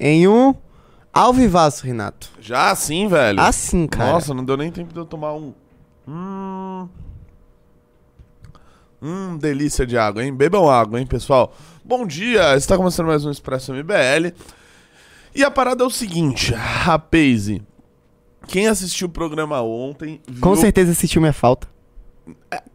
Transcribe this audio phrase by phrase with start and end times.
[0.00, 0.54] em um
[1.12, 2.30] alvivaço, Renato.
[2.40, 3.38] Já assim, velho?
[3.38, 4.12] Assim, cara.
[4.12, 5.52] Nossa, não deu nem tempo de eu tomar um.
[6.08, 6.88] Hum.
[9.02, 10.34] Hum, delícia de água, hein?
[10.34, 11.54] Bebam água, hein, pessoal?
[11.84, 14.34] Bom dia, está começando mais um Expresso MBL.
[15.34, 17.48] E a parada é o seguinte, rapaz.
[18.48, 20.20] Quem assistiu o programa ontem.
[20.26, 20.40] Viu...
[20.40, 21.68] Com certeza assistiu minha falta.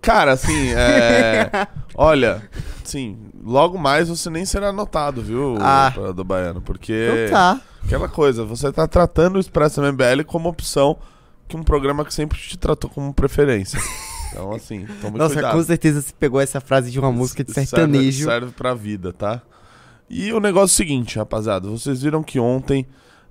[0.01, 1.49] Cara, assim, é.
[1.95, 2.41] Olha,
[2.83, 5.91] sim, logo mais você nem será notado, viu, Ah.
[6.15, 6.61] do Baiano?
[6.61, 6.93] Porque.
[7.27, 7.61] Então tá.
[7.83, 10.97] Aquela coisa, você tá tratando o Expresso MBL como opção
[11.47, 13.79] que um programa que sempre te tratou como preferência.
[14.31, 15.53] Então, assim, tome Nossa, cuidado.
[15.55, 18.25] com certeza você pegou essa frase de uma música de sertanejo.
[18.25, 19.41] Serve, serve pra vida, tá?
[20.09, 21.69] E o negócio é o seguinte, rapaziada.
[21.69, 22.85] Vocês viram que ontem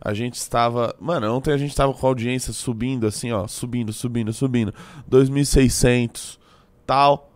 [0.04, 0.94] a gente estava.
[1.00, 3.46] Mano, ontem a gente estava com a audiência subindo, assim, ó.
[3.48, 4.74] Subindo, subindo, subindo.
[5.10, 6.38] 2.600,
[6.86, 7.30] tal.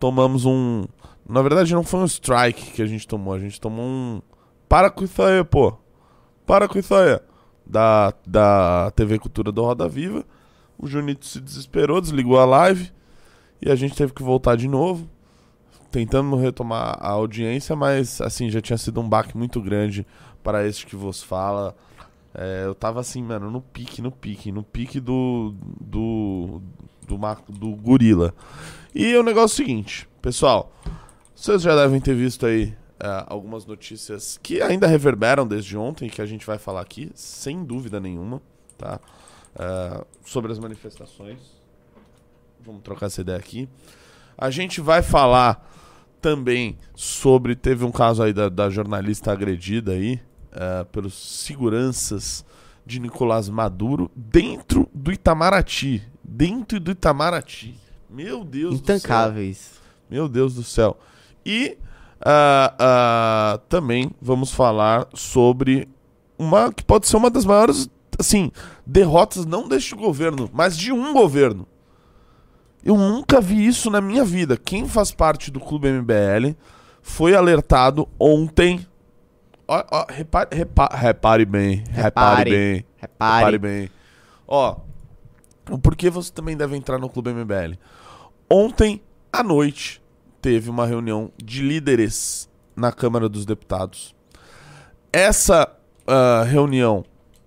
[0.00, 0.86] Tomamos um.
[1.28, 3.34] Na verdade, não foi um strike que a gente tomou.
[3.34, 4.22] A gente tomou um.
[4.66, 5.76] Para com isso aí, pô.
[6.46, 7.20] Para com isso aí.
[7.66, 10.24] Da, da TV Cultura do Roda Viva.
[10.78, 12.90] O Junito se desesperou, desligou a live.
[13.60, 15.08] E a gente teve que voltar de novo
[15.90, 20.04] tentando retomar a audiência, mas assim, já tinha sido um baque muito grande
[20.42, 21.76] para este que vos fala.
[22.34, 26.60] É, eu tava assim, mano, no pique, no pique, no pique do do
[27.06, 28.34] do, ma- do gorila.
[28.94, 30.72] E o negócio é o seguinte, pessoal,
[31.34, 36.20] vocês já devem ter visto aí é, algumas notícias que ainda reverberam desde ontem, que
[36.22, 38.42] a gente vai falar aqui, sem dúvida nenhuma,
[38.76, 38.98] tá?
[39.56, 41.38] É, sobre as manifestações.
[42.64, 43.68] Vamos trocar essa ideia aqui.
[44.36, 45.70] A gente vai falar
[46.20, 47.54] também sobre.
[47.54, 50.20] Teve um caso aí da, da jornalista agredida aí
[50.54, 52.44] eh, pelos seguranças
[52.86, 56.02] de Nicolás Maduro dentro do Itamaraty.
[56.22, 57.78] Dentro do Itamaraty.
[58.08, 58.96] Meu Deus do céu.
[58.96, 59.72] Intancáveis.
[60.08, 60.98] Meu Deus do céu.
[61.44, 61.76] E
[62.20, 65.88] ah, ah, também vamos falar sobre
[66.38, 68.50] uma que pode ser uma das maiores, assim,
[68.86, 71.66] derrotas não deste governo, mas de um governo.
[72.84, 74.56] Eu nunca vi isso na minha vida.
[74.56, 76.54] Quem faz parte do Clube MBL
[77.02, 78.86] foi alertado ontem.
[79.66, 82.50] Ó, ó, repare, repa- repare bem, repare, Repare.
[82.50, 82.86] bem.
[82.96, 83.34] Repare.
[83.44, 83.90] Repare bem.
[84.46, 84.76] Ó,
[85.70, 87.78] o porquê você também deve entrar no Clube MBL.
[88.50, 89.00] Ontem
[89.32, 90.02] à noite
[90.42, 94.14] teve uma reunião de líderes na Câmara dos Deputados.
[95.12, 95.70] Essa
[96.06, 97.04] ah, reunião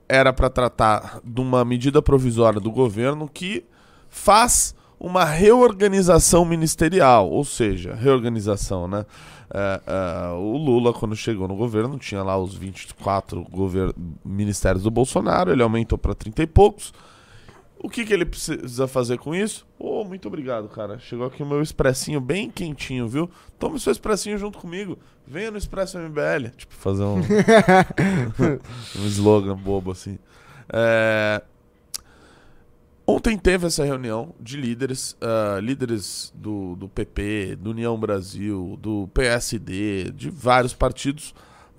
[0.09, 3.63] era para tratar de uma medida provisória do governo que
[4.09, 9.05] faz uma reorganização ministerial, ou seja, reorganização, né?
[9.53, 13.93] É, o Lula, quando chegou no governo, tinha lá os 24 gover-
[14.25, 16.93] ministérios do Bolsonaro, ele aumentou para 30 e poucos.
[17.79, 19.65] O que, que ele precisa fazer com isso?
[19.77, 20.97] Ô, muito obrigado, cara.
[20.97, 23.29] Chegou aqui o meu expressinho bem quentinho, viu?
[23.59, 24.97] Tome seu expressinho junto comigo.
[25.27, 26.49] Venha no Expresso MBL.
[26.57, 27.19] Tipo, fazer um,
[28.99, 30.17] um slogan bobo assim.
[30.73, 31.41] É,
[33.09, 39.07] Ontem teve essa reunião de líderes, ah, líderes do, do PP, do União Brasil, do
[39.13, 41.33] PSD, de vários partidos,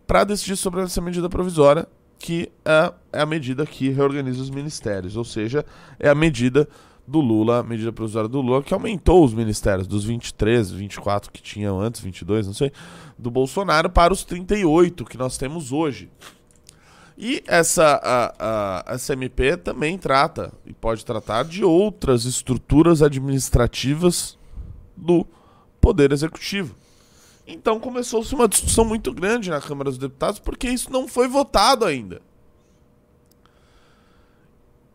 [0.06, 1.86] para decidir sobre essa medida provisória,
[2.18, 5.66] que é, é a medida que reorganiza os ministérios, ou seja,
[6.00, 6.66] é a medida
[7.06, 11.42] do Lula, a medida provisória do Lula, que aumentou os ministérios dos 23, 24 que
[11.42, 12.72] tinham antes, 22, não sei,
[13.18, 16.10] do Bolsonaro para os 38 que nós temos hoje.
[17.20, 18.34] E essa, a,
[18.90, 24.38] a, essa MP também trata, e pode tratar, de outras estruturas administrativas
[24.96, 25.26] do
[25.80, 26.76] Poder Executivo.
[27.44, 31.84] Então começou-se uma discussão muito grande na Câmara dos Deputados, porque isso não foi votado
[31.84, 32.22] ainda.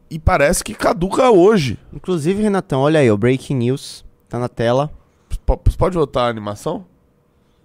[0.10, 1.78] E parece que caduca hoje.
[1.92, 4.06] Inclusive, Renatão, olha aí, o Breaking News.
[4.30, 4.94] Tá na tela.
[5.46, 6.86] P- pode votar a animação?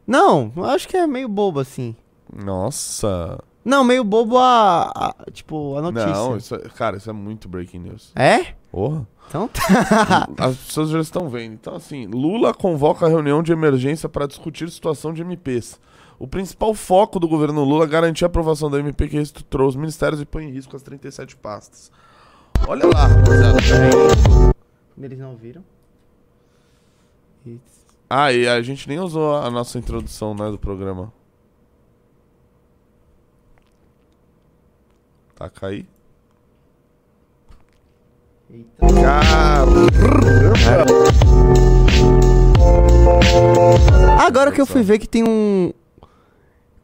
[0.06, 1.94] Não, acho que é meio bobo assim.
[2.34, 3.38] Nossa.
[3.68, 6.08] Não, meio bobo a, a- tipo, a notícia.
[6.08, 8.12] Não, isso é- cara, isso é muito breaking news.
[8.16, 8.54] É?
[8.72, 9.06] Porra.
[9.28, 10.26] Então tá.
[10.38, 11.52] As pessoas já estão vendo.
[11.52, 15.78] Então, assim, Lula convoca a reunião de emergência para discutir situação de MPs.
[16.18, 19.76] O principal foco do governo Lula é garantir a aprovação da MP que reestruturou os
[19.76, 21.92] ministérios e põe em risco as 37 pastas.
[22.66, 23.58] Olha lá, rapaziada.
[25.00, 25.62] Eles não viram?
[28.10, 31.12] Ah, e a gente nem usou a nossa introdução, né, do programa.
[35.38, 35.86] Tá aí?
[44.18, 45.72] Agora que eu fui ver que tem um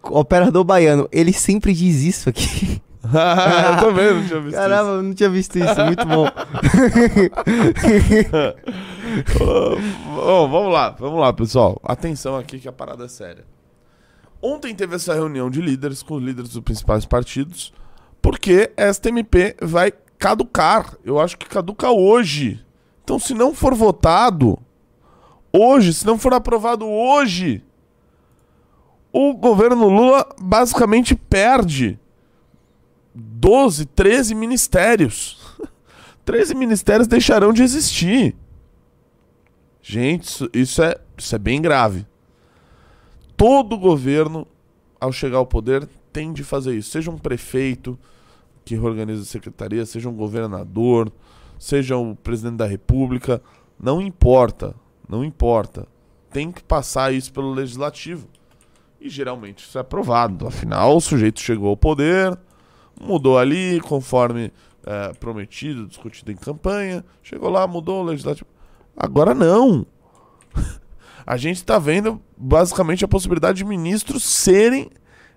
[0.04, 2.80] operador baiano, ele sempre diz isso aqui.
[3.02, 6.28] eu também não tinha visto Caramba, eu não tinha visto isso, muito bom.
[10.16, 11.80] Ô, vamos lá, vamos lá, pessoal.
[11.82, 13.44] Atenção aqui que a parada é séria.
[14.40, 17.72] Ontem teve essa reunião de líderes com os líderes dos principais partidos,
[18.34, 20.98] porque esta MP vai caducar.
[21.04, 22.60] Eu acho que caduca hoje.
[23.04, 24.58] Então, se não for votado
[25.52, 27.62] hoje, se não for aprovado hoje,
[29.12, 31.96] o governo Lula basicamente perde
[33.14, 35.38] 12, 13 ministérios.
[36.26, 38.34] 13 ministérios deixarão de existir.
[39.80, 42.04] Gente, isso, isso, é, isso é bem grave.
[43.36, 44.44] Todo governo,
[45.00, 46.90] ao chegar ao poder, tem de fazer isso.
[46.90, 47.96] Seja um prefeito
[48.64, 51.12] que organiza a secretaria, seja um governador,
[51.58, 53.42] seja o presidente da república,
[53.78, 54.74] não importa,
[55.08, 55.86] não importa.
[56.30, 58.28] Tem que passar isso pelo legislativo.
[59.00, 60.46] E geralmente isso é aprovado.
[60.46, 62.38] Afinal, o sujeito chegou ao poder,
[63.00, 64.52] mudou ali conforme
[64.84, 68.48] é, prometido, discutido em campanha, chegou lá, mudou o legislativo.
[68.96, 69.86] Agora não.
[71.26, 74.90] A gente está vendo basicamente a possibilidade de ministros serem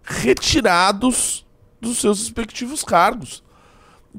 [0.04, 1.47] retirados
[1.80, 3.44] dos seus respectivos cargos.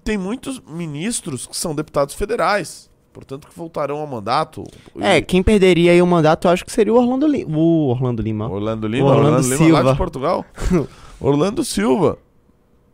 [0.05, 4.65] Tem muitos ministros que são deputados federais, portanto que voltarão ao mandato.
[5.01, 7.57] É, quem perderia aí o mandato, eu acho que seria o Orlando Lima.
[7.57, 8.49] O Orlando Lima.
[8.49, 9.81] Orlando Lima, o Orlando, Orlando Lima Silva.
[9.81, 10.45] lá de Portugal.
[11.21, 12.19] Orlando Silva.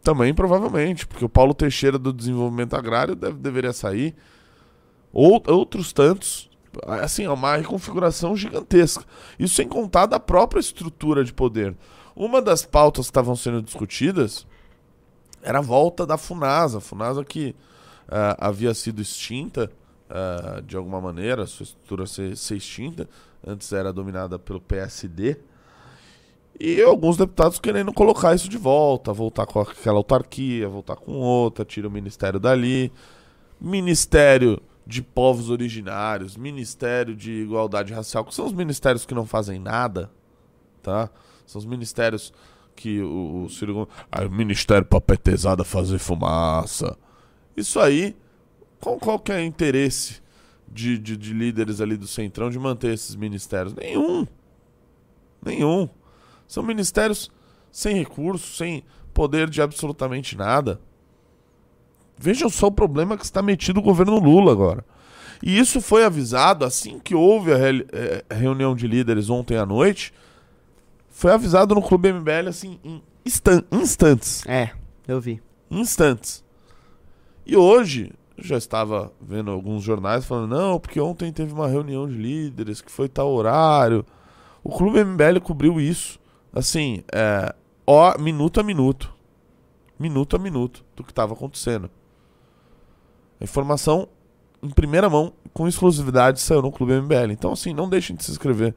[0.03, 4.15] Também provavelmente, porque o Paulo Teixeira do Desenvolvimento Agrário deve, deveria sair.
[5.13, 6.51] Ou, outros tantos.
[6.87, 9.05] Assim, é uma reconfiguração gigantesca.
[9.39, 11.75] Isso sem contar da própria estrutura de poder.
[12.17, 14.47] Uma das pautas que estavam sendo discutidas
[15.45, 16.81] era a volta da FUNASA.
[16.81, 17.55] FUNASA que
[18.09, 19.71] uh, havia sido extinta
[20.09, 23.09] uh, de alguma maneira, sua estrutura ser, ser extinta.
[23.47, 25.37] Antes era dominada pelo PSD.
[26.59, 31.65] E alguns deputados querendo colocar isso de volta, voltar com aquela autarquia, voltar com outra,
[31.65, 32.93] tira o ministério dali.
[33.61, 39.59] Ministério de povos originários, Ministério de Igualdade Racial, que são os ministérios que não fazem
[39.59, 40.11] nada,
[40.83, 41.09] tá?
[41.47, 42.33] São os ministérios
[42.75, 43.89] que o, o Ciro Gomes...
[44.27, 46.97] O Ministério pra petezada fazer fumaça.
[47.57, 48.17] Isso aí,
[48.81, 50.23] qual, qual que é o interesse
[50.69, 53.75] de, de, de líderes ali do Centrão de manter esses ministérios?
[53.75, 54.27] Nenhum.
[55.45, 55.89] Nenhum.
[56.47, 57.31] São ministérios
[57.71, 60.81] sem recursos, sem poder de absolutamente nada.
[62.17, 64.85] Vejam só o problema que está metido o governo Lula agora.
[65.43, 67.87] E isso foi avisado assim que houve a re
[68.31, 70.13] reunião de líderes ontem à noite.
[71.15, 74.45] Foi avisado no Clube MBL assim em instan instantes.
[74.49, 74.73] É,
[75.07, 75.41] eu vi.
[75.71, 76.45] Instantes.
[77.47, 82.09] E hoje, eu já estava vendo alguns jornais falando, não, porque ontem teve uma reunião
[82.09, 84.05] de líderes que foi tal horário.
[84.63, 86.19] O Clube MBL cobriu isso.
[86.53, 87.55] Assim, é,
[87.87, 89.15] ó, minuto a minuto.
[89.97, 91.89] Minuto a minuto do que estava acontecendo.
[93.41, 94.09] A informação
[94.61, 97.31] em primeira mão, com exclusividade, saiu no Clube MBL.
[97.31, 98.75] Então, assim, não deixem de se inscrever.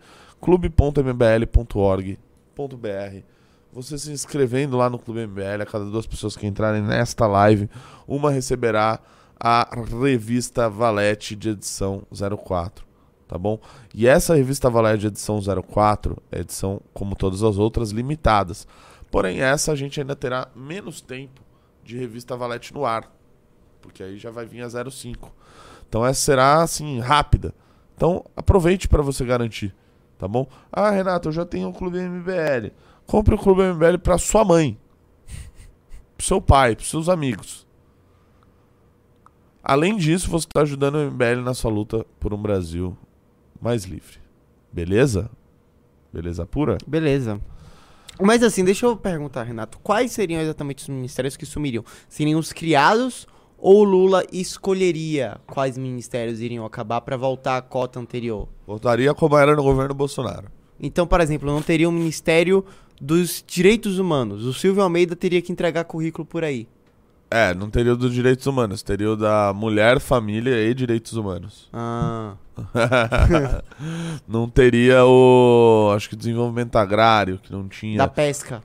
[2.57, 3.23] clube.mbl.org.br
[3.71, 7.69] Você se inscrevendo lá no Clube MBL, a cada duas pessoas que entrarem nesta live,
[8.07, 8.99] uma receberá
[9.39, 9.69] a
[10.01, 12.03] revista Valete de edição
[12.45, 12.85] 04.
[13.27, 13.59] Tá bom?
[13.93, 18.67] E essa revista Valete de edição 04 é edição, como todas as outras, limitadas.
[19.11, 21.41] Porém, essa a gente ainda terá menos tempo
[21.83, 23.17] de revista Valete no ar
[23.87, 25.33] porque aí já vai vir a 05.
[25.87, 27.53] Então essa será assim rápida.
[27.95, 29.73] Então aproveite para você garantir,
[30.17, 30.47] tá bom?
[30.71, 32.71] Ah, Renato, eu já tenho o Clube MBL.
[33.05, 34.77] Compre o Clube MBL para sua mãe,
[36.17, 37.65] pro seu pai, pros seus amigos.
[39.63, 42.97] Além disso, você está ajudando o MBL na sua luta por um Brasil
[43.61, 44.17] mais livre.
[44.71, 45.29] Beleza?
[46.11, 46.77] Beleza pura?
[46.87, 47.39] Beleza.
[48.19, 51.83] Mas assim, deixa eu perguntar, Renato, quais seriam exatamente os ministérios que sumiriam?
[52.09, 58.47] Seriam os criados ou Lula escolheria quais ministérios iriam acabar para voltar à cota anterior?
[58.65, 60.47] Voltaria como era no governo Bolsonaro.
[60.79, 62.63] Então, por exemplo, não teria um Ministério
[63.01, 64.45] dos Direitos Humanos.
[64.45, 66.67] O Silvio Almeida teria que entregar currículo por aí.
[67.29, 71.67] É, não teria o dos direitos humanos, teria o da mulher, família e direitos humanos.
[71.73, 72.35] Ah.
[74.25, 75.91] não teria o.
[75.93, 77.97] Acho que desenvolvimento agrário, que não tinha.
[77.97, 78.63] Da pesca.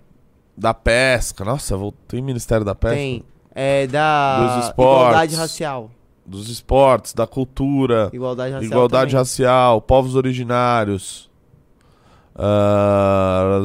[0.56, 1.44] Da pesca.
[1.44, 1.74] Nossa,
[2.06, 2.96] tem Ministério da Pesca?
[2.96, 3.24] Tem.
[3.54, 5.02] É da Dos esportes.
[5.02, 5.90] igualdade racial.
[6.24, 8.08] Dos esportes, da cultura.
[8.12, 8.70] Igualdade racial.
[8.72, 9.18] Igualdade também.
[9.20, 11.30] racial, povos originários.
[12.34, 13.58] Ah,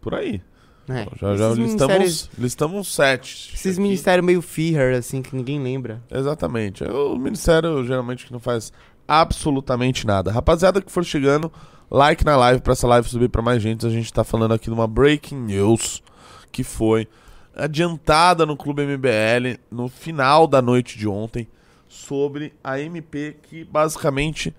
[0.00, 0.40] por aí.
[0.88, 1.06] É.
[1.20, 3.52] Já, já listamos, ministérios- listamos sete.
[3.54, 3.80] Esses Aqui.
[3.80, 6.02] ministérios meio fear, assim, que ninguém lembra.
[6.10, 6.84] Exatamente.
[6.84, 8.72] É o ministério geralmente que não faz
[9.06, 10.30] absolutamente nada.
[10.32, 11.50] Rapaziada que for chegando,
[11.90, 13.86] like na live pra essa live subir pra mais gente.
[13.86, 16.02] A gente tá falando aqui de uma breaking news
[16.50, 17.08] que foi
[17.54, 21.48] adiantada no Clube MBL no final da noite de ontem
[21.88, 24.54] sobre a MP que basicamente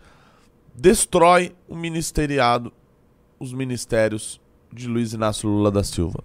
[0.76, 2.72] destrói o ministeriado,
[3.40, 4.40] os ministérios
[4.72, 6.24] de Luiz Inácio Lula da Silva.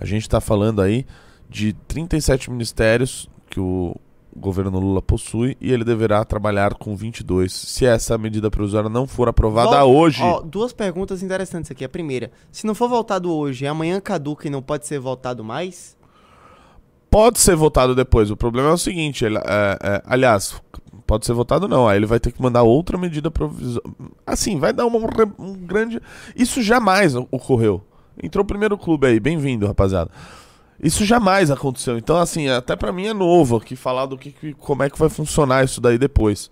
[0.00, 1.06] A gente está falando aí
[1.48, 3.94] de 37 ministérios que o
[4.34, 9.28] governo Lula possui e ele deverá trabalhar com 22 se essa medida provisória não for
[9.28, 10.22] aprovada Vol- hoje.
[10.22, 11.84] Ó, duas perguntas interessantes aqui.
[11.84, 15.96] A primeira, se não for votado hoje, amanhã caduca e não pode ser votado mais?
[17.10, 18.30] Pode ser votado depois.
[18.30, 20.54] O problema é o seguinte, ele- é, é, aliás,
[21.06, 21.86] pode ser votado não.
[21.86, 23.82] Aí ele vai ter que mandar outra medida provisória.
[24.26, 24.98] Assim, vai dar uma-
[25.38, 26.00] um, grande.
[26.34, 27.82] Isso jamais ocorreu.
[28.22, 30.10] Entrou o primeiro clube aí, bem-vindo, rapaziada.
[30.82, 31.96] Isso jamais aconteceu.
[31.96, 34.98] Então, assim, até pra mim é novo aqui falar do que, que- como é que
[34.98, 36.50] vai funcionar isso daí depois.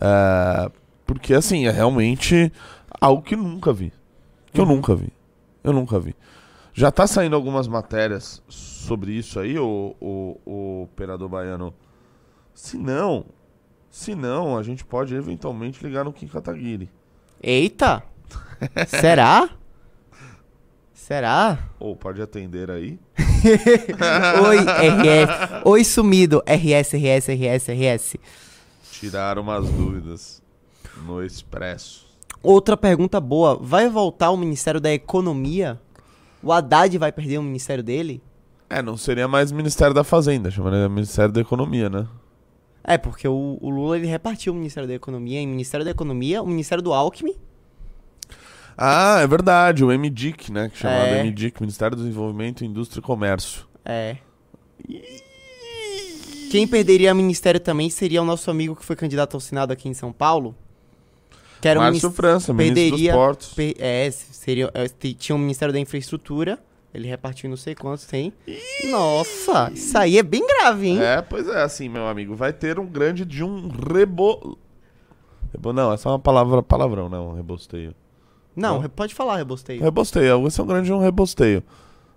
[0.00, 0.70] É,
[1.06, 2.52] porque, assim, é realmente
[3.00, 3.92] algo que eu nunca vi.
[4.52, 5.08] Que eu nunca vi.
[5.64, 6.14] Eu nunca vi.
[6.74, 11.72] Já tá saindo algumas matérias sobre isso aí, o, o, o operador baiano.
[12.54, 13.24] Se não,
[13.90, 16.90] se não, a gente pode eventualmente ligar no Kim Kataguiri.
[17.42, 18.02] Eita!
[18.86, 19.48] Será?
[21.02, 21.58] Será?
[21.80, 22.96] Ou pode atender aí.
[24.46, 25.62] Oi, RS.
[25.64, 26.40] Oi, sumido.
[26.46, 28.16] RS, RS, RS, RS.
[28.92, 30.40] Tirar umas dúvidas
[31.04, 32.06] no Expresso.
[32.40, 33.58] Outra pergunta boa.
[33.60, 35.76] Vai voltar o Ministério da Economia?
[36.40, 38.22] O Haddad vai perder o ministério dele?
[38.70, 42.06] É, não seria mais Ministério da Fazenda, chamaria Ministério da Economia, né?
[42.84, 46.40] É, porque o, o Lula ele repartiu o Ministério da Economia em Ministério da Economia,
[46.40, 47.34] o Ministério do Alckmin.
[48.76, 50.68] Ah, é verdade, o MDIC, né?
[50.68, 51.22] Que chamado É.
[51.24, 53.66] MDIC, Ministério do Desenvolvimento, Indústria e Comércio.
[53.84, 54.16] É.
[56.50, 59.88] Quem perderia o ministério também seria o nosso amigo que foi candidato ao Senado aqui
[59.88, 60.54] em São Paulo.
[61.60, 63.54] Que era o Márcio minis- França, ministro perderia- dos Portos.
[63.78, 66.58] É, seria, é, tinha o Ministério da Infraestrutura.
[66.92, 68.34] Ele repartiu não sei quantos tem.
[68.90, 71.00] Nossa, isso aí é bem grave, hein?
[71.02, 74.58] É, pois é, assim, meu amigo, vai ter um grande de um rebo...
[75.54, 75.72] rebo...
[75.72, 77.94] Não, essa é uma palavra, palavrão, não, rebosteio.
[78.54, 79.82] Não, pode falar, rebosteio.
[79.82, 81.62] Rebosteio, esse é um grande de um rebosteio.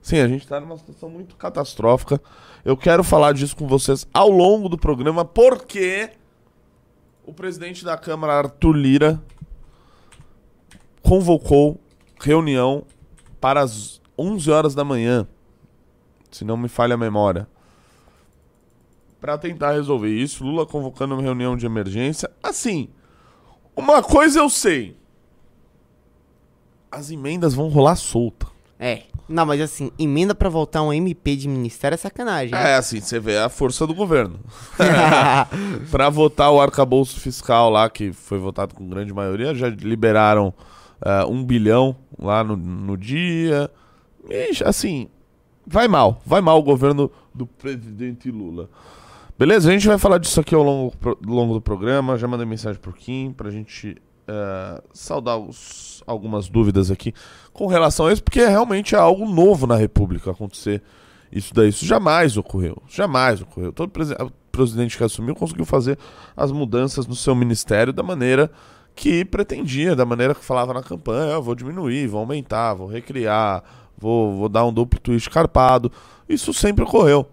[0.02, 2.22] Sim, a gente tá numa situação muito catastrófica.
[2.64, 6.12] Eu quero falar disso com vocês ao longo do programa, porque
[7.26, 9.22] o presidente da Câmara, Arthur Lira,
[11.02, 11.80] convocou
[12.20, 12.84] reunião
[13.40, 15.28] para as 11 horas da manhã,
[16.32, 17.48] se não me falha a memória,
[19.20, 20.44] para tentar resolver isso.
[20.44, 22.30] Lula convocando uma reunião de emergência.
[22.44, 22.90] Assim,
[23.76, 24.96] uma coisa eu sei:
[26.96, 28.48] as emendas vão rolar solta.
[28.80, 29.04] É.
[29.28, 32.52] Não, mas assim, emenda pra voltar um MP de ministério é sacanagem.
[32.52, 32.72] né?
[32.72, 34.40] É, assim, você vê a força do governo.
[35.90, 40.54] Pra votar o arcabouço fiscal lá, que foi votado com grande maioria, já liberaram
[41.02, 43.70] ah, um bilhão lá no, no dia.
[44.30, 45.08] E, assim,
[45.66, 46.22] vai mal.
[46.26, 48.70] Vai mal o governo do presidente Lula.
[49.38, 49.70] Beleza?
[49.70, 52.18] A gente vai falar disso aqui ao longo, pro- longo do programa.
[52.18, 57.14] Já mandei mensagem pro Kim pra gente ah, saudar os- algumas dúvidas aqui
[57.54, 60.82] com relação a isso, porque realmente é algo novo na República acontecer
[61.32, 61.70] isso daí.
[61.70, 62.82] Isso jamais ocorreu.
[62.88, 63.72] Jamais ocorreu.
[63.74, 64.16] Todo presi-
[64.52, 65.98] presidente que assumiu conseguiu fazer
[66.36, 68.50] as mudanças no seu ministério da maneira
[68.96, 71.36] que pretendia, da maneira que falava na campanha.
[71.36, 73.64] "Ah, vou diminuir, vou aumentar, vou recriar,
[73.98, 75.92] vou, vou dar um duplo twist carpado.
[76.30, 77.28] Isso sempre ocorreu.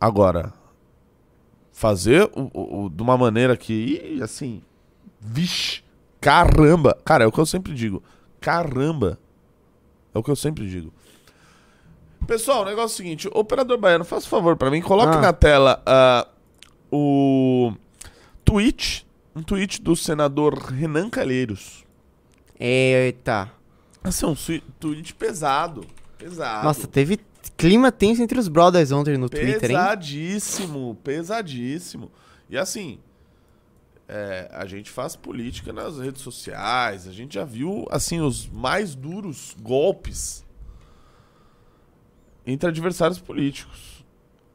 [0.00, 0.52] Agora,
[1.72, 4.62] fazer o- o- o- de uma maneira que, assim,
[5.20, 5.82] vixe,
[6.20, 6.96] caramba.
[7.04, 8.02] Cara, é o que eu sempre digo.
[8.40, 9.18] Caramba.
[10.14, 10.92] É o que eu sempre digo.
[12.26, 15.20] Pessoal, o negócio é o seguinte: operador baiano, faça um favor pra mim, coloque Ah.
[15.20, 16.28] na tela ah,
[16.90, 17.72] o
[18.44, 21.84] tweet, um tweet do senador Renan Calheiros.
[22.60, 23.50] Eita.
[24.04, 24.34] Assim, um
[24.78, 25.84] tweet pesado.
[26.18, 26.64] Pesado.
[26.64, 27.18] Nossa, teve
[27.50, 29.76] clima tenso entre os brothers ontem no Twitter, hein?
[29.76, 32.10] Pesadíssimo, pesadíssimo.
[32.48, 32.98] E assim,
[34.08, 38.94] é, a gente faz política nas redes sociais, a gente já viu assim os mais
[38.94, 40.44] duros golpes
[42.46, 44.04] entre adversários políticos.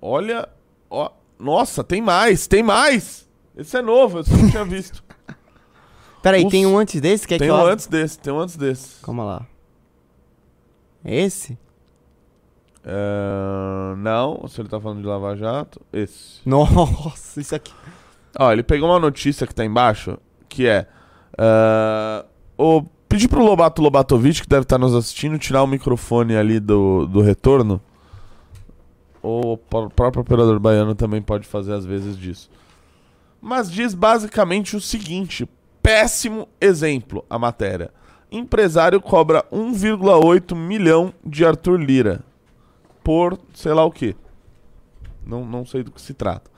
[0.01, 0.48] Olha,
[0.89, 3.27] ó, nossa, tem mais, tem mais.
[3.56, 5.03] Esse é novo, eu não tinha visto.
[6.22, 7.27] Peraí, Os- tem um antes desse?
[7.27, 7.67] Quer tem que um eu...
[7.67, 9.01] antes desse, tem um antes desse.
[9.01, 9.48] Calma lá.
[11.03, 11.58] Esse?
[12.89, 16.39] É, não, se ele tá falando de Lava Jato, esse.
[16.48, 17.74] Nossa, isso aqui.
[18.39, 20.17] Ó, ele pegou uma notícia que tá embaixo,
[20.48, 20.88] que é.
[21.38, 22.24] ah,
[22.58, 27.06] o, pedir pro Lobato Lobatovic, que deve estar nos assistindo, tirar o microfone ali do,
[27.08, 27.82] do retorno.
[29.22, 32.50] O pró- próprio operador baiano também pode fazer às vezes disso.
[33.41, 35.46] Mas diz basicamente o seguinte:
[35.84, 37.91] péssimo exemplo a matéria.
[38.32, 42.24] Empresário cobra 1,8 milhão de Arthur Lira
[43.07, 44.17] por sei lá o que.
[45.25, 46.51] Não, não sei do que se trata.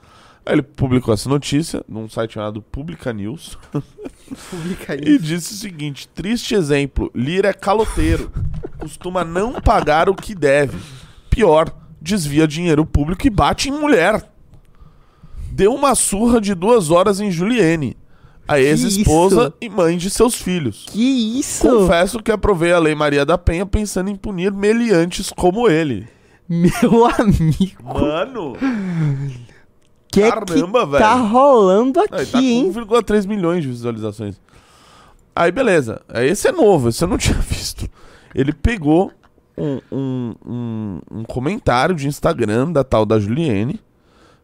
[0.44, 3.56] Aí ele publicou essa notícia num site chamado Publica News
[4.50, 5.24] Publica e isso.
[5.24, 8.32] disse o seguinte: triste exemplo, Lira é caloteiro,
[8.80, 10.76] costuma não pagar o que deve.
[11.30, 14.28] Pior, desvia dinheiro público e bate em mulher.
[15.52, 17.96] Deu uma surra de duas horas em Juliene,
[18.48, 20.86] a ex-esposa e mãe de seus filhos.
[20.90, 21.68] Que isso?
[21.68, 26.08] Confesso que aprovei a Lei Maria da Penha pensando em punir meliantes como ele.
[26.50, 27.80] Meu amigo.
[27.84, 28.56] Mano,
[30.10, 30.98] que é Caramba, que velho.
[30.98, 32.72] tá rolando aqui, tá hein?
[32.72, 34.40] com 1,3 milhões de visualizações.
[35.34, 36.02] Aí, beleza.
[36.08, 37.88] Aí, Esse é novo, esse eu não tinha visto.
[38.34, 39.12] Ele pegou
[39.56, 43.80] um, um, um, um comentário de Instagram da tal da Juliene,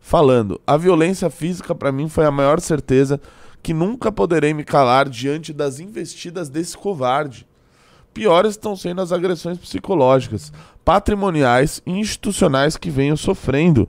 [0.01, 3.21] falando: A violência física pra mim foi a maior certeza
[3.65, 7.45] que nunca poderei me calar diante das investidas desse covarde.
[8.17, 10.51] Piores estão sendo as agressões psicológicas,
[10.83, 13.87] patrimoniais e institucionais que venho sofrendo.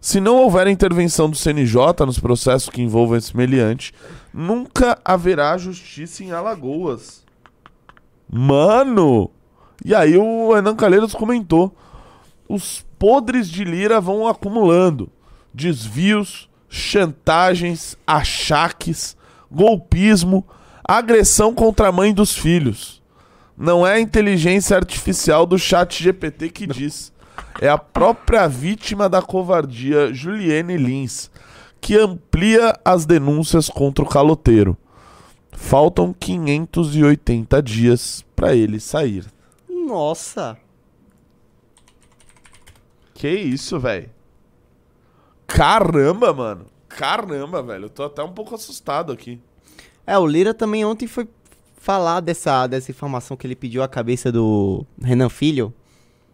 [0.00, 3.94] Se não houver intervenção do CNJ nos processos que envolvam esse meliante,
[4.34, 7.24] nunca haverá justiça em Alagoas.
[8.28, 9.30] Mano!
[9.84, 11.72] E aí o Renan Calheiros comentou:
[12.48, 15.08] os podres de Lira vão acumulando.
[15.54, 19.16] Desvios, chantagens, achaques,
[19.48, 20.44] golpismo,
[20.82, 22.97] agressão contra a mãe dos filhos.
[23.58, 27.12] Não é a inteligência artificial do chat GPT que diz.
[27.60, 31.28] É a própria vítima da covardia, Juliane Lins,
[31.80, 34.76] que amplia as denúncias contra o caloteiro.
[35.50, 39.26] Faltam 580 dias para ele sair.
[39.68, 40.56] Nossa.
[43.12, 44.08] Que isso, velho?
[45.48, 46.66] Caramba, mano.
[46.88, 47.86] Caramba, velho.
[47.86, 49.40] Eu tô até um pouco assustado aqui.
[50.06, 51.28] É, o Lira também ontem foi
[51.88, 55.72] falar dessa, dessa informação que ele pediu a cabeça do Renan Filho.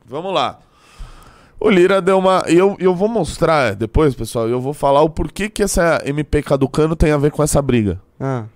[0.05, 0.59] Vamos lá.
[1.61, 2.43] O Lira deu uma.
[2.49, 4.49] e Eu, eu vou mostrar é, depois, pessoal.
[4.49, 8.03] Eu vou falar o porquê que essa MP caducando tem a ver com essa briga.
[8.19, 8.47] Ah,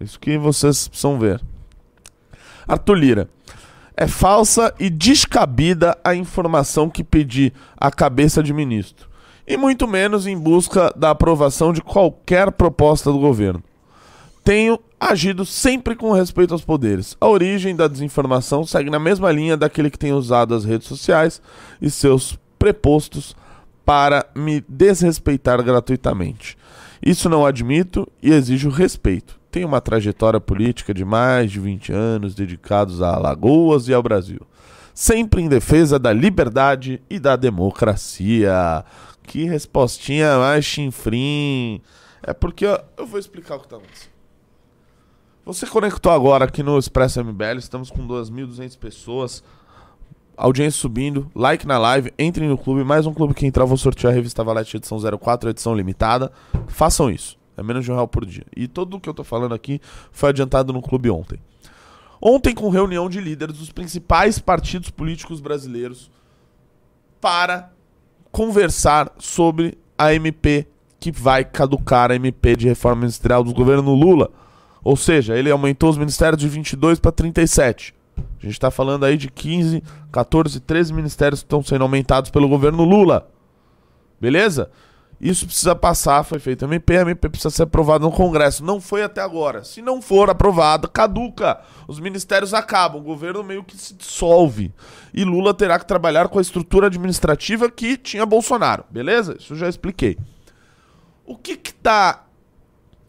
[0.00, 1.42] Isso que vocês precisam ver.
[2.68, 3.28] Arthur Lira.
[3.96, 9.08] É falsa e descabida a informação que pedi à cabeça de ministro.
[9.44, 13.60] E muito menos em busca da aprovação de qualquer proposta do governo.
[14.48, 17.14] Tenho agido sempre com respeito aos poderes.
[17.20, 21.42] A origem da desinformação segue na mesma linha daquele que tem usado as redes sociais
[21.82, 23.36] e seus prepostos
[23.84, 26.56] para me desrespeitar gratuitamente.
[27.04, 29.38] Isso não admito e exijo respeito.
[29.50, 34.40] Tenho uma trajetória política de mais de 20 anos dedicados a Alagoas e ao Brasil.
[34.94, 38.82] Sempre em defesa da liberdade e da democracia.
[39.24, 41.82] Que respostinha mais chinfrim.
[42.22, 44.16] É porque ó, eu vou explicar o que tá acontecendo.
[45.48, 49.42] Você conectou agora aqui no Expresso MBL, estamos com 2.200 pessoas,
[50.36, 54.12] audiência subindo, like na live, entrem no clube, mais um clube que entrar, vou sortear
[54.12, 56.30] a revista Valete edição 04, edição limitada.
[56.66, 58.44] Façam isso, é menos de um real por dia.
[58.54, 59.80] E tudo o que eu tô falando aqui
[60.12, 61.40] foi adiantado no clube ontem.
[62.20, 66.10] Ontem, com reunião de líderes dos principais partidos políticos brasileiros
[67.22, 67.72] para
[68.30, 70.66] conversar sobre a MP
[71.00, 74.30] que vai caducar a MP de reforma ministerial do governo Lula.
[74.82, 77.94] Ou seja, ele aumentou os ministérios de 22 para 37.
[78.18, 82.48] A gente está falando aí de 15, 14, 13 ministérios que estão sendo aumentados pelo
[82.48, 83.28] governo Lula.
[84.20, 84.70] Beleza?
[85.20, 88.64] Isso precisa passar, foi feito a MP, a MP precisa ser aprovada no Congresso.
[88.64, 89.64] Não foi até agora.
[89.64, 91.60] Se não for aprovado, caduca.
[91.88, 94.72] Os ministérios acabam, o governo meio que se dissolve.
[95.12, 98.84] E Lula terá que trabalhar com a estrutura administrativa que tinha Bolsonaro.
[98.88, 99.36] Beleza?
[99.38, 100.16] Isso eu já expliquei.
[101.26, 102.24] O que que tá,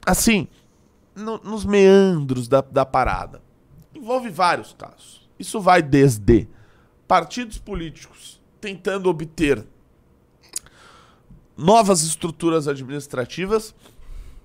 [0.04, 0.48] assim,
[1.20, 3.42] no- nos meandros da, da parada?
[3.94, 5.30] Envolve vários casos.
[5.38, 6.48] Isso vai desde
[7.08, 9.66] partidos políticos tentando obter
[11.58, 13.76] novas estruturas administrativas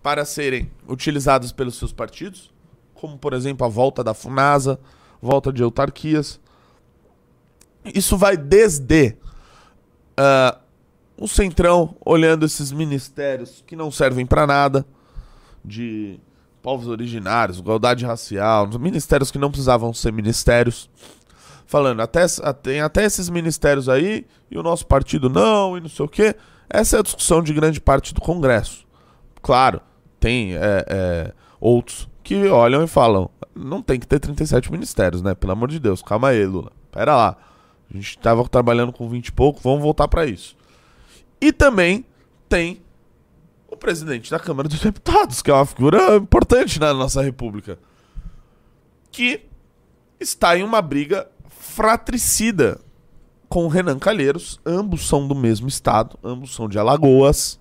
[0.02, 2.52] para serem utilizadas pelos seus partidos,
[2.94, 4.78] como por exemplo a volta da Funasa,
[5.20, 6.40] volta de autarquias.
[7.84, 9.16] Isso vai desde
[10.16, 10.58] ah,
[11.16, 14.86] o Centrão olhando esses ministérios que não servem para nada,
[15.64, 16.18] de
[16.64, 20.88] povos originários, igualdade racial, ministérios que não precisavam ser ministérios,
[21.66, 22.24] falando até,
[22.62, 26.34] tem até esses ministérios aí e o nosso partido não e não sei o quê.
[26.70, 28.86] Essa é a discussão de grande parte do Congresso.
[29.42, 29.78] Claro,
[30.18, 35.34] tem é, é, outros que olham e falam: não tem que ter 37 ministérios, né?
[35.34, 36.72] Pelo amor de Deus, calma aí, Lula.
[36.90, 37.36] Pera lá.
[37.90, 40.56] A gente estava trabalhando com 20 e pouco, vamos voltar para isso.
[41.38, 42.06] E também
[42.48, 42.80] tem
[43.74, 47.78] o presidente da Câmara dos Deputados, que é uma figura importante na nossa República,
[49.12, 49.42] que
[50.18, 52.80] está em uma briga fratricida
[53.48, 54.60] com o Renan Calheiros.
[54.64, 57.60] Ambos são do mesmo estado, ambos são de Alagoas.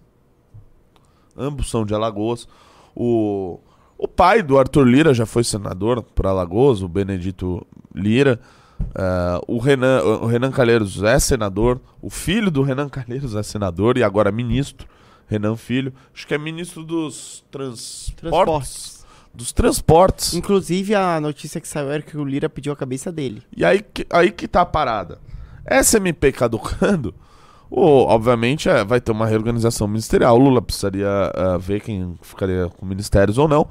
[1.37, 2.47] ambos são de Alagoas.
[2.95, 3.59] O,
[3.97, 8.39] o pai do Arthur Lira já foi senador por Alagoas, o Benedito Lira.
[8.79, 13.97] Uh, o, Renan, o Renan Calheiros é senador, o filho do Renan Calheiros é senador
[13.97, 14.87] e agora ministro,
[15.27, 15.93] Renan Filho.
[16.13, 18.13] Acho que é ministro dos transportes.
[18.17, 19.05] Transportes.
[19.33, 20.33] Dos transportes.
[20.35, 23.41] Inclusive, a notícia que saiu era que o Lira pediu a cabeça dele.
[23.55, 25.19] E aí, que- aí que tá a parada.
[25.81, 27.15] SMP caducando,
[27.71, 30.35] o, obviamente é, vai ter uma reorganização ministerial.
[30.35, 33.67] O Lula precisaria ah, ver quem ficaria com ministérios ou não.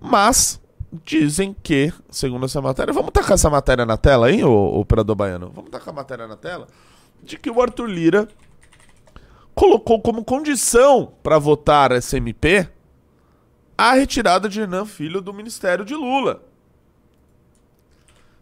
[0.00, 0.60] Mas
[1.04, 5.50] dizem que, segundo essa matéria, vamos tacar essa matéria na tela aí, o operador baiano?
[5.54, 6.66] Vamos tacar a matéria na tela?
[7.22, 8.28] De que o Arthur Lira
[9.54, 12.68] colocou como condição para votar SMP
[13.76, 16.42] a retirada de Renan Filho do ministério de Lula.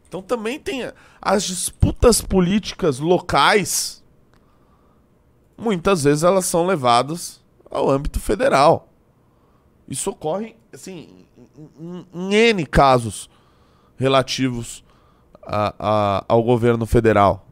[0.09, 4.03] Então também tem as disputas políticas locais.
[5.57, 8.89] Muitas vezes elas são levadas ao âmbito federal.
[9.87, 13.29] Isso ocorre, assim, em, em- em N casos
[13.97, 14.85] relativos
[15.43, 17.47] a- a- ao governo federal.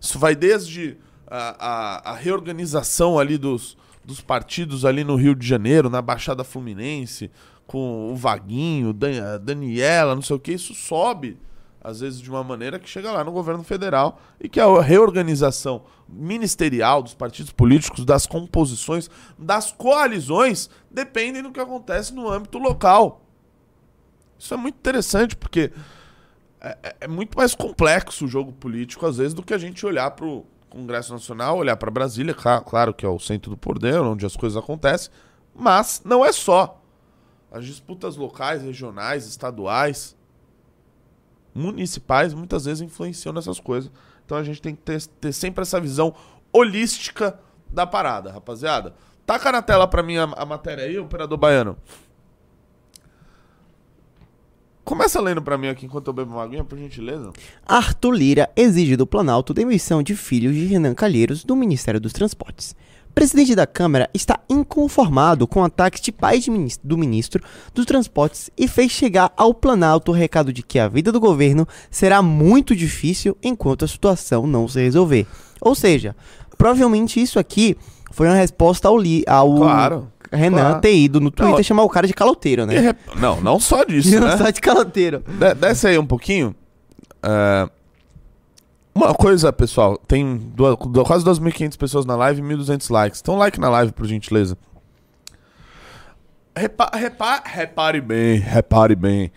[0.00, 0.96] Isso vai desde
[1.30, 7.30] a, a- reorganização ali dos, dos partidos ali no Rio de Janeiro, na Baixada Fluminense,
[7.66, 11.38] com o Vaguinho, Dan- Daniela, não sei o que, isso sobe,
[11.82, 15.82] às vezes, de uma maneira que chega lá no governo federal e que a reorganização
[16.08, 23.24] ministerial dos partidos políticos, das composições, das coalizões, dependem do que acontece no âmbito local.
[24.38, 25.70] Isso é muito interessante, porque
[26.60, 29.86] é, é- é muito mais complexo o jogo político, às vezes, do que a gente
[29.86, 33.56] olhar para o Congresso Nacional, olhar para Brasília, cla- claro que é o centro do
[33.56, 35.10] poder, onde as coisas acontecem,
[35.54, 36.80] mas não é só.
[37.50, 40.16] As disputas locais, regionais, estaduais,
[41.54, 43.90] municipais, muitas vezes influenciam nessas coisas.
[44.24, 46.14] Então a gente tem que ter, ter sempre essa visão
[46.52, 48.94] holística da parada, rapaziada.
[49.26, 51.76] Taca na tela pra mim a, a matéria aí, operador baiano.
[54.90, 57.30] Começa lendo pra mim aqui enquanto eu bebo uma aguinha, por gentileza.
[57.64, 62.74] Arthur Lira exige do Planalto demissão de filhos de Renan Calheiros do Ministério dos Transportes.
[63.14, 67.40] Presidente da Câmara está inconformado com ataques de pais de minis- do ministro
[67.72, 71.68] dos Transportes e fez chegar ao Planalto o recado de que a vida do governo
[71.88, 75.24] será muito difícil enquanto a situação não se resolver.
[75.60, 76.16] Ou seja,
[76.58, 77.76] provavelmente isso aqui
[78.10, 80.80] foi uma resposta ao, Li, ao Claro, Renan claro.
[80.80, 82.94] ter ido no Twitter Não, chamar o cara de caloteiro, né?
[83.16, 84.52] Não, não só disso, De né?
[84.52, 85.24] de caloteiro.
[85.26, 86.54] De- desce aí um pouquinho.
[87.22, 87.68] É,
[88.94, 93.20] Uma coisa, pessoal, tem duas- du- quase 2.500 pessoas na live e 1.200 likes.
[93.20, 94.56] Então, like na live, por gentileza.
[96.56, 99.30] Repa repa- repare bem, repare bem.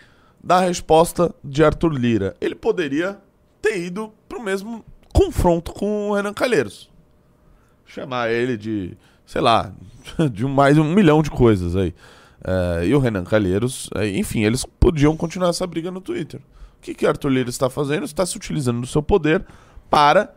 [0.43, 2.35] Da resposta de Arthur Lira.
[2.41, 3.17] Ele poderia
[3.61, 6.89] ter ido pro mesmo confronto com o Renan Calheiros.
[7.85, 9.71] Chamar ele de, sei lá,
[10.31, 11.93] de mais um milhão de coisas aí.
[12.43, 16.41] É, e o Renan Calheiros, é, enfim, eles podiam continuar essa briga no Twitter.
[16.77, 18.03] O que, que Arthur Lira está fazendo?
[18.03, 19.45] Está se utilizando do seu poder
[19.89, 20.33] para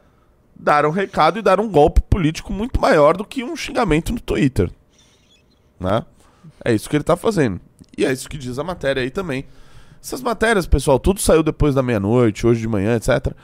[0.54, 4.20] dar um recado e dar um golpe político muito maior do que um xingamento no
[4.20, 4.70] Twitter.
[5.78, 6.04] Né?
[6.64, 7.60] É isso que ele está fazendo.
[7.98, 9.44] E é isso que diz a matéria aí também.
[10.00, 13.34] Essas matérias, pessoal, tudo saiu depois da meia-noite, hoje de manhã, etc.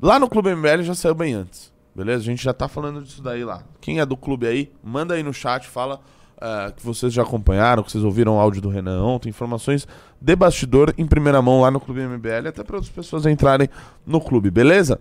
[0.00, 1.72] Lá no Clube MBL já saiu bem antes.
[1.94, 2.22] Beleza?
[2.22, 3.62] A gente já tá falando disso daí lá.
[3.80, 6.00] Quem é do clube aí, manda aí no chat, fala
[6.40, 9.88] ah, que vocês já acompanharam, que vocês ouviram o áudio do Renan ontem, informações
[10.20, 13.68] de bastidor em primeira mão lá no Clube MBL, até para outras pessoas entrarem
[14.06, 14.98] no clube, beleza?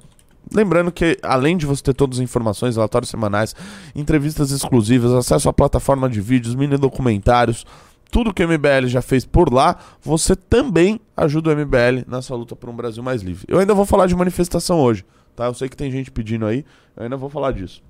[0.51, 3.55] Lembrando que, além de você ter todas as informações, relatórios semanais,
[3.93, 7.65] entrevistas exclusivas, acesso à plataforma de vídeos, mini documentários,
[8.09, 12.55] tudo que o MBL já fez por lá, você também ajuda o MBL nessa luta
[12.55, 13.45] por um Brasil mais livre.
[13.47, 15.05] Eu ainda vou falar de manifestação hoje,
[15.37, 15.45] tá?
[15.45, 16.65] Eu sei que tem gente pedindo aí,
[16.97, 17.81] eu ainda vou falar disso.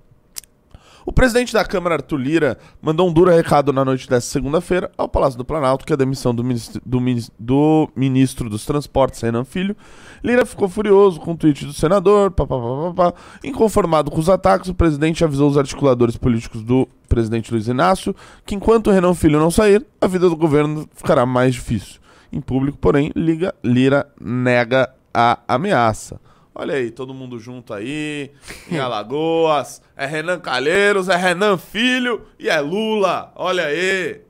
[1.05, 5.07] O presidente da Câmara, Arthur Lira, mandou um duro recado na noite dessa segunda-feira ao
[5.07, 6.99] Palácio do Planalto, que a demissão do, ministro, do,
[7.39, 9.73] do ministro dos Transportes, Renan Filho.
[10.21, 13.19] Lira ficou furioso com o tweet do senador, pá, pá, pá, pá, pá.
[13.41, 18.13] inconformado com os ataques, o presidente avisou os articuladores políticos do presidente Luiz Inácio
[18.45, 22.01] que enquanto Renan Filho não sair, a vida do governo ficará mais difícil.
[22.33, 26.19] Em público, porém, Liga, Lira nega a ameaça.
[26.59, 28.31] Olha aí, todo mundo junto aí,
[28.71, 29.79] em Alagoas.
[29.95, 33.31] É Renan Calheiros, é Renan Filho e é Lula.
[33.35, 34.21] Olha aí.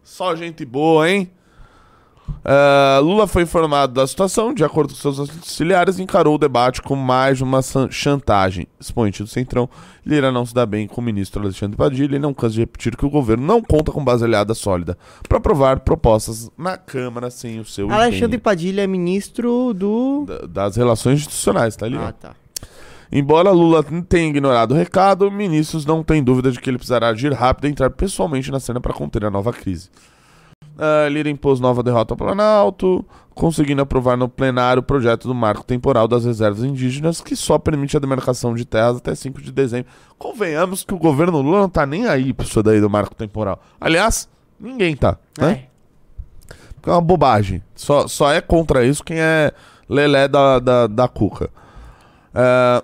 [0.00, 1.28] Só gente boa, hein?
[2.44, 7.02] Ah, Lula foi informado da situação, de acordo com seus auxiliares, encarou o debate como
[7.02, 7.60] mais uma
[7.90, 8.68] chantagem.
[8.78, 9.68] Expoente do Centrão,
[10.04, 12.96] Lira não se dá bem com o ministro Alexandre Padilha e não cansa de repetir
[12.96, 14.96] que o governo não conta com base aliada sólida
[15.28, 18.40] para aprovar propostas na Câmara sem o seu Alexandre empenho.
[18.40, 20.24] Padilha é ministro do.
[20.26, 21.96] Da- das relações institucionais, tá ali?
[21.96, 22.32] Ah, tá.
[23.10, 27.32] Embora Lula tenha ignorado o recado, ministros não têm dúvida de que ele precisará agir
[27.32, 29.88] rápido e entrar pessoalmente na cena para conter a nova crise.
[30.76, 33.02] Uh, Lira impôs nova derrota ao Planalto,
[33.34, 37.96] conseguindo aprovar no plenário o projeto do marco temporal das reservas indígenas, que só permite
[37.96, 39.90] a demarcação de terras até 5 de dezembro.
[40.18, 43.58] Convenhamos que o governo Lula não tá nem aí pra isso daí do marco temporal.
[43.80, 44.28] Aliás,
[44.60, 45.50] ninguém tá, né?
[45.50, 46.54] É.
[46.74, 47.62] Porque é uma bobagem.
[47.74, 49.52] Só, só é contra isso quem é
[49.88, 51.48] lelé da, da, da cuca.
[52.34, 52.82] É...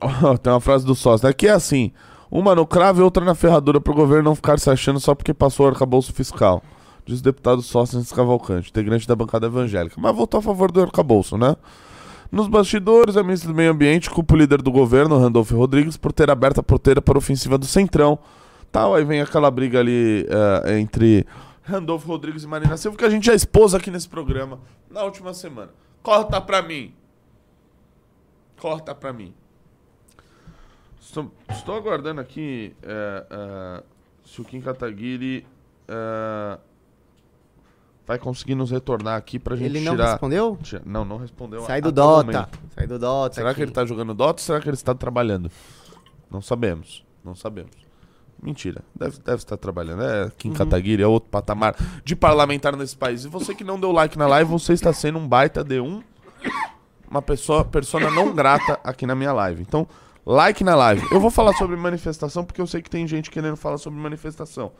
[0.42, 1.32] Tem uma frase do sócio, né?
[1.32, 1.90] Que é assim...
[2.30, 5.32] Uma no cravo e outra na ferradura pro governo não ficar se achando só porque
[5.32, 6.62] passou o arcabouço fiscal.
[7.06, 9.96] Diz o deputado Sócrates Cavalcante, integrante da bancada evangélica.
[9.98, 11.56] Mas votou a favor do arcabouço, né?
[12.30, 16.12] Nos bastidores, a ministra do Meio Ambiente culpa o líder do governo, Randolfo Rodrigues, por
[16.12, 18.18] ter aberto a porteira para a ofensiva do Centrão.
[18.70, 21.26] Tal, aí vem aquela briga ali uh, entre
[21.62, 24.60] Randolfo Rodrigues e Marina Silva, que a gente já expôs aqui nesse programa
[24.90, 25.70] na última semana.
[26.02, 26.92] Corta pra mim.
[28.60, 29.32] Corta pra mim.
[31.08, 33.82] Estou, estou aguardando aqui é, é,
[34.26, 35.46] se o Kim Kataguiri
[35.88, 36.58] é,
[38.06, 40.10] vai conseguir nos retornar aqui pra gente Ele não tirar...
[40.12, 40.58] respondeu?
[40.62, 41.62] Tira- Não, não respondeu.
[41.62, 42.30] Sai do Dota.
[42.30, 42.58] momento.
[42.74, 43.34] Sai do Dota.
[43.36, 43.62] Será que aqui.
[43.62, 45.50] ele tá jogando Dota ou será que ele está trabalhando?
[46.30, 47.02] Não sabemos.
[47.24, 47.72] Não sabemos.
[48.42, 48.82] Mentira.
[48.94, 50.02] Deve, deve estar trabalhando.
[50.02, 53.24] É Kim Kataguiri, é outro patamar de parlamentar nesse país.
[53.24, 56.02] E você que não deu like na live, você está sendo um baita de um.
[57.10, 59.62] Uma pessoa, persona não grata aqui na minha live.
[59.62, 59.88] Então,
[60.28, 61.02] like na live.
[61.10, 64.72] Eu vou falar sobre manifestação porque eu sei que tem gente querendo falar sobre manifestação.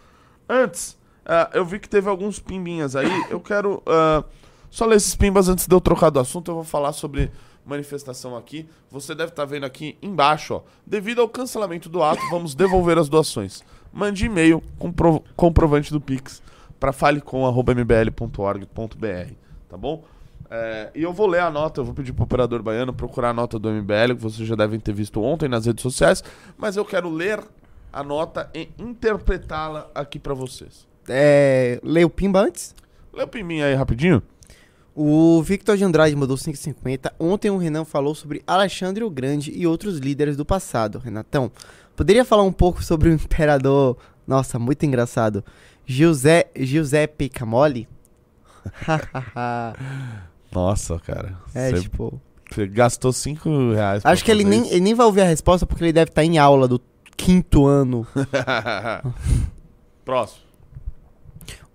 [0.47, 3.09] Antes, ah, eu vi que teve alguns pimbinhas aí.
[3.31, 4.23] Eu quero ah,
[4.71, 6.51] só ler esses pimbas antes de eu trocar do assunto.
[6.51, 7.31] Eu vou falar sobre
[7.65, 8.69] manifestação aqui.
[8.91, 10.63] Você deve estar vendo aqui embaixo, ó.
[10.87, 13.63] Devido ao cancelamento do ato, vamos devolver as doações.
[13.93, 16.43] Mande e-mail com pro- comprovante do Pix
[16.79, 19.33] para falecom.mbl.org.br,
[19.69, 20.05] tá bom?
[20.51, 23.35] É, e eu vou ler a nota, eu vou pedir pro operador baiano procurar a
[23.35, 26.25] nota do MBL, que vocês já devem ter visto ontem nas redes sociais,
[26.57, 27.43] mas eu quero ler
[27.93, 30.87] a nota e interpretá-la aqui para vocês.
[31.09, 32.75] É, lê o Pimba antes.
[33.13, 34.23] Lê o pimbinha aí rapidinho.
[34.95, 37.13] O Victor de Andrade mandou 5,50.
[37.19, 40.99] Ontem o Renan falou sobre Alexandre o Grande e outros líderes do passado.
[40.99, 41.51] Renatão,
[41.97, 43.97] poderia falar um pouco sobre o imperador...
[44.27, 45.43] Nossa, muito engraçado.
[45.87, 47.89] Giuseppe, Giuseppe Camoli?
[50.53, 51.37] Nossa, cara.
[51.55, 52.21] é, Você tipo...
[52.51, 54.05] você gastou 5 reais.
[54.05, 54.71] Acho que ele nem, isso.
[54.73, 56.81] ele nem vai ouvir a resposta porque ele deve estar em aula do
[57.17, 58.07] quinto ano.
[60.05, 60.43] Próximo.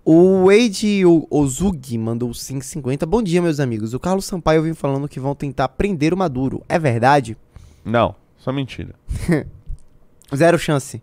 [0.04, 3.06] O Wade O- Ozugi mandou 5,50.
[3.06, 3.94] Bom dia, meus amigos.
[3.94, 6.62] O Carlos Sampaio vem falando que vão tentar prender o Maduro.
[6.68, 7.36] É verdade?
[7.84, 8.94] Não, só mentira.
[10.34, 11.02] Zero chance.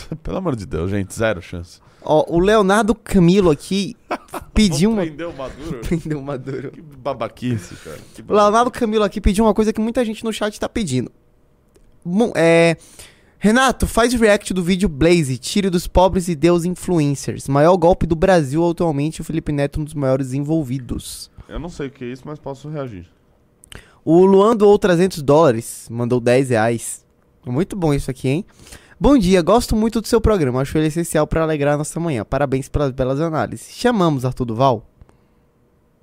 [0.22, 1.80] Pelo amor de Deus, gente, zero chance.
[2.02, 3.96] Ó, o Leonardo Camilo aqui
[4.54, 5.02] pediu uma.
[5.02, 5.78] Prendeu o Maduro?
[5.86, 6.70] Prendeu o Maduro.
[6.70, 7.98] que babaquice, cara.
[8.14, 8.44] Que O babaquice.
[8.44, 11.10] Leonardo Camilo aqui pediu uma coisa que muita gente no chat tá pedindo.
[12.04, 12.76] Bom, é.
[13.40, 17.46] Renato, faz react do vídeo Blaze, tire dos pobres e Deus influencers.
[17.46, 21.30] Maior golpe do Brasil atualmente, o Felipe Neto um dos maiores envolvidos.
[21.48, 23.06] Eu não sei o que é isso, mas posso reagir.
[24.04, 27.06] O Luan doou 300 dólares, mandou 10 reais.
[27.46, 28.44] Muito bom isso aqui, hein?
[29.00, 32.24] Bom dia, gosto muito do seu programa, acho ele essencial para alegrar a nossa manhã.
[32.24, 33.70] Parabéns pelas belas análises.
[33.76, 34.86] Chamamos Arthur Duval?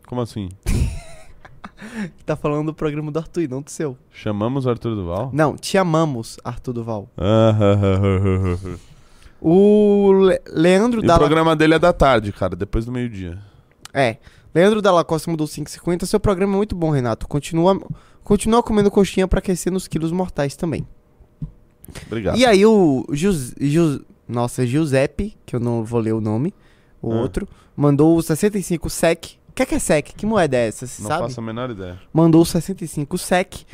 [0.08, 0.49] Como assim?
[2.25, 3.97] Tá falando do programa do Arthur e não do seu.
[4.10, 5.29] Chamamos Arthur Duval?
[5.34, 7.10] Não, te amamos, Arthur Duval.
[7.17, 7.53] Ah,
[9.41, 13.38] O Le- Leandro e o programa dele é da tarde, cara, depois do meio-dia.
[13.93, 14.17] É,
[14.53, 16.05] Leandro Dalla Costa mandou 5,50.
[16.05, 17.27] Seu programa é muito bom, Renato.
[17.27, 17.79] Continua,
[18.23, 20.88] continua comendo coxinha pra aquecer nos quilos mortais também.
[22.07, 22.37] Obrigado.
[22.37, 26.53] E aí o Jus, Jus, nossa, Giuseppe, que eu não vou ler o nome,
[27.01, 27.15] o Ah.
[27.21, 29.37] outro, mandou o 65 SEC.
[29.49, 30.13] O que é, que é SEC?
[30.15, 31.23] Que moeda é essa, você não sabe?
[31.23, 31.99] faço a menor ideia.
[32.11, 33.65] Mandou o 65 SEC.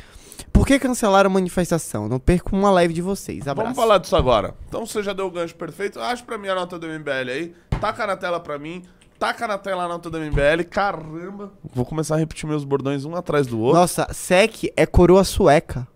[0.52, 2.08] Por que cancelaram a manifestação?
[2.08, 3.48] Não perco uma live de vocês.
[3.48, 3.64] Abraço.
[3.64, 4.54] Vamos falar disso agora.
[4.68, 5.98] Então você já deu o gancho perfeito.
[5.98, 7.54] Acha pra mim a nota do MBL aí.
[7.80, 8.82] Taca na tela pra mim.
[9.18, 10.64] Taca na tela a nota do MBL.
[10.68, 11.52] Caramba.
[11.72, 13.80] Vou começar a repetir meus bordões um atrás do outro.
[13.80, 15.88] Nossa, SEC é coroa sueca.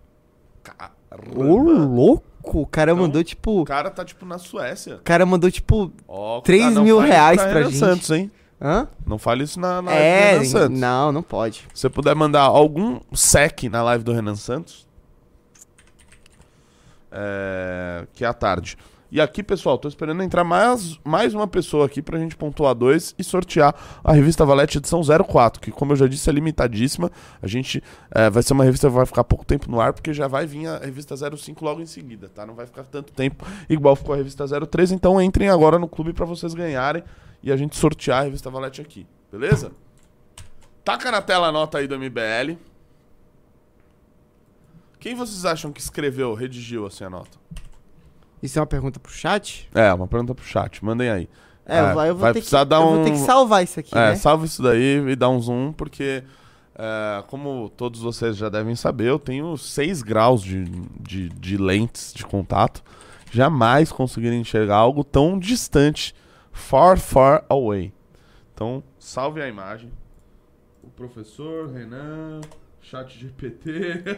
[1.35, 2.61] Ô, louco!
[2.61, 3.61] O cara Então, mandou tipo.
[3.61, 4.95] O cara tá tipo na Suécia.
[4.95, 5.91] O cara mandou tipo.
[6.43, 7.77] Três cuidado, não mil reais pra Renan gente.
[7.77, 8.31] Santos, hein?
[8.61, 8.87] Hã?
[9.05, 10.79] Não fale isso na, na é, live do Renan Santos.
[10.79, 11.57] não, não pode.
[11.73, 14.87] Se você puder mandar algum sec na live do Renan Santos,
[17.11, 18.77] é, que é à tarde.
[19.09, 23.15] E aqui, pessoal, tô esperando entrar mais, mais uma pessoa aqui pra gente pontuar dois
[23.17, 27.09] e sortear a revista Valete edição 04, que, como eu já disse, é limitadíssima.
[27.41, 30.13] A gente é, vai ser uma revista que vai ficar pouco tempo no ar, porque
[30.13, 32.45] já vai vir a revista 05 logo em seguida, tá?
[32.45, 34.91] Não vai ficar tanto tempo igual ficou a revista 03.
[34.91, 37.01] Então entrem agora no clube pra vocês ganharem
[37.41, 39.71] e a gente sortear a revista Valete aqui, beleza?
[40.83, 42.57] Taca na tela a nota aí do MBL.
[44.99, 47.37] Quem vocês acham que escreveu, redigiu assim a nota?
[48.41, 49.67] Isso é uma pergunta pro chat?
[49.73, 50.83] É, uma pergunta pro chat.
[50.85, 51.29] Mandem aí.
[51.65, 53.11] É, É, eu vou- eu vou vai ter precisar que, dar eu um- vou ter
[53.11, 54.15] que salvar isso aqui, É, né?
[54.15, 56.23] salva isso daí e dá um zoom, porque,
[56.75, 60.63] é, como todos vocês já devem saber, eu tenho 6 graus de,
[60.99, 62.81] de, de lentes de contato.
[63.31, 66.15] Jamais conseguiria enxergar algo tão distante.
[66.53, 67.93] Far, far away.
[68.53, 69.91] Então, salve a imagem.
[70.81, 72.39] O professor, Renan,
[72.81, 74.03] chat GPT.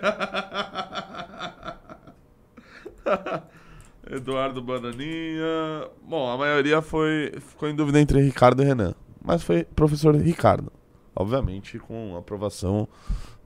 [4.10, 5.88] Eduardo Bananinha.
[6.02, 10.72] Bom, a maioria foi ficou em dúvida entre Ricardo e Renan, mas foi professor Ricardo,
[11.16, 12.88] obviamente com aprovação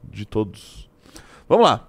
[0.03, 0.89] de todos.
[1.49, 1.87] Vamos lá.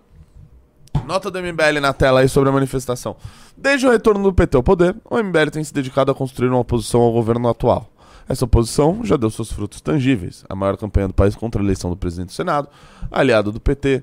[1.07, 3.17] Nota do MBL na tela aí sobre a manifestação.
[3.57, 6.59] Desde o retorno do PT ao poder, o MBL tem se dedicado a construir uma
[6.59, 7.91] oposição ao governo atual.
[8.29, 10.45] Essa oposição já deu seus frutos tangíveis.
[10.49, 12.69] A maior campanha do país contra a eleição do presidente do Senado,
[13.11, 14.03] aliado do PT,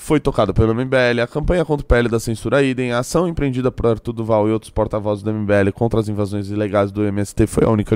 [0.00, 3.70] foi tocada pelo MBL, a campanha contra o PL da censura idem, a ação empreendida
[3.70, 7.64] por Arthur Duval e outros porta-vozes do MBL contra as invasões ilegais do MST foi
[7.64, 7.94] a única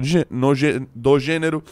[0.95, 1.65] do gênero,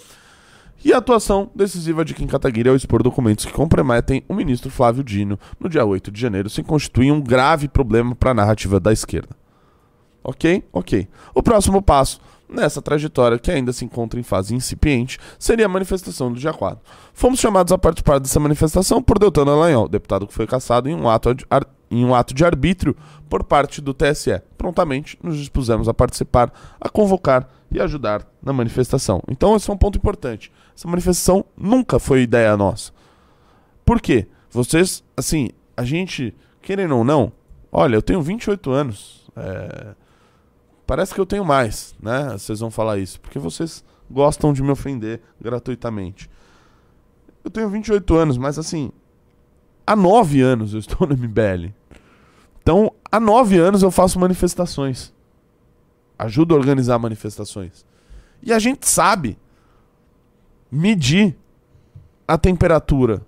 [0.83, 5.05] e a atuação decisiva de Kim Kataguiri ao expor documentos que comprometem o ministro Flávio
[5.05, 8.91] Dino no dia 8 de janeiro se constitui um grave problema para a narrativa da
[8.91, 9.37] esquerda.
[10.25, 10.65] Ok?
[10.73, 11.09] Ok.
[11.35, 12.19] O próximo passo
[12.53, 16.79] nessa trajetória, que ainda se encontra em fase incipiente, seria a manifestação do dia 4.
[17.13, 21.09] Fomos chamados a participar dessa manifestação por Deltan Dallagnol, deputado que foi cassado em um
[21.09, 21.35] ato,
[21.91, 22.97] em um ato de arbítrio
[23.29, 24.41] por parte do TSE.
[24.57, 29.23] Prontamente nos dispusemos a participar, a convocar e ajudar na manifestação.
[29.29, 30.53] Então esse é um ponto importante.
[30.77, 32.93] Essa manifestação nunca foi ideia nossa.
[33.85, 34.29] Por quê?
[34.51, 37.33] Vocês, assim, a gente, querendo ou não,
[37.71, 39.31] olha, eu tenho 28 anos.
[39.35, 39.95] É,
[40.93, 42.33] Parece que eu tenho mais, né?
[42.33, 43.19] Vocês vão falar isso.
[43.19, 46.29] Porque vocês gostam de me ofender gratuitamente.
[47.43, 48.93] Eu tenho 28 anos, mas assim.
[49.87, 51.73] Há 9 anos eu estou no MBL.
[52.61, 55.15] Então, há 9 anos eu faço manifestações.
[56.19, 57.87] Ajudo a organizar manifestações.
[58.43, 59.39] E a gente sabe
[60.71, 61.35] medir
[62.29, 63.23] a temperatura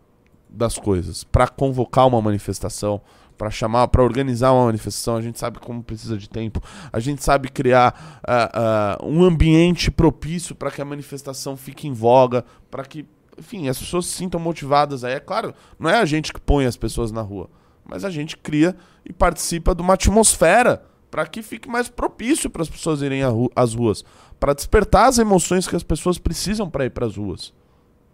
[0.50, 3.00] das coisas para convocar uma manifestação,
[3.36, 5.16] para chamar, para organizar uma manifestação.
[5.16, 6.62] A gente sabe como precisa de tempo.
[6.92, 11.92] A gente sabe criar ah, ah, um ambiente propício para que a manifestação fique em
[11.92, 13.06] voga, para que,
[13.38, 15.04] enfim, as pessoas se sintam motivadas.
[15.04, 17.48] Aí é claro, não é a gente que põe as pessoas na rua,
[17.84, 22.62] mas a gente cria e participa de uma atmosfera para que fique mais propício para
[22.62, 23.20] as pessoas irem
[23.54, 24.04] às ruas,
[24.40, 27.54] para despertar as emoções que as pessoas precisam para ir para as ruas.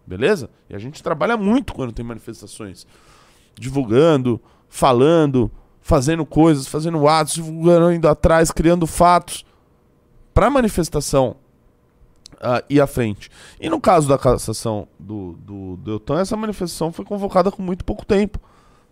[0.07, 0.51] Beleza?
[0.69, 2.87] E a gente trabalha muito quando tem manifestações.
[3.59, 5.51] Divulgando, falando,
[5.83, 9.45] fazendo coisas, fazendo atos, divulgando, indo atrás, criando fatos
[10.33, 11.37] para a manifestação
[12.41, 13.29] ah, ir à frente.
[13.61, 18.07] E no caso da cassação do, do Deltan, essa manifestação foi convocada com muito pouco
[18.07, 18.41] tempo.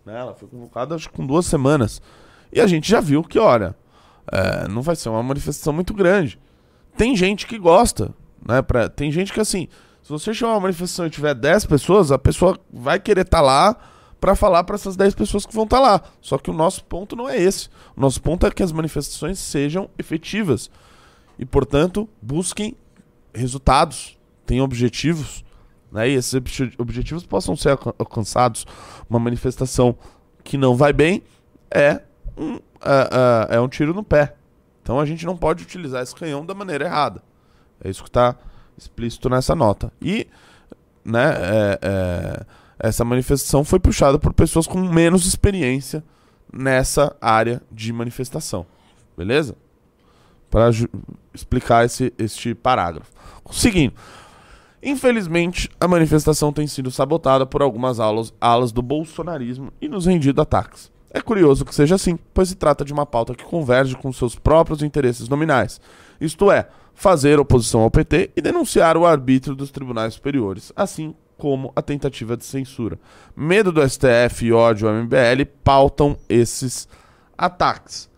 [0.04, 0.18] né?
[0.18, 2.02] Ela foi convocada acho com duas semanas.
[2.52, 3.74] E a gente já viu que, olha,
[4.30, 6.38] é, não vai ser uma manifestação muito grande.
[6.96, 8.12] Tem gente que gosta,
[8.46, 8.60] né?
[8.60, 9.68] Pra, tem gente que assim,
[10.02, 13.76] se você chamar uma manifestação e tiver 10 pessoas, a pessoa vai querer estar lá
[14.20, 16.02] para falar para essas 10 pessoas que vão estar lá.
[16.20, 17.68] Só que o nosso ponto não é esse.
[17.96, 20.70] O nosso ponto é que as manifestações sejam efetivas
[21.38, 22.76] e, portanto, busquem
[23.32, 25.44] resultados, tenham objetivos,
[25.92, 26.08] né?
[26.08, 28.66] E esses obje- objetivos possam ser alca- alcançados.
[29.08, 29.96] Uma manifestação
[30.42, 31.22] que não vai bem
[31.70, 32.00] é
[32.36, 34.34] um, é, é- é um tiro no pé.
[34.82, 37.22] Então a gente não pode utilizar esse canhão da maneira errada.
[37.84, 38.34] É isso que está
[38.76, 39.92] explícito nessa nota.
[40.02, 40.26] E
[41.04, 42.46] né, é- é,
[42.78, 46.04] essa manifestação foi puxada por pessoas com menos experiência
[46.52, 48.64] nessa área de manifestação.
[49.16, 49.56] Beleza?
[50.50, 50.70] Para
[51.34, 53.10] explicar esse, este parágrafo.
[53.50, 53.94] Seguindo.
[54.80, 60.40] Infelizmente, a manifestação tem sido sabotada por algumas alas, alas do bolsonarismo e nos rendido
[60.40, 60.90] ataques.
[61.10, 64.36] É curioso que seja assim, pois se trata de uma pauta que converge com seus
[64.36, 65.80] próprios interesses nominais,
[66.20, 71.72] isto é, fazer oposição ao PT e denunciar o arbítrio dos tribunais superiores, assim como
[71.74, 72.98] a tentativa de censura.
[73.34, 76.88] Medo do STF e ódio ao MBL pautam esses
[77.36, 78.10] ataques.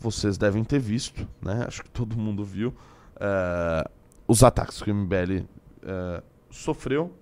[0.00, 1.64] Vocês devem ter visto, né?
[1.66, 2.72] Acho que todo mundo viu
[3.20, 3.90] eh,
[4.28, 5.44] os ataques que o MBL
[5.82, 7.12] eh, sofreu.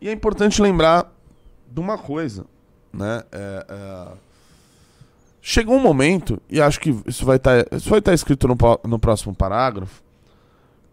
[0.00, 1.12] E é importante lembrar
[1.70, 2.44] de uma coisa,
[2.92, 3.22] né?
[3.30, 4.12] É,
[5.40, 8.98] chegou um momento, e acho que isso vai estar isso vai estar escrito no, no
[8.98, 10.02] próximo parágrafo,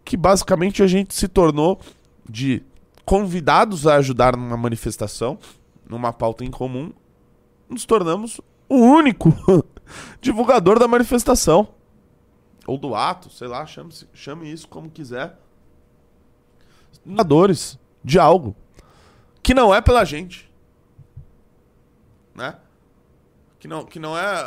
[0.04, 1.80] que basicamente a gente se tornou
[2.28, 2.62] de
[3.10, 5.36] convidados a ajudar numa manifestação,
[5.84, 6.92] numa pauta em comum,
[7.68, 9.34] nos tornamos o único
[10.22, 11.74] divulgador da manifestação.
[12.68, 15.36] Ou do ato, sei lá, chame, chame isso como quiser.
[17.02, 18.54] Divulgadores de algo
[19.42, 20.48] que não é pela gente.
[22.32, 22.58] né?
[23.58, 24.44] Que não, que não é,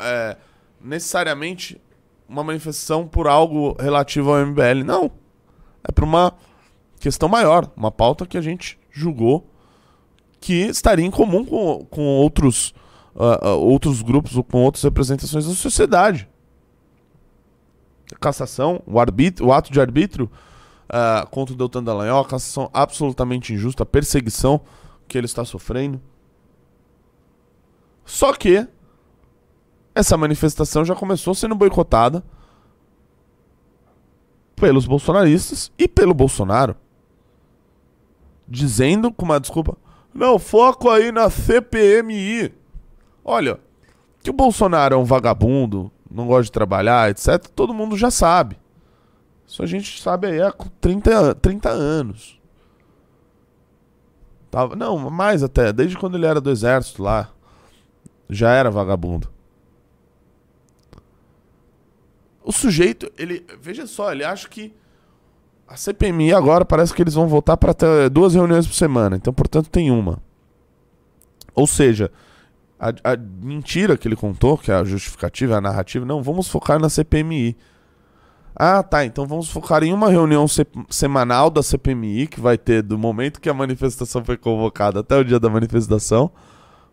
[0.00, 0.36] é
[0.78, 1.80] necessariamente
[2.28, 4.84] uma manifestação por algo relativo ao MBL.
[4.84, 5.10] Não.
[5.82, 6.34] É por uma
[7.02, 9.50] questão maior, uma pauta que a gente julgou
[10.40, 12.72] que estaria em comum com, com outros,
[13.14, 16.28] uh, uh, outros grupos ou com outras representações da sociedade.
[18.20, 20.30] Cassação, o, arbítrio, o ato de arbítrio
[20.88, 24.60] uh, contra o Deltan Dallagnol, a cassação absolutamente injusta, a perseguição
[25.08, 26.00] que ele está sofrendo.
[28.04, 28.66] Só que
[29.92, 32.22] essa manifestação já começou sendo boicotada
[34.54, 36.76] pelos bolsonaristas e pelo Bolsonaro.
[38.52, 39.78] Dizendo com uma desculpa:
[40.12, 42.52] não, foco aí na CPMI.
[43.24, 43.58] Olha,
[44.22, 48.58] que o Bolsonaro é um vagabundo, não gosta de trabalhar, etc., todo mundo já sabe.
[49.46, 52.38] Isso a gente sabe aí há 30, 30 anos.
[54.50, 57.30] Tava, não, mais até, desde quando ele era do exército lá.
[58.28, 59.32] Já era vagabundo.
[62.44, 63.46] O sujeito, ele.
[63.62, 64.74] Veja só, ele acha que.
[65.72, 67.74] A CPMI agora parece que eles vão voltar para
[68.10, 69.16] duas reuniões por semana.
[69.16, 70.18] Então, portanto, tem uma.
[71.54, 72.12] Ou seja,
[72.78, 76.78] a, a, mentira que ele contou, que é a justificativa, a narrativa, não, vamos focar
[76.78, 77.56] na CPMI.
[78.54, 82.82] Ah, tá, então vamos focar em uma reunião se semanal da CPMI, que vai ter
[82.82, 86.30] do momento que a manifestação foi convocada até o dia da manifestação.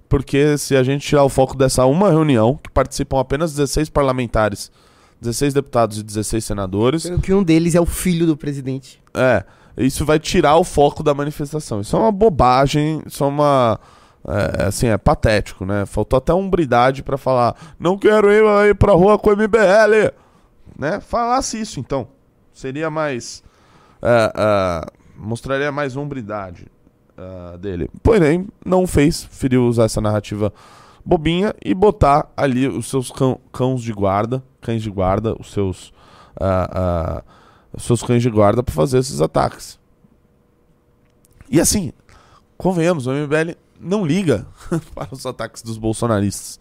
[0.08, 4.72] Porque se a gente tirar o foco dessa uma reunião, que participam apenas 16 parlamentares
[5.22, 7.04] 16 deputados e 16 senadores.
[7.04, 9.02] Sendo que um deles é o filho do presidente.
[9.14, 9.44] É,
[9.78, 11.82] isso vai tirar o foco da manifestação.
[11.82, 13.80] Isso é uma bobagem, isso é uma.
[14.28, 15.86] É, assim, é patético, né?
[15.86, 20.14] Faltou até umbridade para falar, não quero ir, ir pra rua com o MBL.
[20.78, 21.00] Né?
[21.00, 22.08] Falasse isso, então.
[22.54, 23.44] Seria mais.
[24.02, 26.68] É, é, mostraria mais umbridade
[27.18, 27.90] é, dele.
[28.04, 30.54] Porém, não fez, preferiu usar essa narrativa
[31.06, 35.90] bobinha e botar ali os seus cão, cãos de guarda, cães de guarda, os seus,
[36.40, 37.24] uh, uh,
[37.74, 39.80] os seus cães de guarda para fazer esses ataques.
[41.50, 41.92] E assim,
[42.58, 44.46] convenhamos, o MBL não liga
[44.94, 46.60] para os ataques dos bolsonaristas.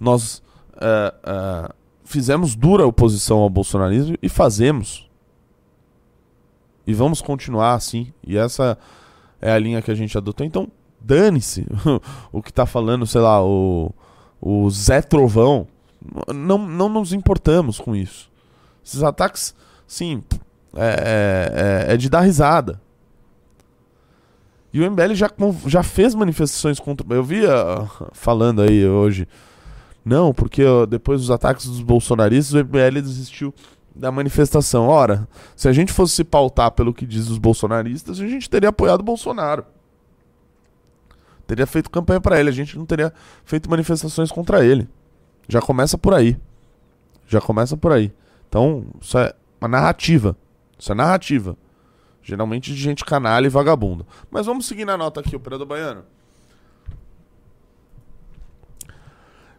[0.00, 0.42] Nós
[0.74, 1.72] uh,
[2.04, 5.08] fizemos dura oposição ao bolsonarismo e fazemos.
[6.86, 8.12] E vamos continuar assim.
[8.24, 8.78] E essa
[9.40, 10.46] é a linha que a gente adotou.
[10.46, 10.68] Então,
[11.00, 11.66] dane-se
[12.32, 13.92] o que tá falando, sei lá, o,
[14.40, 15.66] o Zé Trovão.
[16.32, 18.30] Não, não nos importamos com isso.
[18.84, 19.54] Esses ataques,
[19.86, 20.22] sim,
[20.76, 22.80] é, é, é de dar risada.
[24.72, 25.30] E o MBL já,
[25.66, 27.06] já fez manifestações contra.
[27.14, 27.48] Eu via
[28.12, 29.26] falando aí hoje.
[30.04, 33.54] Não, porque depois dos ataques dos bolsonaristas, o MBL desistiu
[33.94, 34.86] da manifestação.
[34.86, 35.26] Ora,
[35.56, 39.00] se a gente fosse se pautar pelo que diz os bolsonaristas, a gente teria apoiado
[39.00, 39.64] o Bolsonaro.
[41.46, 43.12] Teria feito campanha para ele, a gente não teria
[43.44, 44.88] feito manifestações contra ele.
[45.48, 46.36] Já começa por aí.
[47.26, 48.12] Já começa por aí.
[48.48, 50.36] Então, isso é uma narrativa.
[50.78, 51.56] Isso é narrativa.
[52.22, 54.04] Geralmente de gente canalha e vagabunda.
[54.30, 56.04] Mas vamos seguir na nota aqui, operador baiano.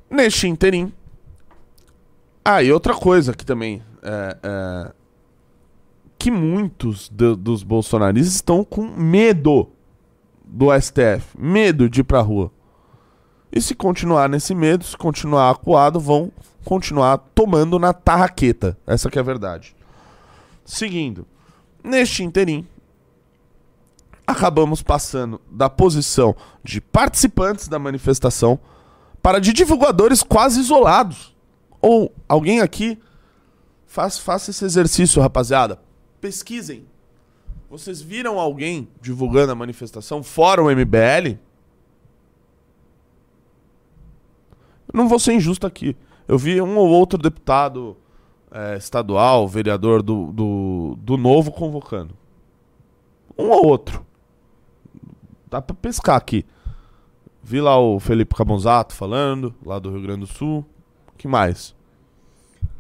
[0.10, 0.92] Neste interim.
[2.44, 3.82] Ah, e outra coisa que também.
[4.02, 4.92] É, é,
[6.20, 9.70] que muitos do, dos bolsonaristas estão com medo
[10.48, 12.52] do STF, medo de ir pra rua.
[13.52, 16.32] E se continuar nesse medo, se continuar acuado, vão
[16.66, 18.78] continuar tomando na tarraqueta.
[18.86, 19.76] Essa que é a verdade.
[20.66, 21.26] Seguindo,
[21.84, 22.68] neste interim,
[24.26, 28.60] acabamos passando da posição de participantes da manifestação
[29.22, 31.36] para de divulgadores quase isolados.
[31.82, 33.00] Ou alguém aqui
[33.86, 35.80] faz, faça esse exercício, rapaziada.
[36.20, 36.86] Pesquisem
[37.70, 41.38] vocês viram alguém divulgando a manifestação fora o MBL?
[44.94, 45.96] Não vou ser injusto aqui.
[46.28, 47.98] Eu vi um ou outro deputado
[48.52, 52.16] é, estadual, vereador do, do, do Novo convocando.
[53.38, 54.06] Um ou outro.
[55.50, 56.46] Dá pra pescar aqui.
[57.44, 60.66] Vi lá o Felipe Cabonzato falando, lá do Rio Grande do Sul.
[61.18, 61.76] que mais?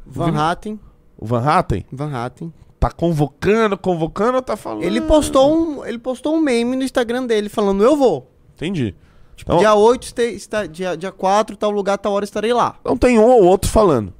[0.05, 0.79] Van Hatten.
[1.17, 1.85] O Van Hatten?
[1.91, 2.53] Van Hatten.
[2.87, 4.83] Tá convocando, convocando ou tá falando?
[4.83, 8.31] Ele postou um, ele postou um meme no Instagram dele falando, eu vou.
[8.55, 8.95] Entendi.
[9.35, 12.77] Tipo, então, dia 8, está, dia, dia 4, tal lugar, tal hora estarei lá.
[12.79, 14.13] Então tem um ou outro falando.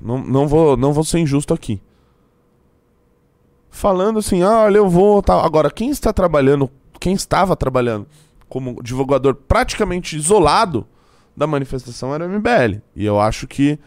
[0.00, 1.80] Não, não, vou, não vou ser injusto aqui.
[3.70, 5.22] Falando assim, ah, olha, eu vou.
[5.22, 5.44] Tal.
[5.44, 6.70] Agora, quem está trabalhando,
[7.00, 8.06] quem estava trabalhando
[8.48, 10.86] como divulgador praticamente isolado
[11.36, 12.80] da manifestação era o MBL.
[12.94, 13.78] E eu acho que,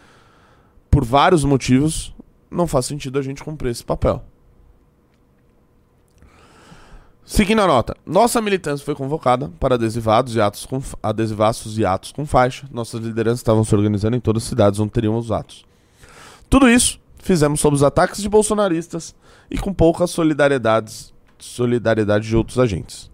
[0.92, 2.14] por vários motivos,
[2.50, 4.24] não faz sentido a gente cumprir esse papel.
[7.30, 12.12] Seguindo a nota, nossa militância foi convocada para adesivados e atos com, adesivaços e atos
[12.12, 12.68] com faixa.
[12.72, 15.64] Nossas lideranças estavam se organizando em todas as cidades onde teriam os atos.
[16.50, 19.14] Tudo isso fizemos sob os ataques de bolsonaristas
[19.52, 23.12] e com pouca solidariedade, solidariedade de outros agentes.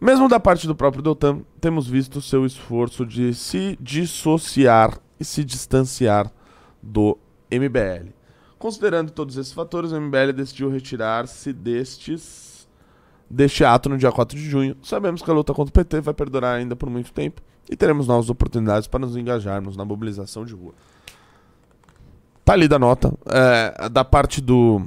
[0.00, 5.44] Mesmo da parte do próprio Deltan, temos visto seu esforço de se dissociar e se
[5.44, 6.32] distanciar
[6.82, 7.18] do
[7.50, 8.10] MBL.
[8.58, 12.68] Considerando todos esses fatores, o MBL decidiu retirar-se destes
[13.30, 14.76] deste ato no dia 4 de junho.
[14.82, 17.40] Sabemos que a luta contra o PT vai perdurar ainda por muito tempo
[17.70, 20.74] e teremos novas oportunidades para nos engajarmos na mobilização de rua.
[22.44, 23.12] Tá ali da nota.
[23.26, 24.82] É, da parte do,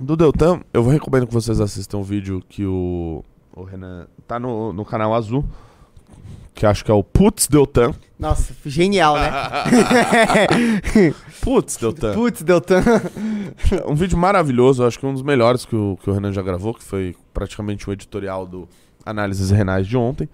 [0.00, 4.08] do Deltan, eu recomendo que vocês assistam o vídeo que o, o Renan.
[4.26, 5.44] Tá no, no canal azul.
[6.54, 7.92] Que acho que é o Putz Deltan.
[8.18, 9.30] Nossa, genial, né?
[11.42, 12.14] Putz Deltan.
[12.14, 12.82] Putz, Deltan.
[13.86, 16.74] Um vídeo maravilhoso, acho que um dos melhores que o, que o Renan já gravou,
[16.74, 18.68] que foi praticamente o editorial do
[19.04, 20.28] Análises Renais de ontem.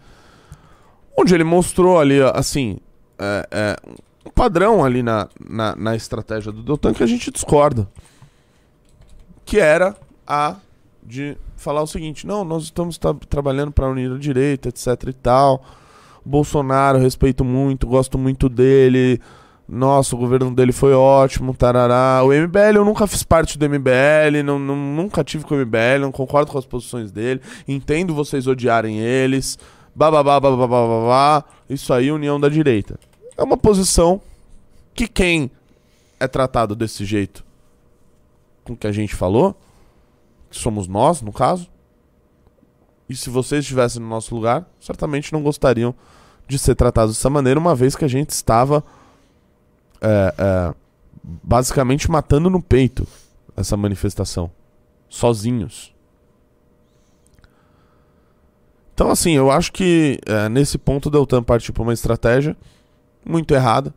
[1.19, 2.79] Onde ele mostrou ali, assim,
[3.19, 3.77] é, é,
[4.25, 7.89] um padrão ali na, na, na estratégia do Deltan que a gente discorda.
[9.45, 10.57] Que era a
[11.03, 15.13] de falar o seguinte: não, nós estamos tra trabalhando para unir a direita, etc e
[15.13, 15.65] tal.
[16.25, 19.21] Bolsonaro, respeito muito, gosto muito dele.
[19.69, 22.23] Nossa, o governo dele foi ótimo, tarará.
[22.25, 26.01] O MBL, eu nunca fiz parte do MBL, não, não, nunca tive com o MBL,
[26.01, 27.41] não concordo com as posições dele.
[27.67, 29.59] Entendo vocês odiarem eles.
[29.95, 31.45] Bababá, bababá, babá.
[31.69, 32.99] Isso aí, união da direita.
[33.37, 34.21] É uma posição
[34.95, 35.51] que quem
[36.21, 37.45] é tratado desse jeito,
[38.63, 39.57] com que a gente falou,
[40.51, 41.69] que somos nós, no caso,
[43.13, 45.95] e se vocês estivessem no nosso lugar, certamente não gostariam
[46.49, 48.83] de ser tratados dessa maneira, uma vez que a gente estava
[50.01, 50.75] é, é,
[51.23, 53.07] basicamente matando no peito
[53.55, 54.51] essa manifestação,
[55.09, 55.95] sozinhos.
[58.95, 62.57] Então, assim, eu acho que é, nesse ponto o Deltan partiu para uma estratégia
[63.25, 63.95] muito errada.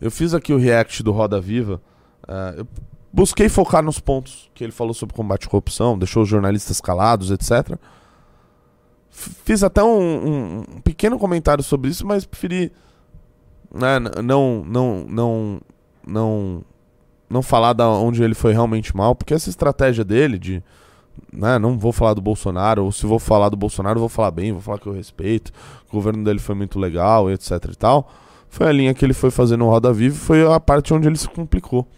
[0.00, 1.80] Eu fiz aqui o react do Roda Viva.
[2.26, 2.66] É, eu
[3.12, 7.30] busquei focar nos pontos que ele falou sobre combate à corrupção, deixou os jornalistas calados,
[7.30, 7.78] etc.
[9.18, 12.70] Fiz até um, um, pequeno comentário sobre isso, mas preferi
[13.74, 15.60] né, não, não, não,
[16.06, 16.64] não,
[17.28, 20.62] não falar da onde ele foi realmente mal, porque essa estratégia dele de,
[21.32, 24.52] né, não vou falar do Bolsonaro, ou se vou falar do Bolsonaro, vou falar bem,
[24.52, 25.50] vou falar que eu respeito,
[25.88, 28.12] o governo dele foi muito legal, etc e tal.
[28.50, 31.16] Foi a linha que ele foi fazendo no Roda Viva, foi a parte onde ele
[31.16, 31.88] se complicou,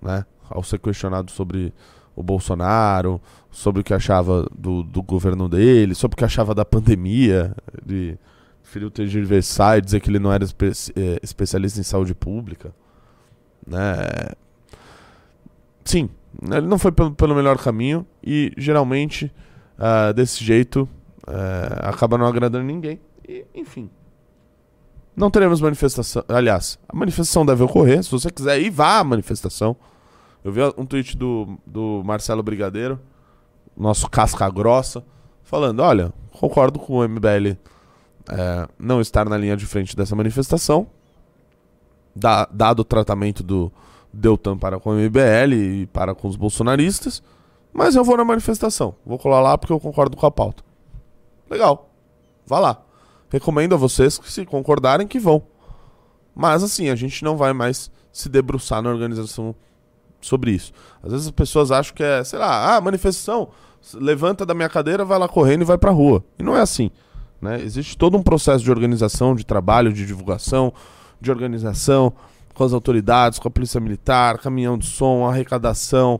[0.00, 0.24] né?
[0.48, 1.74] Ao ser questionado sobre
[2.16, 6.64] o Bolsonaro, sobre o que achava do, do governo dele, sobre o que achava da
[6.64, 7.54] pandemia.
[7.86, 8.18] Ele
[8.62, 12.74] preferiu ter diversar e dizer que ele não era espe é, especialista em saúde pública.
[13.66, 13.84] Né?
[15.84, 16.08] Sim,
[16.42, 19.32] ele não foi pelo, pelo melhor caminho e geralmente
[19.78, 20.88] uh, desse jeito
[21.28, 22.98] uh, acaba não agradando ninguém.
[23.28, 23.90] E, enfim.
[25.14, 26.22] Não teremos manifestação.
[26.28, 28.02] Aliás, a manifestação deve ocorrer.
[28.02, 29.76] Se você quiser ir, vá à manifestação.
[30.46, 33.00] Eu vi um tweet do, do Marcelo Brigadeiro,
[33.76, 35.04] nosso casca grossa,
[35.42, 37.58] falando: olha, concordo com o MBL
[38.30, 40.86] é, não estar na linha de frente dessa manifestação,
[42.14, 43.72] da, dado o tratamento do
[44.12, 47.24] Deltan para com o MBL e para com os bolsonaristas,
[47.72, 48.94] mas eu vou na manifestação.
[49.04, 50.62] Vou colar lá porque eu concordo com a pauta.
[51.50, 51.90] Legal,
[52.46, 52.82] vá lá.
[53.30, 55.42] Recomendo a vocês que, se concordarem, que vão.
[56.32, 59.52] Mas assim, a gente não vai mais se debruçar na organização
[60.26, 60.72] sobre isso.
[61.02, 63.48] Às vezes as pessoas acham que é, sei lá, ah, manifestação,
[63.94, 66.24] levanta da minha cadeira, vai lá correndo e vai pra rua.
[66.38, 66.90] E não é assim.
[67.40, 67.60] Né?
[67.62, 70.72] Existe todo um processo de organização, de trabalho, de divulgação,
[71.20, 72.12] de organização
[72.54, 76.18] com as autoridades, com a polícia militar, caminhão de som, arrecadação,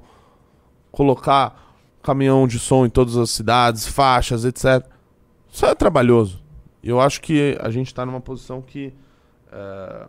[0.93, 4.87] colocar caminhão de som em todas as cidades, faixas, etc.
[5.51, 6.45] Isso é trabalhoso.
[6.83, 8.93] Eu acho que a gente está numa posição que.
[9.51, 10.07] É,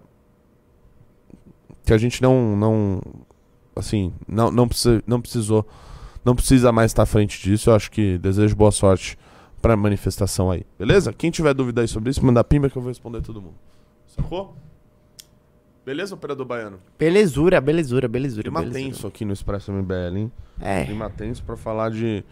[1.85, 3.01] que a gente não, não
[3.77, 5.67] assim, não, não, precisa, não precisou,
[6.23, 7.69] não precisa mais estar à frente disso.
[7.69, 9.17] Eu acho que desejo boa sorte
[9.61, 11.11] para a manifestação aí, beleza?
[11.13, 13.55] Quem tiver dúvida aí sobre isso, manda pimba que eu vou responder todo mundo.
[14.07, 14.55] Sacou?
[15.85, 16.79] Beleza, operador baiano?
[16.99, 18.43] Belezura, belezura, belezura.
[18.43, 18.83] Clima belezura.
[18.83, 20.31] tenso aqui no Expresso MBL, hein?
[20.59, 20.83] É.
[20.83, 22.25] Clima tenso pra falar de,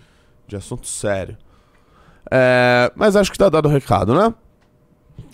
[0.46, 1.38] de assunto sério.
[2.30, 4.34] É, mas acho que tá dado o recado, né?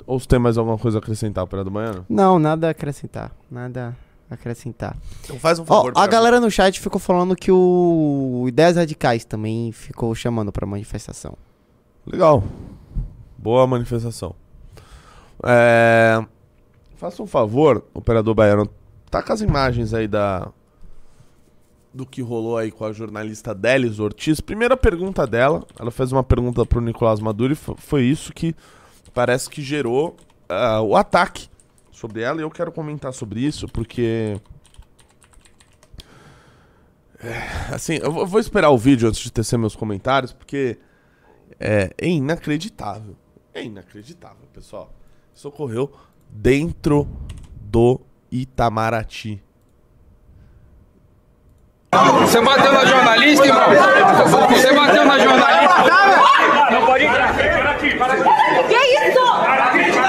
[0.05, 2.05] Ou se tem mais alguma coisa a acrescentar, operador baiano?
[2.07, 3.31] Não, nada a acrescentar.
[3.49, 3.97] Nada
[4.33, 4.95] acrescentar.
[5.23, 5.91] Então faz um favor.
[5.91, 10.65] a pra galera no chat ficou falando que o Ideias Radicais também ficou chamando pra
[10.65, 11.37] manifestação.
[12.05, 12.43] Legal.
[13.37, 14.35] Boa manifestação.
[15.43, 16.23] É...
[16.95, 18.69] Faça um favor, operador baiano.
[19.09, 20.49] Tá com as imagens aí da.
[21.93, 24.39] do que rolou aí com a jornalista Delis Ortiz.
[24.39, 28.55] Primeira pergunta dela, ela fez uma pergunta pro Nicolás Maduro e foi isso que
[29.13, 30.15] parece que gerou
[30.49, 31.49] uh, o ataque
[31.91, 32.39] sobre ela.
[32.39, 34.39] E eu quero comentar sobre isso porque.
[37.23, 40.79] É, assim, eu vou esperar o vídeo antes de tecer meus comentários, porque
[41.59, 43.15] é, é inacreditável.
[43.53, 44.91] É inacreditável, pessoal.
[45.35, 45.91] Isso ocorreu
[46.29, 47.07] dentro
[47.59, 49.43] do Itamaraty.
[52.21, 53.67] Você bateu na jornalista, irmão?
[54.49, 55.51] Você bateu na jornalista?
[56.71, 57.35] Não pode entrar.
[57.35, 58.01] Que isso?
[58.69, 60.01] Que isso?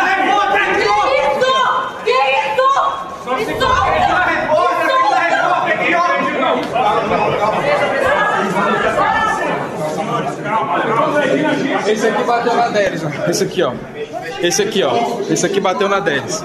[2.05, 2.13] Que
[2.47, 2.73] isso?
[3.37, 3.93] Me solta!
[11.87, 13.31] Esse aqui bateu na Delis, ó.
[13.31, 13.73] Esse aqui, ó.
[14.41, 14.93] Esse aqui, ó.
[15.31, 16.45] Esse aqui bateu na Delis.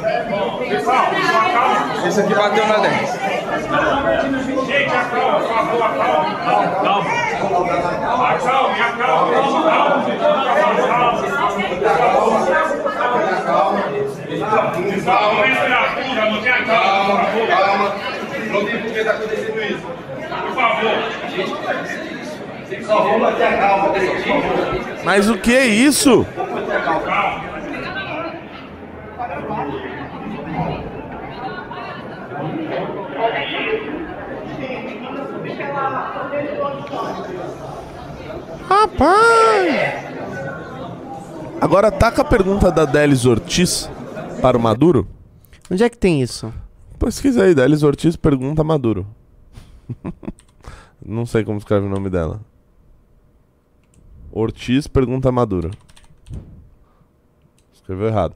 [2.07, 3.11] Esse aqui bateu na Delis.
[4.67, 6.39] Gente, acalma, por favor, acalma.
[6.83, 7.11] Calma.
[8.29, 9.33] Acalme, acalme.
[15.05, 15.45] Calma,
[16.31, 17.25] não tenha calma.
[17.47, 17.87] Calma.
[18.51, 19.87] Não tem por que tá acontecendo isso.
[20.27, 22.06] Por favor.
[25.03, 26.25] Mas o que é isso?
[38.67, 40.07] Rapaz!
[41.61, 43.89] Agora taca a pergunta da Delis Ortiz
[44.41, 45.07] para o Maduro.
[45.71, 46.53] Onde é que tem isso?
[46.99, 49.07] Pesquisa aí, Delis Ortiz pergunta a Maduro.
[51.05, 52.41] Não sei como escreve o nome dela.
[54.37, 55.71] Ortiz pergunta a Maduro.
[57.73, 58.35] Escreveu errado.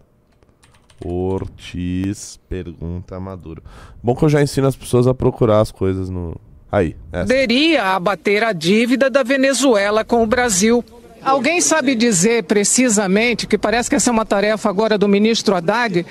[1.06, 3.62] Ortiz pergunta a Maduro.
[4.02, 6.36] Bom que eu já ensino as pessoas a procurar as coisas no.
[6.72, 7.26] Aí, essa.
[7.26, 10.84] poderia abater a dívida da Venezuela com o Brasil.
[11.24, 16.04] Alguém sabe dizer precisamente, que parece que essa é uma tarefa agora do ministro Haddad,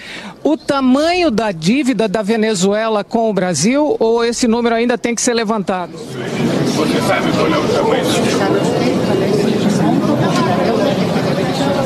[0.44, 5.20] o tamanho da dívida da Venezuela com o Brasil ou esse número ainda tem que
[5.20, 5.94] ser levantado?
[5.96, 8.79] Você sabe qual é o tamanho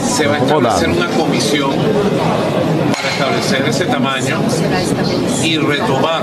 [0.02, 1.70] Se va a establecer una comisión
[2.94, 4.40] para establecer ese tamaño
[5.42, 6.22] y retomar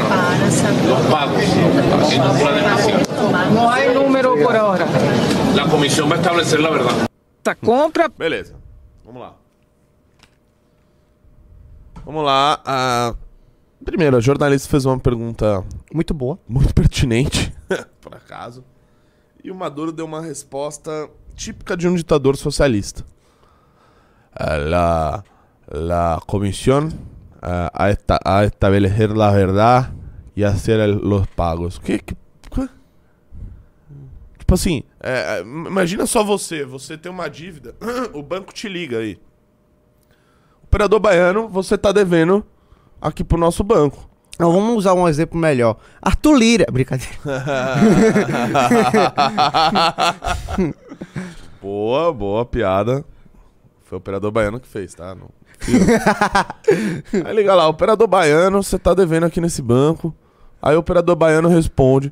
[0.87, 1.43] los pagos
[2.11, 2.51] en un plan.
[3.53, 4.85] Não há número por hora.
[5.55, 7.07] La comisión va a establecer la verdad.
[7.43, 8.53] Essa compra Beleza.
[9.05, 9.33] Vamos lá.
[12.05, 12.61] Vamos lá.
[12.65, 13.13] ah,
[13.83, 16.37] Primeiro, a jornalista fez uma pergunta Muito boa.
[16.47, 17.53] muito pertinente,
[17.99, 18.63] por acaso.
[19.43, 23.03] E o Maduro deu uma resposta típica de um ditador socialista.
[24.33, 25.23] Ah, La,
[25.67, 26.91] la comisión
[27.41, 29.93] ah, a, esta- a establecer la verdad
[30.35, 31.79] y hacer el- los pagos.
[31.79, 32.15] Que, que,
[32.49, 32.69] que-
[34.37, 37.73] Tipo assim, é, imagina só você, você tem uma dívida,
[38.13, 39.17] o banco te liga aí.
[40.63, 42.45] Operador baiano, você tá devendo
[43.01, 44.09] aqui pro nosso banco.
[44.49, 45.77] Vamos usar um exemplo melhor.
[46.01, 46.65] Arthur Lira.
[46.71, 47.13] Brincadeira.
[51.61, 53.03] boa, boa piada.
[53.83, 55.13] Foi o operador baiano que fez, tá?
[55.13, 55.29] Não,
[57.25, 60.13] aí liga lá, operador baiano, você tá devendo aqui nesse banco.
[60.61, 62.11] Aí o operador baiano responde: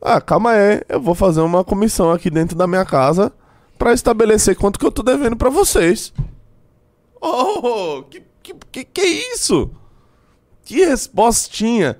[0.00, 3.32] Ah, calma aí, eu vou fazer uma comissão aqui dentro da minha casa
[3.78, 6.12] pra estabelecer quanto que eu tô devendo pra vocês.
[7.20, 9.02] Oh, que, que, que, que
[9.34, 9.70] isso?
[10.70, 11.96] Que respostinha!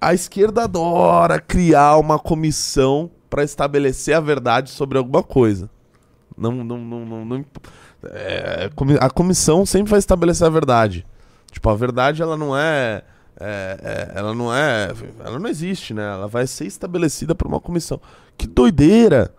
[0.00, 5.70] A esquerda adora criar uma comissão pra estabelecer a verdade sobre alguma coisa.
[6.36, 7.44] Não, não, não, não, não
[8.02, 11.06] é, a comissão sempre vai estabelecer a verdade.
[11.52, 13.04] Tipo, a verdade ela não é,
[13.38, 14.92] é, é, ela não é,
[15.24, 16.02] ela não existe, né?
[16.02, 18.00] Ela vai ser estabelecida por uma comissão.
[18.36, 19.32] Que doideira!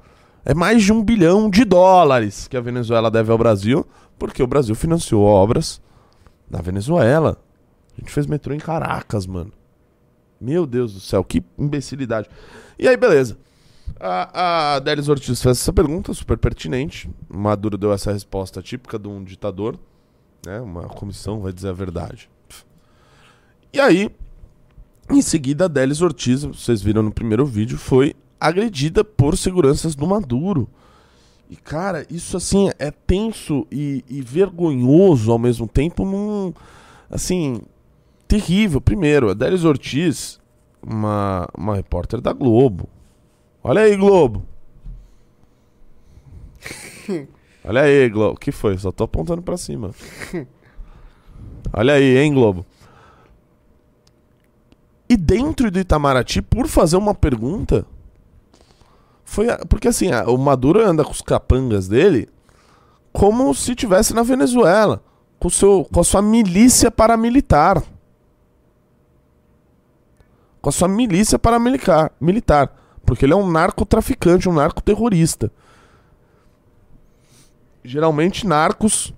[0.46, 3.86] É mais de um bilhão de dólares que a Venezuela deve ao Brasil,
[4.18, 5.82] porque o Brasil financiou obras
[6.50, 7.38] na Venezuela.
[8.00, 9.52] A gente fez metrô em Caracas, mano.
[10.40, 12.30] Meu Deus do céu, que imbecilidade.
[12.78, 13.38] E aí, beleza.
[14.00, 17.10] A, a Delis Ortiz fez essa pergunta, super pertinente.
[17.28, 19.78] Maduro deu essa resposta típica de um ditador.
[20.46, 20.62] Né?
[20.62, 22.30] Uma comissão vai dizer a verdade.
[23.74, 24.10] E aí,
[25.10, 30.08] em seguida, a Delis Ortiz, vocês viram no primeiro vídeo, foi agredida por seguranças do
[30.08, 30.70] Maduro.
[31.50, 36.54] E, cara, isso assim é tenso e, e vergonhoso ao mesmo tempo num.
[37.10, 37.60] Assim,
[38.30, 38.80] terrível.
[38.80, 40.40] Primeiro, a Délis Ortiz,
[40.82, 42.88] uma, uma repórter da Globo.
[43.62, 44.46] Olha aí, Globo.
[47.66, 48.36] Olha aí, Globo.
[48.36, 48.78] O que foi?
[48.78, 49.92] Só tô apontando pra cima.
[51.74, 52.66] Olha aí, hein, Globo.
[55.10, 57.86] E dentro do Itamaraty, por fazer uma pergunta,
[59.26, 62.28] Foi a- porque assim, a- o Maduro anda com os capangas dele
[63.14, 65.04] como se tivesse na Venezuela,
[65.40, 67.84] com, seu, com a sua milícia paramilitar.
[70.62, 75.52] Com a sua milícia paramilitar, militar, porque ele é um narcotraficante, um narcoterrorista.
[77.84, 79.14] Geralmente narcos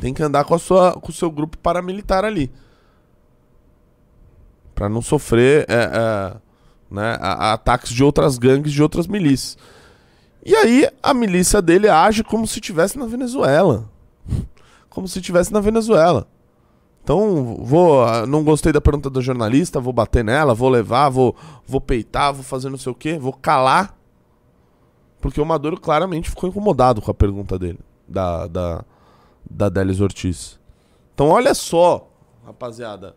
[0.00, 2.50] tem que andar com a sua com o seu grupo paramilitar ali.
[4.74, 6.36] Pra não sofrer é, é,
[6.90, 9.58] né, a- a ataques de outras gangues, de outras milícias.
[10.44, 13.88] E aí a milícia dele age como se estivesse na Venezuela.
[14.88, 16.28] Como se estivesse na Venezuela.
[17.02, 18.04] Então, vou.
[18.26, 21.34] Não gostei da pergunta do jornalista, vou bater nela, vou levar, vou,
[21.66, 23.96] vou peitar, vou fazer não sei o quê, vou calar.
[25.20, 28.84] Porque o Maduro claramente ficou incomodado com a pergunta dele, da, da,
[29.48, 30.58] da Delis Ortiz.
[31.14, 32.08] Então, olha só,
[32.44, 33.16] rapaziada.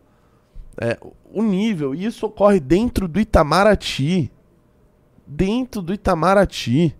[0.78, 0.98] É,
[1.32, 4.30] o nível, e isso ocorre dentro do Itamaraty.
[5.26, 6.94] Dentro do Itamaraty.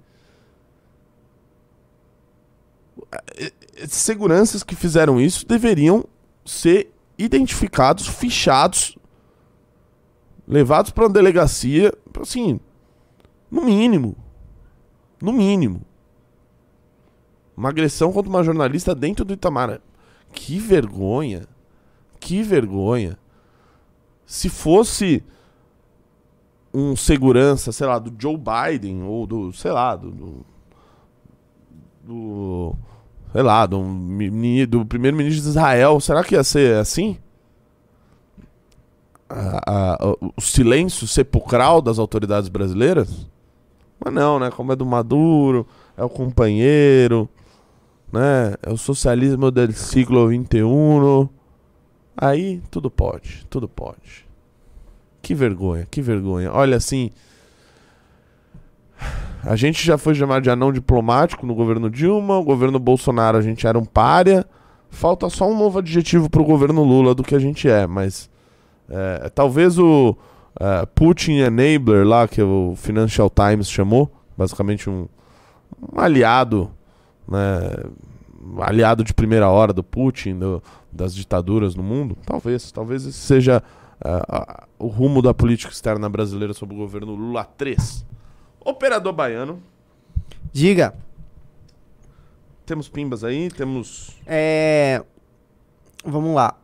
[3.13, 6.05] Eh, eh, Seguranças que fizeram isso deveriam
[6.47, 8.97] ser identificados, fichados,
[10.47, 12.61] levados para uma delegacia, assim,
[13.51, 14.17] no mínimo.
[15.21, 15.83] No mínimo.
[17.57, 19.83] Uma agressão contra uma jornalista dentro do Itamaraty.
[20.33, 21.47] Que vergonha.
[22.21, 23.19] Que vergonha.
[24.27, 25.25] Se fosse
[26.73, 30.47] um segurança, sei lá, do Joe Biden ou do, sei lá, do, do,
[32.05, 32.77] do
[33.37, 33.83] sei lá, do,
[34.67, 37.19] do primeiro-ministro de Israel, será que ia ser assim?
[39.29, 43.27] A- a- o silêncio sepulcral das autoridades brasileiras?
[44.03, 44.51] Mas não, né?
[44.51, 45.67] Como é do Maduro,
[45.99, 47.29] é o companheiro,
[48.11, 48.55] né?
[48.63, 51.29] É o socialismo do século XXI.
[52.17, 54.25] Aí tudo pode, tudo pode.
[55.21, 56.51] Que vergonha, que vergonha.
[56.53, 57.11] Olha assim.
[59.47, 63.43] A gente já foi chamado de anão diplomático no governo Dilma, o governo Bolsonaro a
[63.43, 64.45] gente era um párea.
[64.91, 68.29] Falta só um novo adjetivo pro governo Lula do que a gente é, mas
[68.89, 70.17] é, talvez o
[70.59, 75.07] é, Putin Enabler lá, que o Financial Times chamou, basicamente um,
[75.93, 76.71] um aliado,
[77.29, 77.61] né,
[78.61, 82.17] aliado de primeira hora do Putin, do- das ditaduras no mundo.
[82.25, 83.63] Talvez, talvez esse seja
[84.05, 88.05] é, a- o rumo da política externa brasileira sob o governo Lula 3.
[88.67, 89.63] Operador baiano.
[90.53, 90.93] Diga.
[92.67, 94.11] Temos pimbas aí, temos.
[94.27, 95.05] É.
[96.05, 96.57] Vamos lá.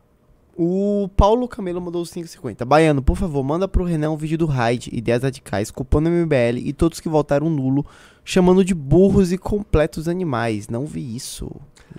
[0.57, 2.65] O Paulo Camelo mandou os 5,50.
[2.65, 6.59] Baiano, por favor, manda pro Renan um vídeo do Raid, ideias radicais, culpando o MBL
[6.59, 7.87] e todos que votaram nulo,
[8.25, 10.69] chamando de burros e completos animais.
[10.69, 11.49] Não vi isso.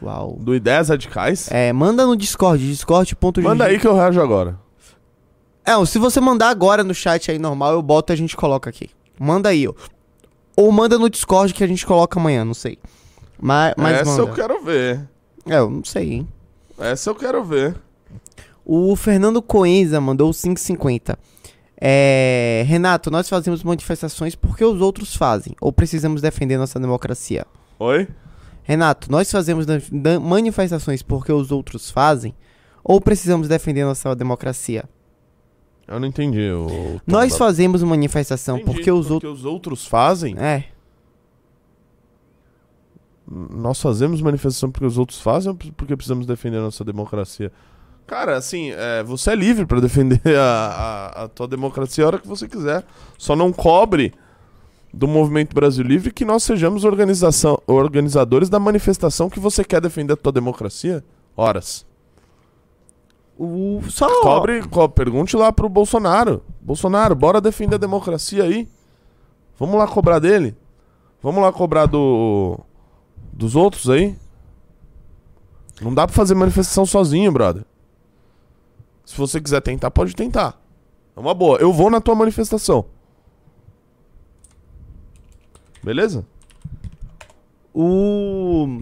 [0.01, 0.37] Uau.
[0.37, 1.49] Do Ideias Radicais.
[1.49, 3.41] É, manda no Discord, discord.gg.
[3.41, 4.59] Manda aí que eu reajo agora.
[5.65, 8.69] É, se você mandar agora no chat aí normal, eu boto e a gente coloca
[8.69, 8.89] aqui.
[9.19, 9.73] Manda aí, ó.
[10.55, 12.77] Ou manda no Discord que a gente coloca amanhã, não sei.
[13.39, 14.21] Mas, mas Essa manda.
[14.21, 15.09] eu quero ver.
[15.47, 16.27] É, eu não sei, hein.
[16.77, 17.75] Essa eu quero ver.
[18.65, 21.17] O Fernando Coenza mandou 5,50.
[21.79, 25.55] É, Renato, nós fazemos manifestações porque os outros fazem.
[25.59, 27.45] Ou precisamos defender nossa democracia?
[27.79, 28.07] Oi?
[28.63, 29.65] Renato, nós fazemos
[30.21, 32.33] manifestações porque os outros fazem?
[32.83, 34.85] Ou precisamos defender nossa democracia?
[35.87, 36.49] Eu não entendi.
[36.49, 39.39] O, Nós fazemos manifestação Entendi, porque os outros.
[39.39, 40.37] os outros fazem.
[40.37, 40.65] É.
[43.27, 47.51] Nós fazemos manifestação porque os outros fazem ou porque precisamos defender a nossa democracia?
[48.05, 52.19] Cara, assim, é, você é livre pra defender a, a, a tua democracia a hora
[52.19, 52.85] que você quiser.
[53.17, 54.13] Só não cobre
[54.93, 60.13] do Movimento Brasil Livre que nós sejamos organização, organizadores da manifestação que você quer defender
[60.13, 61.03] a tua democracia.
[61.35, 61.85] Horas.
[63.37, 64.21] O, só.
[64.21, 66.43] Cobre, co- pergunte lá pro Bolsonaro.
[66.61, 68.67] Bolsonaro, bora defender a democracia aí.
[69.57, 70.55] Vamos lá cobrar dele.
[71.21, 72.59] Vamos lá cobrar do
[73.31, 74.15] dos outros aí.
[75.81, 77.63] Não dá pra fazer manifestação sozinho, brother.
[79.05, 80.61] Se você quiser tentar, pode tentar.
[81.15, 81.57] É uma boa.
[81.57, 82.85] Eu vou na tua manifestação.
[85.83, 86.25] Beleza?
[87.73, 88.81] O.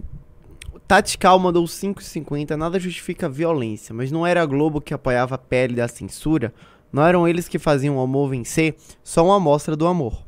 [0.91, 2.57] Tatical mandou 5,50.
[2.57, 6.53] Nada justifica a violência, mas não era a Globo que apoiava a pele da censura?
[6.91, 8.75] Não eram eles que faziam o amor vencer?
[9.01, 10.21] Só uma amostra do amor.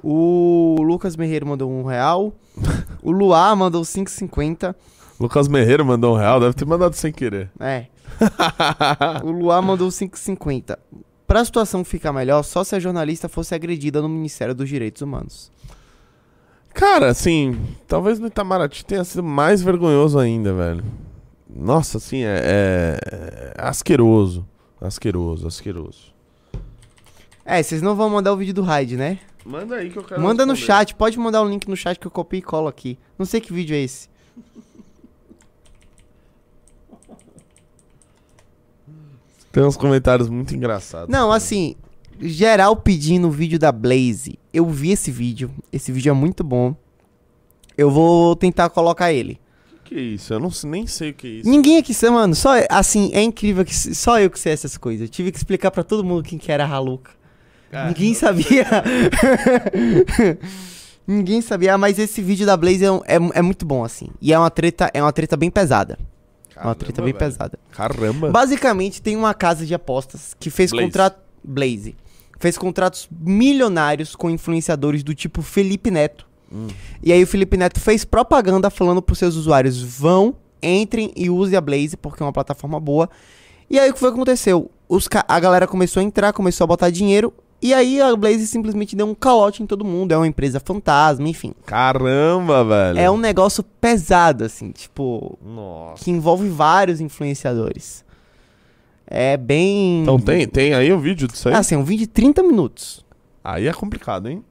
[0.00, 2.32] O Lucas Merreiro mandou um real.
[3.02, 4.72] O Luar mandou 5,50.
[5.18, 7.50] Lucas Merreiro mandou um real, deve ter mandado sem querer.
[7.58, 7.86] É.
[9.24, 10.78] o Luar mandou 5,50.
[11.26, 15.52] Pra situação ficar melhor, só se a jornalista fosse agredida no Ministério dos Direitos Humanos.
[16.74, 17.56] Cara, assim,
[17.86, 20.84] talvez no Itamaraty tenha sido mais vergonhoso ainda, velho.
[21.48, 24.44] Nossa, assim, é, é- é asqueroso.
[24.80, 26.12] Asqueroso, asqueroso.
[27.44, 29.18] É, vocês não vão mandar o vídeo do raid, né?
[29.44, 30.66] Manda aí que eu quero Manda no responder.
[30.86, 32.98] chat, pode mandar o link no chat que eu copio e colo aqui.
[33.18, 34.08] Não sei que vídeo é esse.
[39.52, 41.08] Tem uns comentários muito engraçados.
[41.08, 41.76] Não, assim,
[42.20, 44.38] geral pedindo o vídeo da Blaze.
[44.54, 45.50] Eu vi esse vídeo.
[45.72, 46.74] Esse vídeo é muito bom.
[47.76, 49.38] Eu vou tentar colocar ele.
[49.84, 50.32] Que isso?
[50.32, 51.50] Eu não, sei- nem sei o que é isso.
[51.50, 55.02] Ninguém aqui, sabe, mano, só assim, é incrível que só eu que sei essas coisas.
[55.02, 57.10] Eu tive que explicar pra todo mundo quem que era a Haluca.
[57.88, 58.64] Ninguém sabia.
[61.06, 64.08] Ninguém sabia, mas esse vídeo da Blaze é, é, é muito bom assim.
[64.22, 65.98] E é uma treta, é uma treta bem pesada.
[66.56, 67.18] é uma Caramba, treta bem velho.
[67.18, 67.58] pesada.
[67.72, 68.30] Caramba.
[68.30, 70.86] Basicamente, tem uma casa de apostas que fez Blaze.
[70.86, 71.18] contrato.
[71.42, 71.94] Blaze.
[72.38, 76.26] Fez contratos milionários com influenciadores do tipo Felipe Neto.
[77.02, 81.56] E aí o Felipe Neto fez propaganda falando pros seus usuários: vão, entrem e usem
[81.56, 83.10] a Blaze, porque é uma plataforma boa.
[83.68, 84.70] E aí o que foi que aconteceu?
[84.88, 87.32] Os a galera começou a entrar, começou a botar dinheiro.
[87.62, 90.12] E aí a Blaze simplesmente deu um calote em todo mundo.
[90.12, 91.54] É uma empresa fantasma, enfim.
[91.64, 92.98] Caramba, velho.
[92.98, 95.38] É um negócio pesado, assim, tipo.
[95.42, 96.04] Nossa.
[96.04, 98.03] Que envolve vários influenciadores.
[99.06, 100.02] É bem.
[100.02, 101.54] Então tem, tem aí o vídeo disso aí?
[101.54, 103.04] Ah, assim, um vídeo de 30 minutos.
[103.42, 104.42] Aí é complicado, hein?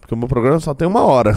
[0.00, 1.32] Porque o meu programa só tem uma hora.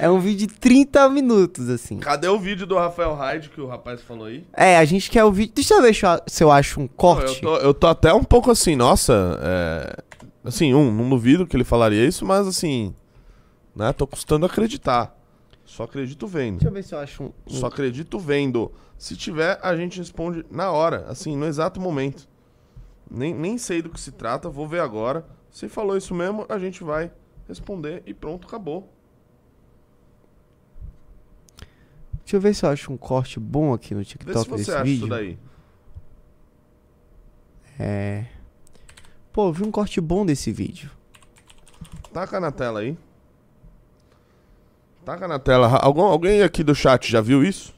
[0.00, 1.98] é um vídeo de 30 minutos, assim.
[1.98, 4.44] Cadê o vídeo do Rafael Hyde que o rapaz falou aí?
[4.56, 5.52] É, a gente quer o vídeo.
[5.54, 5.94] Deixa eu ver
[6.26, 7.42] se eu- acho um Não, corte.
[7.42, 9.38] eu, tô, eu tô até um pouco assim, nossa.
[9.42, 10.02] é,
[10.44, 12.94] Assim, um, não duvido que ele falaria isso, mas assim.
[13.76, 15.14] Né, tô custando acreditar.
[15.68, 16.54] Só acredito vendo.
[16.60, 17.32] Deixa eu ver se eu acho um.
[17.46, 18.72] Só acredito vendo.
[18.96, 22.26] Se tiver, a gente responde na hora, assim, no exato momento.
[23.08, 25.26] Nem, nem sei do que se trata, vou ver agora.
[25.50, 27.12] Se falou isso mesmo, a gente vai
[27.46, 28.90] responder e pronto, acabou.
[32.20, 34.56] Deixa eu ver se eu acho um corte bom aqui no Vê se TikTok você
[34.56, 35.00] desse acha vídeo.
[35.00, 35.38] isso daí.
[37.78, 38.24] É.
[39.30, 40.90] Pô, eu vi um corte bom desse vídeo.
[42.10, 42.96] Taca na tela aí.
[45.08, 45.68] Taca na tela.
[45.78, 47.74] Algum, alguém aqui do chat já viu isso?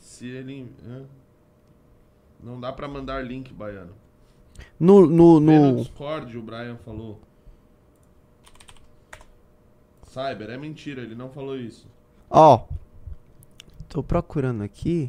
[0.00, 0.68] Se ele.
[2.42, 3.94] Não dá pra mandar link, baiano.
[4.80, 5.06] No.
[5.06, 5.76] no, no no...
[5.76, 7.20] Discord, o Brian falou.
[10.08, 11.86] Cyber, é mentira, ele não falou isso.
[12.28, 12.66] Ó.
[13.88, 15.08] Tô procurando aqui.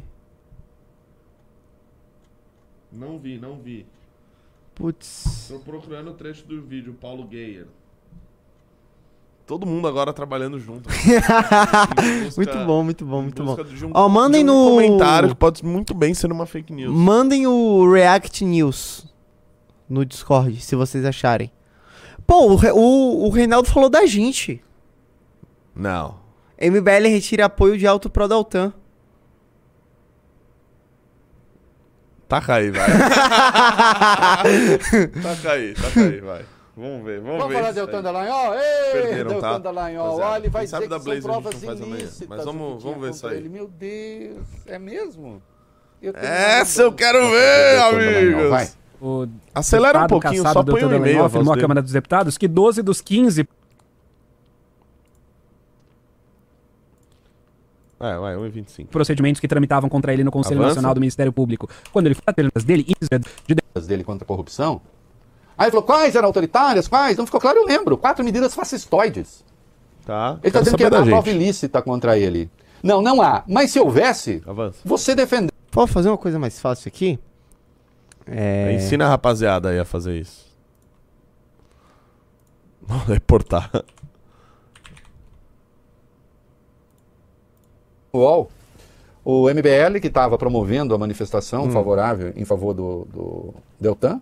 [2.92, 3.84] Não vi, não vi.
[4.76, 5.48] Putz.
[5.48, 7.66] Tô procurando o trecho do vídeo, Paulo Geyer.
[9.48, 10.88] Todo mundo agora trabalhando junto.
[12.24, 13.56] Busca- Muito bom, muito bom, muito bom.
[13.56, 16.94] um- Ó, mandem de um no- comentário que pode muito bem ser uma fake news.
[16.94, 19.06] Mandem o React News
[19.88, 21.50] no Discord, se vocês acharem.
[22.26, 24.62] Pô, o, o, o Reinaldo falou da gente.
[25.74, 26.16] Não.
[26.60, 28.70] MBL retira apoio de Alto Pro Daltan.
[32.28, 32.86] Taca aí, vai.
[35.22, 36.44] taca aí, taca aí, vai.
[36.78, 37.54] Vamos ver, vamos, Vamos ver.
[37.56, 37.86] falar isso de.
[37.86, 38.54] Deltan Dallagnol?
[38.54, 39.58] Ei, Perderam, Deltan tá?
[39.58, 40.04] Dallagnol.
[40.04, 42.28] Rapaziada, Olha, ele vai dizer da que Blaze são a provas ilícitas.
[42.28, 43.42] mas vamos- vamos ver isso contra aí.
[43.42, 43.48] ele.
[43.48, 45.42] Meu Deus, é mesmo?
[46.00, 48.50] Eu tenho Essa eu quero ver, amigos.
[48.50, 48.68] vai.
[49.00, 51.22] O Acelera um pouquinho, só põe um e-mail.
[51.22, 51.62] A afirmou à dele.
[51.64, 53.48] Câmara dos Deputados que 12 dos 15
[58.00, 58.86] É, vai, 1,25.
[58.90, 60.76] procedimentos que tramitavam contra ele no Conselho Avança.
[60.76, 63.08] Nacional do Ministério Público, quando ele foi apenas dele, índice
[63.48, 64.80] de dele contra a corrupção.
[65.58, 67.16] Aí ele falou, quais eram autoritárias, quais?
[67.18, 67.98] Não ficou claro, eu lembro.
[67.98, 69.44] Quatro medidas fascistoides.
[70.06, 70.38] Tá?
[70.40, 72.48] Ele está dizendo que há da uma prova ilícita contra ele.
[72.82, 73.42] Não, não há.
[73.46, 74.78] Mas se houvesse, Avança.
[74.84, 75.52] você defender.
[75.70, 77.18] Pode fazer uma coisa mais fácil aqui?
[78.24, 78.72] É.
[78.74, 80.46] Ensina a rapaziada aí a fazer isso.
[82.88, 83.70] Não, reportar.
[88.12, 88.48] o UOL,
[89.24, 91.70] o MBL, que estava promovendo a manifestação Hum.
[91.70, 94.20] favorável em favor do, do Deltan,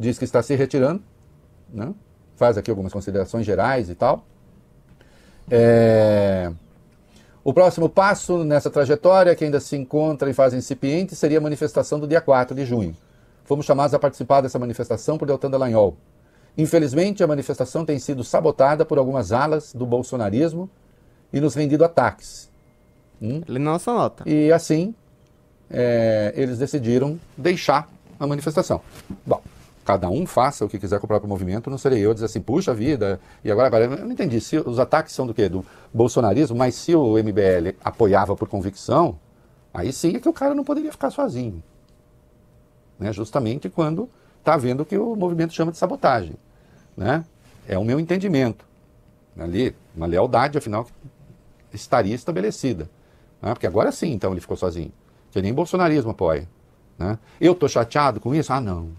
[0.00, 1.02] diz que está se retirando,
[1.72, 1.94] né?
[2.34, 4.24] faz aqui algumas considerações gerais e tal.
[5.50, 6.50] É,
[7.44, 12.00] O próximo passo nessa trajetória, que ainda se encontra em fase incipiente, seria a manifestação
[12.00, 12.96] do dia 4 de junho.
[13.44, 15.96] Fomos chamados a participar dessa manifestação por Deltan Dallagnol.
[16.56, 20.68] Infelizmente, a manifestação tem sido sabotada por algumas alas do bolsonarismo
[21.32, 22.50] e nos rendido ataques.
[23.20, 24.24] Lê na nossa nota.
[24.26, 24.94] E assim,
[25.70, 27.88] é, eles decidiram deixar
[28.18, 28.80] a manifestação.
[29.26, 29.42] Bom,
[29.84, 32.40] cada um faça o que quiser com o próprio movimento, não serei eu dizer assim,
[32.40, 35.48] puxa vida, e agora, agora, eu não entendi, se os ataques são do quê?
[35.48, 39.18] Do bolsonarismo, mas se o MBL apoiava por convicção,
[39.72, 41.62] aí sim é que o cara não poderia ficar sozinho.
[42.98, 43.12] Né?
[43.12, 44.08] Justamente quando
[44.38, 46.34] está vendo que o movimento chama de sabotagem.
[46.96, 47.24] Né?
[47.66, 48.64] É o meu entendimento.
[49.38, 50.86] Ali, uma lealdade, afinal,
[51.72, 52.90] estaria estabelecida.
[53.40, 53.54] né?
[53.54, 54.92] Porque agora sim, então, ele ficou sozinho.
[55.30, 56.46] Que nem bolsonarismo apoia.
[56.98, 57.18] Né?
[57.40, 58.52] Eu tô chateado com isso?
[58.52, 58.90] Ah, não.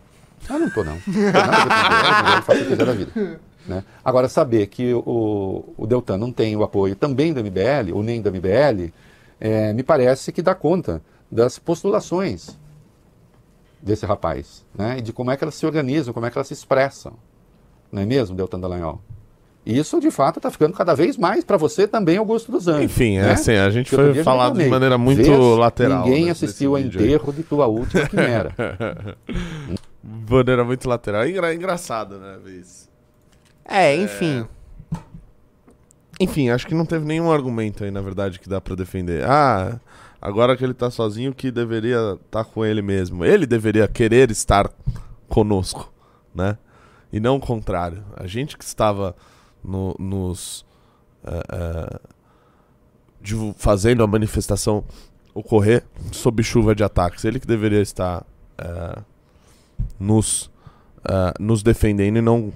[0.50, 0.96] Eu não tô, não.
[0.96, 2.38] Não tem nada a ver com isso.
[2.38, 3.40] Eu faço o que quiser da vida.
[3.68, 3.84] Né?
[4.04, 8.22] Agora, saber que o, o Deltan não tem o apoio também do MBL, ou nem
[8.22, 8.92] do MBL,
[9.40, 12.60] é, me parece que dá conta das postulações
[13.82, 14.98] desse rapaz, né?
[15.00, 17.14] E de como é que elas se organizam, como é que elas se expressam.
[17.92, 19.02] Não é mesmo, Deltan Dallagnol?
[19.66, 22.86] E isso, de fato, está ficando cada vez mais para você também, Augusto dos Anjos.
[22.86, 23.32] Enfim, é né?
[23.34, 27.00] assim, a gente foi falado de maneira muito Vês, lateral, Ninguém né, assistiu ao vídeo
[27.00, 27.08] aí.
[27.08, 28.56] enterro de tua última quimera.
[30.32, 31.28] Maneira muito lateral.
[31.28, 32.90] Engra, engraçado, né, isso.
[33.66, 34.46] É, enfim.
[36.20, 39.24] Enfim, acho que não teve nenhum argumento aí, na verdade, que dá pra defender.
[39.28, 39.80] Ah,
[40.22, 43.26] agora que ele tá sozinho, que deveria estar com ele mesmo.
[43.26, 44.70] Ele deveria querer estar
[45.28, 45.92] conosco,
[46.34, 46.58] né?
[47.12, 48.04] E não o contrário.
[48.16, 49.16] A gente que estava
[49.64, 50.66] no- nos.
[51.24, 52.00] eh, eh,
[53.22, 54.84] divu- fazendo a manifestação
[55.34, 57.24] ocorrer sob chuva de ataques.
[57.26, 58.26] Ele que deveria estar
[58.58, 59.00] eh,
[60.00, 60.50] nos,
[61.04, 62.52] eh, nos defendendo e não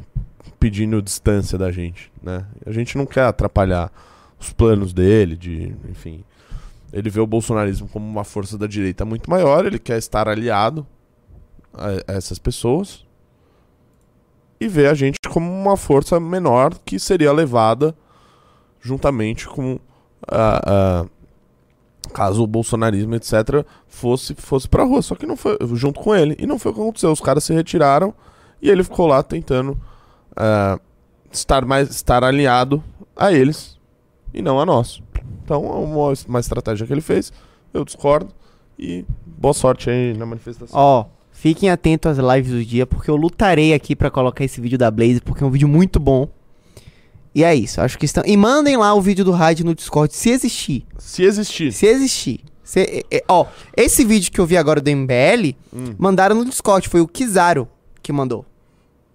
[0.60, 2.46] pedindo distância da gente, né?
[2.66, 3.92] A gente não quer atrapalhar
[4.40, 6.24] os planos dele, de, enfim.
[6.92, 10.86] Ele vê o bolsonarismo como uma força da direita muito maior, ele quer estar aliado
[11.74, 13.06] a, a essas pessoas
[14.60, 17.94] e vê a gente como uma força menor que seria levada
[18.82, 19.78] juntamente com
[20.28, 21.06] a, a-
[22.10, 26.36] caso o bolsonarismo etc fosse fosse para rua, só que não foi junto com ele
[26.40, 27.12] e não foi o que aconteceu.
[27.12, 28.14] Os caras se retiraram
[28.62, 29.78] e ele ficou lá tentando
[30.36, 30.80] ah,
[31.32, 32.84] estar mais estar alinhado
[33.16, 33.78] a eles
[34.34, 35.02] e não a nós.
[35.44, 37.32] Então, é uma, uma estratégia que ele fez,
[37.74, 38.30] eu discordo
[38.78, 40.78] e boa sorte aí na manifestação.
[40.78, 44.78] Ó, fiquem atentos às lives do dia, porque eu lutarei aqui pra colocar esse vídeo
[44.78, 46.28] da Blaze, porque é um vídeo muito bom.
[47.36, 48.24] E é isso, acho que estão.
[48.26, 50.86] E mandem lá o vídeo do Raid no Discord, se existir.
[50.98, 51.74] Se existir.
[51.74, 52.40] Se existir.
[52.64, 52.80] Se-
[53.12, 55.94] é- é- ó, esse vídeo que eu vi agora do MBL, Hum.
[55.98, 57.68] mandaram no Discord, foi o Kizaro
[58.02, 58.46] que mandou.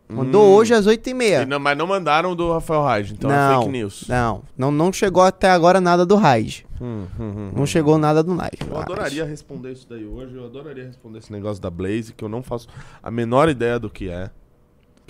[0.09, 0.55] Mandou Hum.
[0.55, 1.43] hoje às 8h30.
[1.43, 4.05] E não- mas não mandaram do Rafael Reis, então é não, fake news.
[4.09, 6.67] Não, não, não chegou até agora nada do Raid.
[6.81, 7.67] Hum, hum, hum, Não hum.
[7.67, 8.59] chegou nada do Raid.
[8.69, 12.29] Eu adoraria responder isso daí hoje, eu adoraria responder esse negócio da Blaze, que eu
[12.29, 12.67] não faço
[13.03, 14.31] a menor ideia do que é.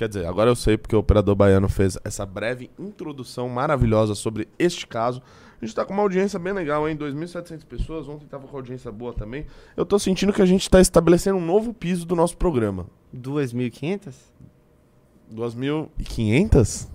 [0.01, 4.49] Quer dizer, agora eu sei porque o operador baiano fez essa breve introdução maravilhosa sobre
[4.59, 5.21] este caso.
[5.61, 6.97] A gente tá com uma audiência bem legal, hein?
[6.97, 9.45] 2.700 pessoas, ontem tava com audiência boa também.
[9.77, 12.87] Eu tô sentindo que a gente tá estabelecendo um novo piso do nosso programa.
[13.15, 14.15] 2.500?
[15.31, 16.89] 2.500?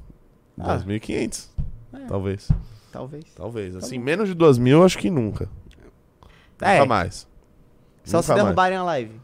[0.59, 0.77] Ah.
[0.79, 1.49] 2.500,
[1.93, 1.99] É.
[2.07, 2.47] talvez.
[2.91, 3.25] Talvez.
[3.35, 3.75] Talvez.
[3.75, 5.47] Assim, menos de 2.000 acho que nunca.
[6.59, 6.79] É.
[6.79, 7.27] Nunca mais.
[8.03, 8.43] Só se Nunca mais.
[8.45, 9.21] derrubarem a live.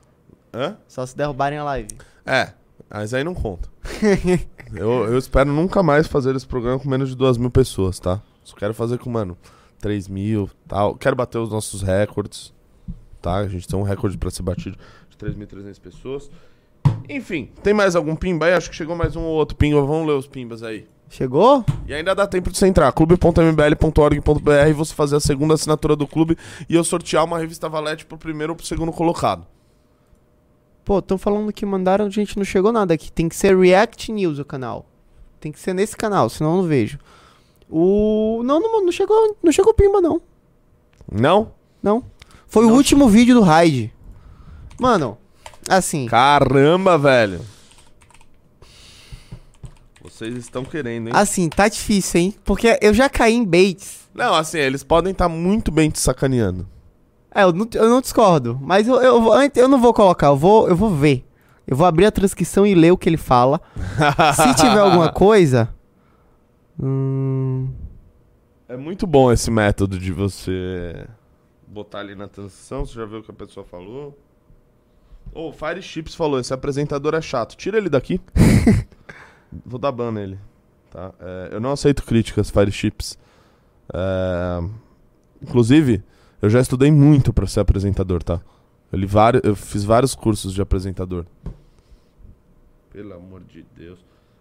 [0.53, 0.77] Hã?
[0.87, 1.89] Só se derrubarem a live.
[2.23, 2.53] É,
[2.93, 3.69] mas aí não conta.
[4.75, 8.21] eu, eu espero nunca mais fazer esse programa com menos de 2 mil pessoas, tá?
[8.43, 9.37] Só quero fazer com, mano,
[9.79, 10.95] 3 mil tal.
[10.95, 12.53] Quero bater os nossos recordes,
[13.21, 13.37] tá?
[13.37, 14.77] A gente tem um recorde pra ser batido
[15.09, 16.29] de 3.300 pessoas.
[17.07, 18.53] Enfim, tem mais algum pimba aí?
[18.53, 19.81] Acho que chegou mais um ou outro pimba.
[19.81, 20.87] Vamos ler os pimbas aí.
[21.09, 21.65] Chegou?
[21.85, 26.07] E ainda dá tempo de você entrar, clube.mbl.org.br e você fazer a segunda assinatura do
[26.07, 26.37] clube
[26.69, 29.45] e eu sortear uma revista Valete pro primeiro ou pro segundo colocado.
[30.91, 33.09] Pô, estão falando que mandaram, gente, não chegou nada aqui.
[33.09, 34.85] Tem que ser React News o canal.
[35.39, 36.99] Tem que ser nesse canal, senão eu não vejo.
[37.69, 38.41] O.
[38.43, 39.37] Não, não, não chegou.
[39.41, 40.21] Não chegou pimba, não.
[41.09, 41.53] Não?
[41.81, 42.03] Não.
[42.45, 43.93] Foi o último vídeo do Raid.
[44.77, 45.17] Mano,
[45.69, 46.07] assim.
[46.07, 47.39] Caramba, velho.
[50.03, 51.13] Vocês estão querendo, hein?
[51.15, 52.35] Assim, tá difícil, hein?
[52.43, 54.09] Porque eu já caí em baits.
[54.13, 56.67] Não, assim, eles podem estar muito bem te sacaneando.
[57.33, 58.59] É, eu não, eu não discordo.
[58.61, 59.23] Mas eu, eu,
[59.55, 61.25] eu não vou colocar, eu vou, eu vou ver.
[61.65, 63.61] Eu vou abrir a transcrição e ler o que ele fala.
[64.35, 65.73] Se tiver alguma coisa.
[66.77, 67.69] Hum.
[68.67, 71.07] É muito bom esse método de você
[71.67, 72.85] botar ali na transcrição.
[72.85, 74.17] Você já viu o que a pessoa falou?
[75.33, 77.55] Ô, o Fire Chips falou: esse apresentador é chato.
[77.55, 78.19] Tira ele daqui.
[79.65, 80.39] Vou dar ban nele.
[80.89, 81.13] Tá?
[81.19, 83.17] É, eu não aceito críticas, Fire Chips.
[83.93, 84.63] É,
[85.41, 86.03] inclusive,
[86.41, 88.41] eu já estudei muito pra ser apresentador, tá?
[88.91, 91.25] Eu, li vários, eu fiz vários cursos de apresentador.
[92.91, 93.99] Pelo amor de Deus.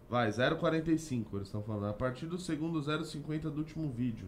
[0.08, 1.90] Vai, 0,45 eles estão falando.
[1.90, 4.26] A partir do segundo 0,50 do último vídeo.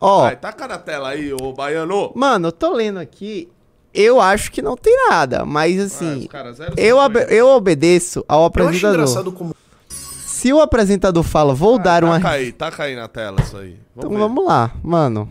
[0.00, 0.22] Ó.
[0.22, 2.10] Vai, taca na tela aí, ô baiano.
[2.16, 3.48] Mano, eu tô lendo aqui.
[3.94, 6.26] Eu acho que não tem nada, mas assim.
[6.26, 6.96] caras, zero eu,
[7.28, 8.94] eu obedeço ao Eu acho apresentador.
[8.94, 9.54] engraçado como.
[9.88, 12.18] Se o apresentador fala, vou dar uma.
[12.18, 13.78] Taca aí, taca aí na tela isso aí.
[13.96, 14.18] Então ver.
[14.18, 15.28] vamos lá, mano.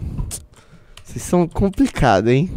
[1.11, 2.49] Vocês são complicados, hein?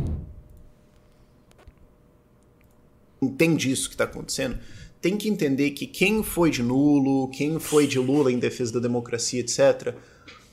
[3.20, 4.58] entende isso que está acontecendo,
[5.00, 8.80] tem que entender que quem foi de nulo, quem foi de Lula em defesa da
[8.80, 9.94] democracia, etc.,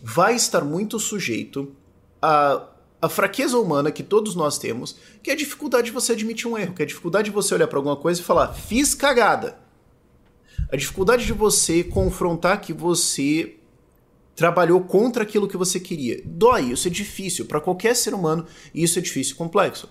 [0.01, 1.75] vai estar muito sujeito
[2.21, 2.67] a
[3.01, 6.55] a fraqueza humana que todos nós temos, que é a dificuldade de você admitir um
[6.55, 9.57] erro, que é a dificuldade de você olhar pra alguma coisa e falar, fiz cagada.
[10.71, 13.55] A dificuldade de você confrontar que você
[14.35, 16.21] trabalhou contra aquilo que você queria.
[16.25, 17.45] Dói, isso é difícil.
[17.45, 19.89] Pra qualquer ser humano, isso é difícil e complexo.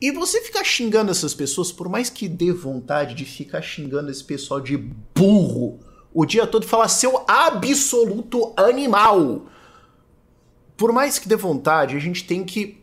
[0.00, 4.24] E você ficar xingando essas pessoas, por mais que dê vontade de ficar xingando esse
[4.24, 5.80] pessoal de burro
[6.14, 9.46] o dia todo falar seu absoluto animal.
[10.76, 12.82] Por mais que dê vontade, a gente tem que.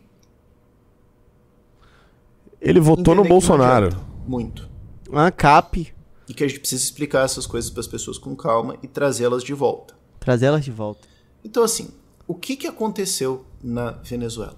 [2.60, 3.90] Ele votou no Bolsonaro.
[4.26, 4.68] Muito.
[5.12, 5.92] ANCAP,
[6.28, 9.42] E que a gente precisa explicar essas coisas para as pessoas com calma e trazê-las
[9.42, 9.94] de volta.
[10.20, 11.08] Trazer elas de volta.
[11.44, 11.88] Então, assim,
[12.28, 14.56] o que, que aconteceu na Venezuela?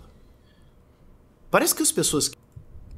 [1.50, 2.30] Parece que as pessoas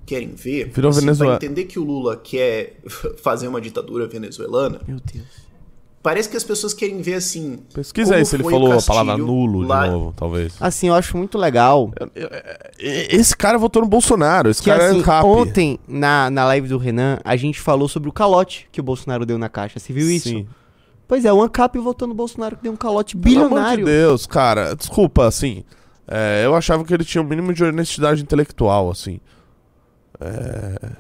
[0.07, 1.37] querem ver, Virou assim, Venezuela.
[1.39, 2.79] para entender que o Lula quer
[3.23, 5.25] fazer uma ditadura venezuelana, Meu Deus.
[6.03, 7.59] parece que as pessoas querem ver assim.
[7.73, 10.55] Pesquisa aí se ele falou a palavra nulo lá- de novo, talvez.
[10.61, 11.91] Assim, eu acho muito legal
[12.79, 14.51] E- Esse cara votou no Bolsonaro.
[14.51, 15.25] Esse que cara assim, é ANCAP.
[15.27, 19.25] ontem, na, na live do Renan, a gente falou sobre o calote que o Bolsonaro
[19.27, 19.79] deu na caixa.
[19.81, 20.47] Você viu isso?
[21.07, 23.85] Pois é, o ANCAP votou no Bolsonaro que deu um calote Pelo amor de bilionário.
[23.85, 24.75] Deus, cara.
[24.75, 25.65] Desculpa, assim.
[26.09, 29.21] é, eu achava que ele tinha o mínimo de honestidade intelectual, assim.
[30.21, 30.91] É,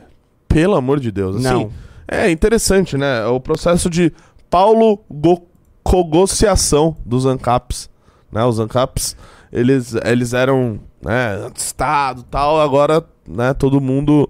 [0.48, 1.36] pelo amor de Deus.
[1.36, 1.72] Assim, Não.
[2.07, 3.24] É interessante, né?
[3.26, 4.12] O processo de
[4.50, 5.42] Paulo Go
[5.82, 7.90] Cogociação dos ANCAPs.
[8.32, 8.42] Né?
[8.44, 9.16] Os ANCAPs,
[9.52, 14.28] eles, eles eram né, Estado e tal, agora né, todo mundo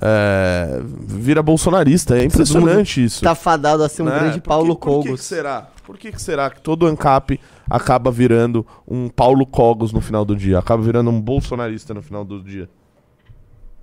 [0.00, 2.16] é, vira bolsonarista.
[2.18, 4.18] É impressionante isso Tá fadado a ser um né?
[4.18, 5.20] grande Paulo que- Por que, que Cogos.
[5.24, 5.68] será?
[5.84, 10.36] Por que, que será que todo ANCAP acaba virando um Paulo Cogos no final do
[10.36, 10.58] dia?
[10.58, 12.68] Acaba virando um bolsonarista no final do dia?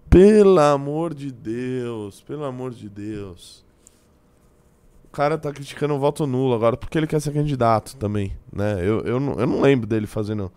[0.10, 3.66] Pelo amor de Deus, pelo amor de Deus.
[5.06, 8.76] O cara tá criticando o voto nulo agora porque ele quer ser candidato também, né?
[8.82, 10.52] Eu, eu, não, eu não lembro dele fazendo...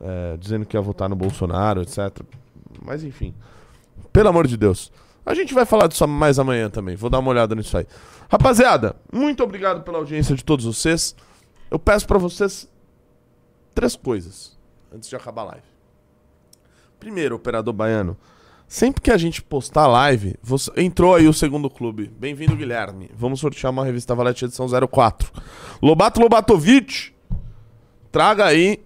[0.00, 2.20] é, dizendo que ia votar no Bolsonaro, etc.
[2.84, 3.32] Mas enfim.
[4.12, 4.92] Pelo amor de Deus.
[5.24, 6.96] A gente vai falar disso mais amanhã também.
[6.96, 7.86] Vou dar uma olhada nisso aí.
[8.28, 11.14] Rapaziada, muito obrigado pela audiência de todos vocês.
[11.70, 12.68] Eu peço pra vocês
[13.74, 14.58] três coisas
[14.92, 15.66] antes de acabar a live.
[16.98, 18.16] Primeiro, operador baiano,
[18.66, 20.70] sempre que a gente postar live, você...
[20.76, 22.10] entrou aí o segundo clube.
[22.18, 23.10] Bem-vindo, Guilherme.
[23.14, 25.30] Vamos sortear uma revista Valete edição 04.
[25.80, 27.14] Lobato Lobatovic,
[28.10, 28.80] traga aí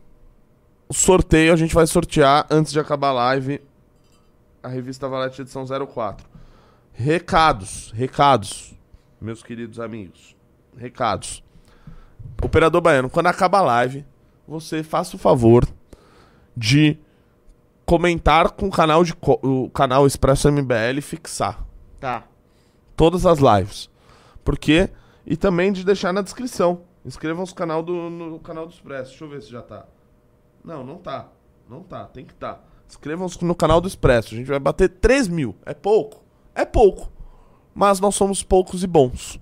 [0.89, 1.53] o sorteio.
[1.53, 3.61] A gente vai sortear antes de acabar a live
[4.65, 6.27] a revista Valete edição 04.
[6.93, 8.75] Recados, recados,
[9.21, 10.35] meus queridos amigos.
[10.77, 11.45] Recados.
[12.43, 14.05] Operador Baiano, quando acaba a live,
[14.49, 15.67] você faça o favor
[16.57, 16.99] de
[17.85, 21.65] comentar com o canal de co- o canal Expresso MBL fixar
[22.01, 22.25] Tá.
[22.97, 23.91] todas as lives.
[24.45, 24.89] Por quê?
[25.27, 26.83] E também de deixar na descrição.
[27.05, 29.11] Inscrevam-se no canal do, no canal do Expresso.
[29.11, 29.87] Deixa eu ver se já tá.
[30.65, 31.29] Não, não tá.
[31.69, 32.61] Não tá, tem que tá.
[32.89, 34.35] Inscrevam-se no canal do Expresso.
[34.35, 35.55] A gente vai bater 3 mil.
[35.65, 36.23] É pouco?
[36.55, 37.11] É pouco.
[37.75, 39.41] Mas nós somos poucos e bons.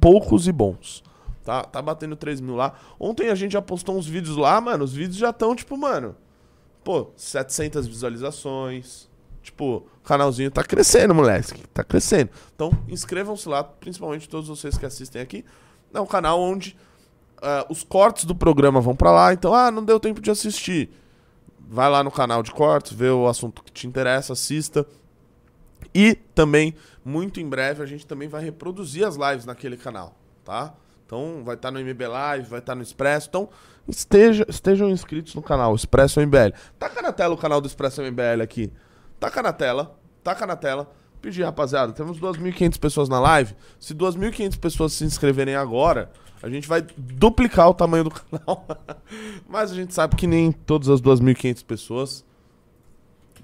[0.00, 1.02] Poucos e bons.
[1.44, 2.74] Tá, tá batendo 3 mil lá.
[3.00, 4.84] Ontem a gente já postou uns vídeos lá, mano.
[4.84, 6.14] Os vídeos já estão, tipo, mano.
[6.84, 9.10] Pô, 700 visualizações.
[9.42, 11.66] Tipo, o canalzinho tá crescendo, moleque.
[11.68, 12.30] Tá crescendo.
[12.54, 15.44] Então, inscrevam-se lá, principalmente todos vocês que assistem aqui.
[15.92, 16.76] É um canal onde
[17.40, 19.32] ah, os cortes do programa vão pra lá.
[19.32, 20.90] Então, ah, não deu tempo de assistir.
[21.74, 24.84] Vai lá no canal de cortes, vê o assunto que te interessa, assista.
[25.94, 30.14] E também, muito em breve, a gente também vai reproduzir as lives naquele canal,
[30.44, 30.74] tá?
[31.06, 33.28] Então, vai estar no MB Live, vai estar no Expresso.
[33.30, 33.48] Então,
[33.88, 36.52] esteja, estejam inscritos no canal Expresso MBL.
[36.78, 38.70] Taca na tela o canal do Expresso MBL aqui.
[39.18, 40.92] Taca na tela, taca na tela.
[41.22, 43.54] Pedir, rapaziada, temos 2.500 pessoas na live.
[43.78, 46.10] Se 2.500 pessoas se inscreverem agora,
[46.42, 48.66] a gente vai duplicar o tamanho do canal.
[49.48, 52.24] mas a gente sabe que nem todas as 2.500 pessoas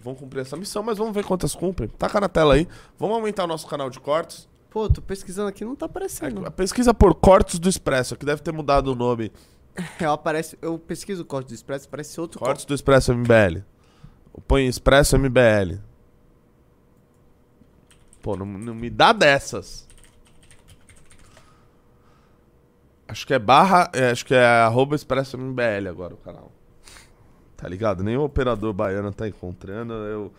[0.02, 1.88] vão cumprir essa missão, mas vamos ver quantas cumprem.
[1.88, 2.66] Taca na tela aí.
[2.98, 4.48] Vamos aumentar o nosso canal de cortes.
[4.70, 6.50] Pô, tô pesquisando aqui, não tá aparecendo.
[6.50, 9.30] Pesquisa por Cortes do Expresso, que deve ter mudado o nome.
[10.00, 13.62] Eu, aparece, eu pesquiso o corte do Expresso, parece outro Cortes do Expresso MBL.
[14.48, 15.78] Põe Expresso MBL.
[18.22, 19.86] Pô, não, não me dá dessas.
[23.06, 23.90] Acho que é barra.
[23.94, 26.52] é, acho que é arroba Expresso MBL agora o canal.
[27.56, 28.04] Tá ligado?
[28.04, 29.92] Nem o operador baiano tá encontrando.
[29.94, 30.32] Eu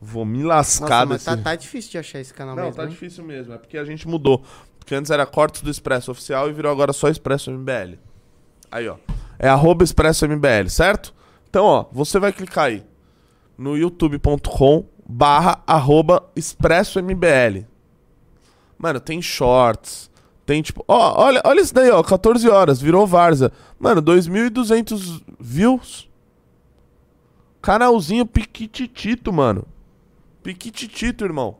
[0.00, 1.36] vou me lascar Nossa, mas desse.
[1.36, 2.76] tá, tá difícil de achar esse canal Não, mesmo.
[2.76, 2.88] tá hein?
[2.88, 3.52] difícil mesmo.
[3.52, 4.42] É porque a gente mudou.
[4.78, 7.96] Porque antes era Cortes do Expresso Oficial e virou agora só Expresso MBL.
[8.70, 8.96] Aí, ó.
[9.38, 11.14] É arroba Expresso MBL, certo?
[11.48, 12.84] Então, ó, você vai clicar aí
[13.56, 17.66] no youtube.com barra arroba Expresso MBL.
[18.78, 20.10] Mano, tem shorts.
[20.46, 20.84] Tem tipo.
[20.86, 22.02] Ó, olha, olha isso daí, ó.
[22.02, 23.52] 14 horas, virou Varza.
[23.78, 26.10] Mano, 2.200 views.
[27.62, 29.64] Canalzinho piquititito, mano.
[30.42, 31.56] Piquititito, irmão.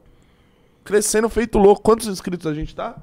[0.85, 1.81] Crescendo feito louco.
[1.81, 2.99] Quantos inscritos a gente tá?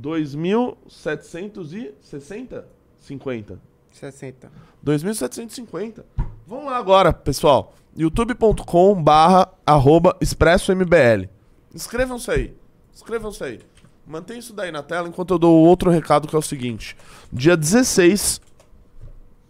[0.00, 2.64] 2.760?
[3.00, 3.58] 50.
[3.90, 4.52] 60.
[4.84, 6.04] 2.750.
[6.46, 7.74] Vamos lá agora, pessoal.
[7.96, 11.28] youtube.com barra arroba expresso MBL.
[11.74, 12.54] Inscrevam-se aí.
[12.94, 13.60] Inscrevam-se aí.
[14.06, 16.96] Mantém isso daí na tela enquanto eu dou outro recado que é o seguinte.
[17.32, 18.40] Dia 16...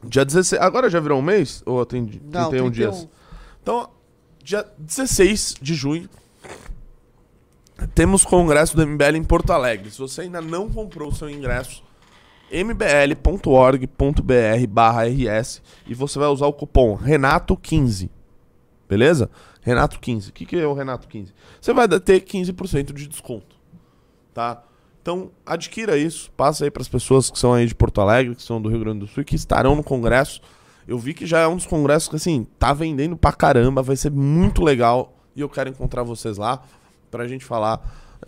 [0.05, 0.61] Dia 16...
[0.61, 1.63] Agora já virou um mês?
[1.65, 2.71] Ou tem Não, 31 31.
[2.71, 3.09] dias?
[3.63, 3.89] Então,
[4.43, 6.09] dia 16 de junho,
[7.95, 9.91] temos congresso do MBL em Porto Alegre.
[9.91, 11.83] Se você ainda não comprou o seu ingresso,
[12.51, 13.87] mbl.org.br
[14.69, 18.11] barra RS e você vai usar o cupom Renato15.
[18.93, 19.31] Beleza?
[19.67, 20.29] Renato15.
[20.29, 21.29] O que, que é o Renato15?
[21.59, 23.57] Você vai ter 15% de desconto.
[24.35, 24.63] Tá?
[25.01, 26.31] Então, adquira isso.
[26.33, 28.81] Passa aí para as pessoas que são aí de Porto Alegre, que são do Rio
[28.81, 30.43] Grande do Sul e que estarão no congresso.
[30.87, 33.83] Eu vi que já é um dos congressos que, assim, tá vendendo pra caramba.
[33.83, 35.17] Vai ser muito legal.
[35.35, 36.63] E eu quero encontrar vocês lá
[37.11, 37.81] pra gente falar,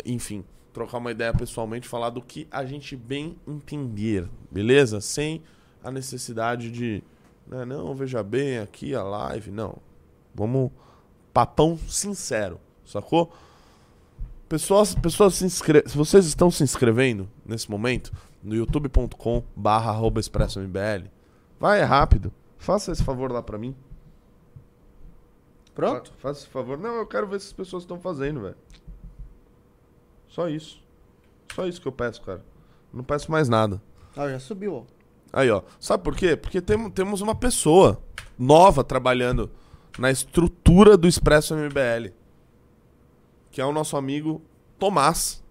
[0.03, 0.43] enfim,
[0.73, 4.99] trocar uma ideia pessoalmente, falar do que a gente bem entender, beleza?
[5.03, 5.43] Sem
[5.83, 7.03] a necessidade de,
[7.47, 9.77] né, não, veja bem aqui a live, não.
[10.35, 10.71] Vamos
[11.33, 13.33] papão sincero, sacou?
[14.49, 15.83] Pessoas, pessoas se inscre...
[15.87, 18.13] se vocês estão se inscrevendo nesse momento
[18.43, 21.09] no youtube.com barra arroba expresso MBL,
[21.59, 22.33] vai, é rápido.
[22.59, 23.75] Faça esse favor lá pra mim.
[25.75, 26.11] Pronto?
[26.13, 26.79] Fa- Faça esse favor.
[26.79, 28.57] Não, eu quero ver se as pessoas estão fazendo, velho.
[30.29, 30.83] Só isso.
[31.55, 32.45] Só isso que eu peço, cara.
[32.93, 33.81] Não peço mais nada.
[34.17, 34.83] Ah, já subiu, ó.
[35.33, 35.63] Aí, ó.
[35.81, 36.37] Sabe por quê?
[36.37, 38.01] Porque tem, temos uma pessoa
[38.39, 39.51] nova trabalhando
[39.99, 42.13] na estrutura do Expresso MBL.
[43.51, 44.43] Que é o nosso amigo
[44.79, 45.43] Tomás.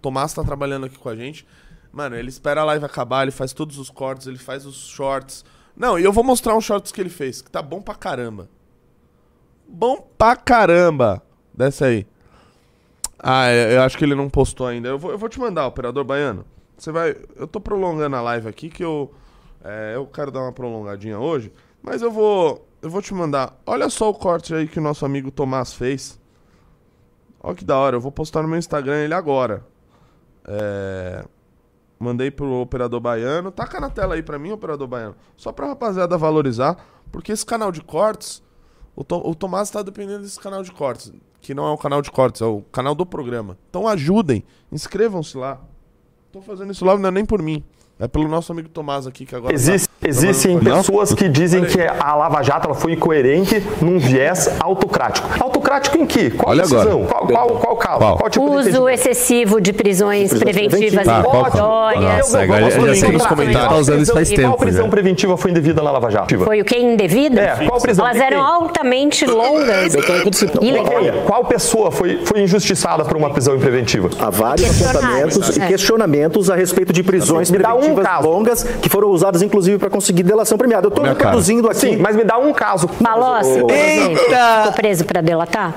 [0.00, 1.46] Tomás tá trabalhando aqui com a gente.
[1.92, 5.44] Mano, ele espera a live acabar, ele faz todos os cortes, ele faz os shorts.
[5.76, 8.48] Não, e eu vou mostrar uns shorts que ele fez, que tá bom pra caramba.
[9.68, 11.22] Bom pra caramba.
[11.54, 12.06] Desce aí.
[13.18, 14.88] Ah, é, eu acho que ele não postou ainda.
[14.88, 16.44] Eu vou, eu vou te mandar, operador baiano.
[16.76, 17.16] Você vai.
[17.36, 19.14] Eu tô prolongando a live aqui que eu.
[19.62, 21.52] é, eu quero dar uma prolongadinha hoje.
[21.80, 22.66] Mas eu vou.
[22.82, 23.56] Eu vou te mandar.
[23.64, 26.20] Olha só o corte aí que o nosso amigo Tomás fez.
[27.40, 27.96] Olha que da hora.
[27.96, 29.64] Eu vou postar no meu Instagram ele agora.
[30.44, 31.24] É.
[31.96, 33.52] Mandei pro operador baiano.
[33.52, 35.14] Taca na tela aí pra mim, operador baiano.
[35.36, 36.76] Só pra rapaziada valorizar.
[37.12, 38.42] Porque esse canal de cortes.
[38.96, 41.12] O, o Tomás tá dependendo desse canal de cortes.
[41.40, 43.56] Que não é o canal de cortes, é o canal do programa.
[43.70, 44.44] Então ajudem.
[44.72, 45.60] Inscrevam-se lá.
[46.32, 47.64] Tô fazendo isso lá, não é nem por mim.
[48.02, 49.54] É pelo nosso amigo Tomás aqui, que agora.
[49.54, 54.50] Existe- tá existem pessoas que dizem que a Lava Jato ela foi incoerente num viés
[54.58, 55.28] autocrático.
[55.38, 56.30] Autocrático em que?
[56.32, 57.04] Qual Olha decisão?
[57.04, 57.06] agora.
[57.06, 57.98] Qual, qual, qual caso?
[57.98, 58.16] Qual?
[58.18, 58.88] Qual tipo de Uso entendimento?
[58.88, 62.16] excessivo de prisões preventivas Tá, qual- involutórias.
[62.18, 63.68] Nossa, agora já sei nos comentários.
[63.72, 64.90] Tá usando isso faz E Qual tempo, prisão já.
[64.90, 66.38] preventiva foi indevida na Lava Jato?
[66.40, 67.40] Foi o que indevida?
[67.40, 68.04] É, qual prisão?
[68.04, 69.94] Elas De eram altamente longas.
[69.94, 74.10] e Qual- Qual pessoa foi, foi injustiçada por uma prisão preventiva?
[74.18, 75.66] Há vários apontamentos e É.
[75.68, 77.58] questionamentos a respeito de prisões Me
[77.92, 80.86] um longas que foram usadas inclusive para conseguir delação premiada.
[80.86, 81.30] Eu estou Minha cara.
[81.30, 81.78] reproduzindo aqui.
[81.80, 82.88] Sim, mas me dá um caso.
[82.88, 85.74] Palocci, por exemplo, ficou preso pra delatar?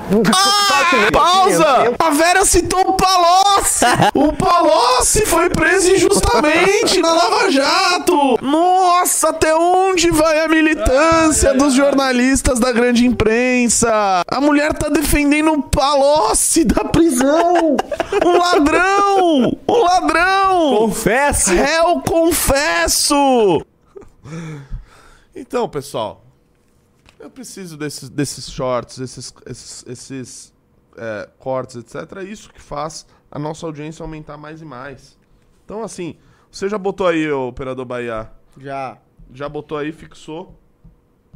[1.12, 1.94] Pausa!
[1.98, 3.84] A Vera citou o Palocci!
[4.14, 8.38] O Palocci foi preso injustamente na Lava Jato!
[8.42, 14.22] Nossa, até onde vai a militância dos jornalistas da grande imprensa?
[14.26, 17.76] A mulher tá defendendo o Palocci da prisão!
[18.24, 19.58] Um ladrão!
[19.68, 20.76] Um ladrão!
[20.78, 21.50] Confesso!
[21.50, 23.64] Réu, confesso!
[25.34, 26.24] Então, pessoal,
[27.20, 30.55] eu preciso desses, desses shorts, esses, esses, esses
[30.96, 32.18] é, cortes, etc.
[32.18, 35.18] É isso que faz a nossa audiência aumentar mais e mais.
[35.64, 36.16] Então, assim,
[36.50, 38.30] você já botou aí, ô operador Bahia?
[38.58, 38.98] Já.
[39.32, 40.54] Já botou aí, fixou.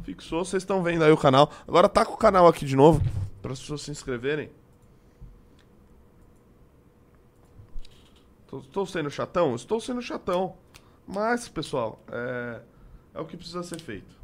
[0.03, 1.51] Fixou, vocês estão vendo aí o canal.
[1.67, 3.01] Agora tá com o canal aqui de novo,
[3.41, 4.49] para as pessoas se inscreverem.
[8.59, 9.55] Estou sendo chatão?
[9.55, 10.55] Estou sendo chatão.
[11.07, 12.61] Mas, pessoal, é,
[13.13, 14.19] é o que precisa ser feito.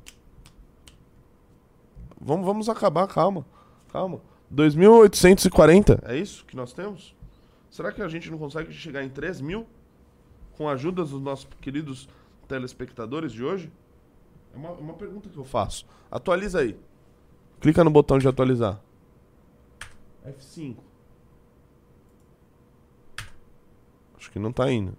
[2.20, 3.46] Vamos, vamos acabar, calma.
[3.92, 4.20] Calma.
[4.54, 7.16] 2.840, é isso que nós temos?
[7.70, 9.68] Será que a gente não consegue chegar em 3 mil?
[10.58, 12.10] Com a ajuda dos nossos queridos
[12.48, 13.72] telespectadores de hoje?
[14.54, 15.86] É uma, uma pergunta que eu faço.
[16.10, 16.80] Atualiza aí.
[17.60, 18.82] Clica no botão de atualizar.
[20.26, 20.78] F5.
[24.18, 24.94] Acho que não tá indo.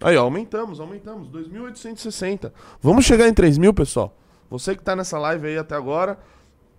[0.00, 1.28] Aí, ó, aumentamos, aumentamos.
[1.28, 2.52] 2.860.
[2.80, 4.16] Vamos chegar em 3 mil, pessoal.
[4.50, 6.18] Você que tá nessa live aí até agora,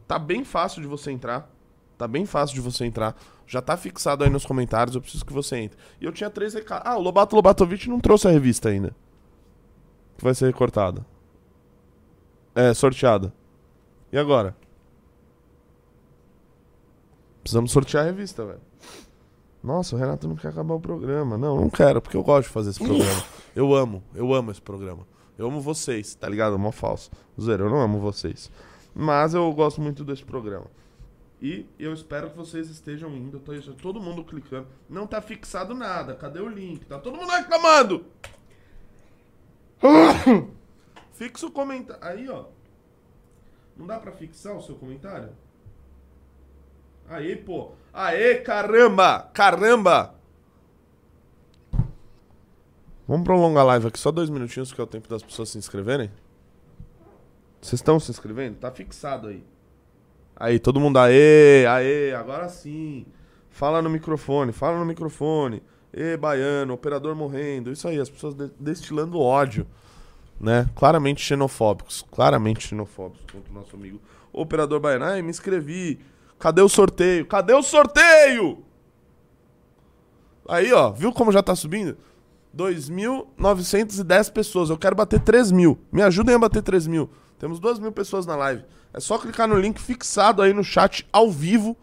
[0.07, 1.49] tá bem fácil de você entrar.
[1.97, 3.15] Tá bem fácil de você entrar.
[3.45, 5.77] Já tá fixado aí nos comentários, eu preciso que você entre.
[6.01, 6.83] E eu tinha três recados.
[6.85, 8.95] Ah, o Lobato Lobatovic não trouxe a revista ainda.
[10.17, 11.05] Que vai ser recortada.
[12.55, 13.33] É, sorteada.
[14.11, 14.55] E agora?
[17.41, 18.61] Precisamos sortear a revista, velho.
[19.63, 21.37] Nossa, o Renato não quer acabar o programa.
[21.37, 23.23] Não, não quero, porque eu gosto de fazer esse programa.
[23.55, 25.05] Eu amo, eu amo esse programa.
[25.37, 26.57] Eu amo vocês, tá ligado?
[26.57, 27.11] Mó falso.
[27.39, 28.49] Zero, eu não amo vocês.
[28.95, 30.65] Mas eu gosto muito desse programa.
[31.43, 33.37] E eu espero que vocês estejam indo.
[33.37, 34.65] Tô, já todo mundo clicando.
[34.89, 36.15] Não tá fixado nada.
[36.15, 36.85] Cadê o link?
[36.85, 38.05] Tá todo mundo reclamando!
[41.11, 42.01] Fixa o comentário.
[42.01, 42.45] Aí, ó.
[43.75, 45.31] Não dá pra fixar o seu comentário?
[47.09, 47.73] Aí, pô.
[47.91, 49.29] Aê, caramba!
[49.33, 50.15] Caramba!
[53.05, 55.57] Vamos prolongar a live aqui só dois minutinhos, que é o tempo das pessoas se
[55.57, 56.09] inscreverem.
[57.59, 58.59] Vocês estão se inscrevendo?
[58.59, 59.43] Tá fixado aí.
[60.35, 63.05] Aí, todo mundo, aê, aê, agora sim.
[63.49, 65.61] Fala no microfone, fala no microfone.
[65.93, 67.71] Ê, baiano, operador morrendo.
[67.71, 69.65] Isso aí, as pessoas de- destilando ódio.
[70.39, 70.67] Né?
[70.75, 72.03] Claramente xenofóbicos.
[72.11, 74.01] Claramente xenofóbicos contra o nosso amigo
[74.33, 75.05] operador baiano.
[75.05, 75.99] Ai, me inscrevi.
[76.39, 77.25] Cadê o sorteio?
[77.27, 78.63] Cadê o sorteio?
[80.49, 81.95] Aí, ó, viu como já tá subindo?
[82.57, 84.69] 2.910 pessoas.
[84.69, 85.77] Eu quero bater 3 mil.
[85.91, 87.09] Me ajudem a bater 3 mil.
[87.43, 88.63] Temos 2 mil pessoas na live.
[88.93, 91.75] É só clicar no link fixado aí no chat ao vivo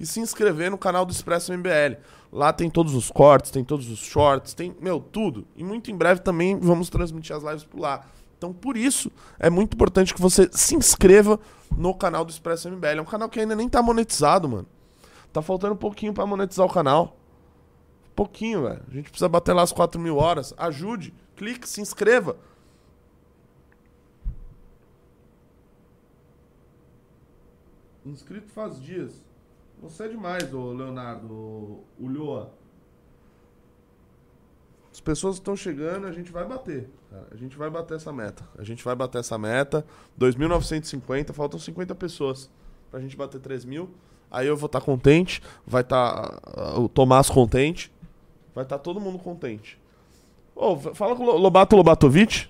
[0.00, 1.98] e se inscrever no canal do Expresso MBL.
[2.32, 5.46] Lá tem todos os cortes, tem todos os shorts, tem, meu, tudo.
[5.54, 8.06] E muito em breve também vamos transmitir as lives por lá.
[8.38, 11.38] Então, por isso, é muito importante que você se inscreva
[11.76, 12.96] no canal do Expresso MBL.
[12.96, 14.66] É um canal que ainda nem tá monetizado, mano.
[15.30, 17.18] Tá faltando um pouquinho pra monetizar o canal.
[18.16, 18.82] Pouquinho, velho.
[18.88, 20.54] A gente precisa bater lá as 4 mil horas.
[20.56, 22.34] Ajude, clique, se inscreva.
[28.04, 29.22] Inscrito faz dias.
[29.80, 32.46] Você é demais, ô Leonardo, ô.
[34.92, 36.88] As pessoas estão chegando, a gente vai bater.
[37.30, 38.46] A gente vai bater essa meta.
[38.58, 39.84] A gente vai bater essa meta.
[40.18, 42.50] 2.950, faltam 50 pessoas
[42.90, 43.90] pra gente bater 3 mil.
[44.30, 46.40] Aí eu vou estar contente, vai estar
[46.78, 47.92] o Tomás contente,
[48.54, 49.80] vai estar todo mundo contente.
[50.54, 52.48] Ô, v- fala com o Lo- Lobato Lobatovic.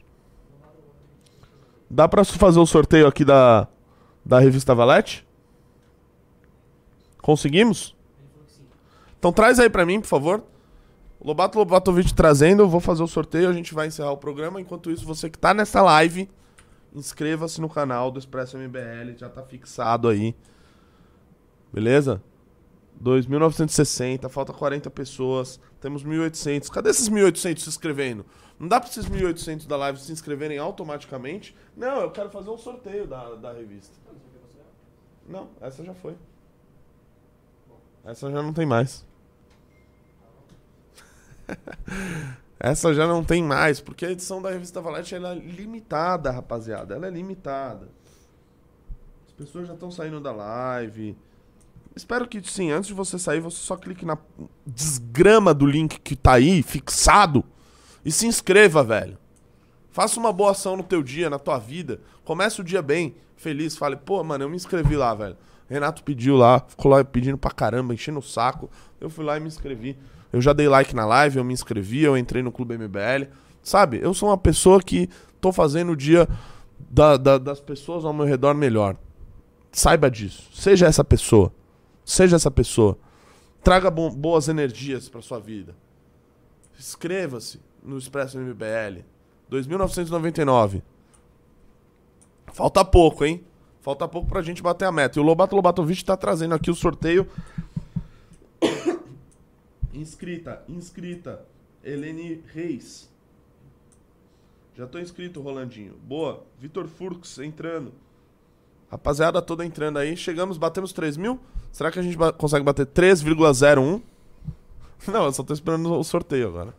[1.90, 3.68] Dá pra fazer o sorteio aqui da,
[4.24, 5.26] da revista Valete?
[7.22, 7.96] Conseguimos?
[9.18, 10.44] Então traz aí pra mim, por favor.
[11.24, 14.60] Lobato Lobatovic trazendo, eu vou fazer o sorteio, a gente vai encerrar o programa.
[14.60, 16.28] Enquanto isso, você que tá nessa live,
[16.92, 20.34] inscreva-se no canal do Expresso MBL, já tá fixado aí.
[21.72, 22.20] Beleza?
[23.00, 26.68] 2.960, falta 40 pessoas, temos 1.800.
[26.68, 28.26] Cadê esses 1.800 se inscrevendo?
[28.58, 31.54] Não dá pra esses 1.800 da live se inscreverem automaticamente?
[31.76, 33.96] Não, eu quero fazer um sorteio da, da revista.
[35.28, 36.16] Não, essa já foi.
[38.04, 39.06] Essa já não tem mais.
[42.58, 46.94] Essa já não tem mais, porque a edição da revista Valete ela é limitada, rapaziada.
[46.94, 47.88] Ela é limitada.
[49.26, 51.16] As pessoas já estão saindo da live.
[51.94, 54.16] Espero que sim, antes de você sair, você só clique na
[54.66, 57.44] desgrama do link que tá aí, fixado,
[58.04, 59.18] e se inscreva, velho.
[59.90, 62.00] Faça uma boa ação no teu dia, na tua vida.
[62.24, 63.76] Comece o dia bem, feliz.
[63.76, 65.36] Fale, pô, mano, eu me inscrevi lá, velho.
[65.72, 68.70] Renato pediu lá, ficou lá pedindo pra caramba, enchendo o saco.
[69.00, 69.98] Eu fui lá e me inscrevi.
[70.32, 73.28] Eu já dei like na live, eu me inscrevi, eu entrei no Clube MBL.
[73.62, 75.08] Sabe, eu sou uma pessoa que
[75.40, 76.28] tô fazendo o dia
[76.90, 78.96] da- da- das pessoas ao meu redor melhor.
[79.70, 80.48] Saiba disso.
[80.52, 81.52] Seja essa pessoa.
[82.04, 82.98] Seja essa pessoa.
[83.62, 85.74] Traga bo- boas energias pra sua vida.
[86.78, 89.04] Inscreva-se no Expresso MBL.
[89.50, 90.82] 2.999.
[92.52, 93.44] Falta pouco, hein?
[93.82, 95.18] Falta pouco pra gente bater a meta.
[95.18, 97.28] E o Lobato Lobatovic tá trazendo aqui o sorteio.
[99.92, 101.44] inscrita, inscrita.
[101.84, 103.10] Helene Reis.
[104.76, 105.94] Já tô inscrito, Rolandinho.
[106.04, 106.44] Boa.
[106.58, 107.92] Vitor Furx entrando.
[108.90, 110.16] Rapaziada toda entrando aí.
[110.16, 111.40] Chegamos, batemos 3 mil.
[111.72, 114.00] Será que a gente ba- consegue bater 3,01?
[115.10, 116.72] Não, eu só tô esperando o sorteio agora.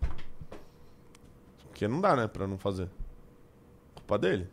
[1.67, 2.87] Porque não dá, né, pra não fazer.
[3.95, 4.47] Culpa dele.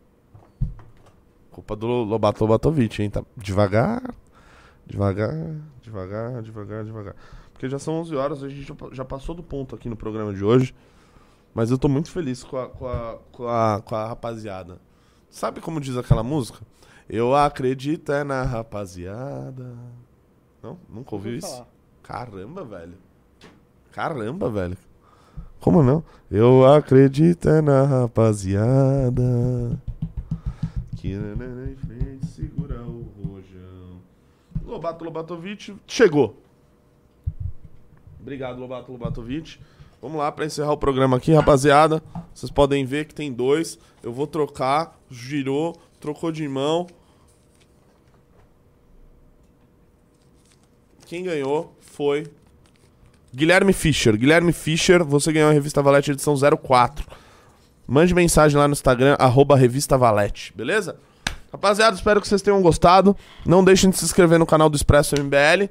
[1.51, 3.11] Culpa do Lobato Lobatovic, hein?
[3.11, 4.03] Tá devagar,
[4.87, 5.35] devagar,
[5.83, 7.15] devagar, devagar, devagar.
[7.53, 9.97] Porque já são 11 horas, a gente já pa- já passou do ponto aqui no
[9.97, 10.75] programa de hoje.
[11.53, 14.79] Mas eu tô muito feliz com a, com a, com a, com a rapaziada.
[15.29, 16.61] Sabe como diz aquela música?
[17.09, 19.75] Eu acredito é na rapaziada.
[20.63, 20.79] Não?
[20.89, 21.49] Nunca ouviu Ouvi isso?
[21.53, 21.67] falar.
[22.03, 22.95] Caramba, velho.
[23.93, 24.77] Caramba, velho.
[25.61, 26.03] Como não?
[26.31, 29.23] Eu acredito é na rapaziada
[31.01, 34.03] esquina, né, né, em frente, segura o rojão.
[34.67, 36.37] Lobato Lobatovic chegou.
[38.21, 39.59] Obrigado, Lobato Lobatovic.
[40.03, 42.03] Vamos lá para encerrar o programa aqui, rapaziada.
[42.35, 43.79] Vocês podem ver que tem dois.
[44.03, 44.99] Eu vou trocar.
[45.11, 46.87] Girou, trocou de mão.
[51.07, 52.27] Quem ganhou foi
[53.35, 54.17] Guilherme Fischer.
[54.17, 57.07] Guilherme Fischer, você ganhou a revista Valete edição 04.
[57.91, 60.95] Mande mensagem lá no Instagram, arroba Revista Valete, beleza?
[61.51, 63.17] Rapaziada, espero que vocês tenham gostado.
[63.45, 65.69] Não deixem de se inscrever no canal do Expresso MBL.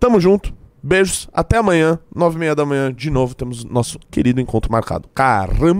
[0.00, 0.52] Tamo junto.
[0.82, 1.28] Beijos.
[1.32, 2.92] Até amanhã, nove e meia da manhã.
[2.92, 5.08] De novo, temos nosso querido encontro marcado.
[5.14, 5.74] Caramba!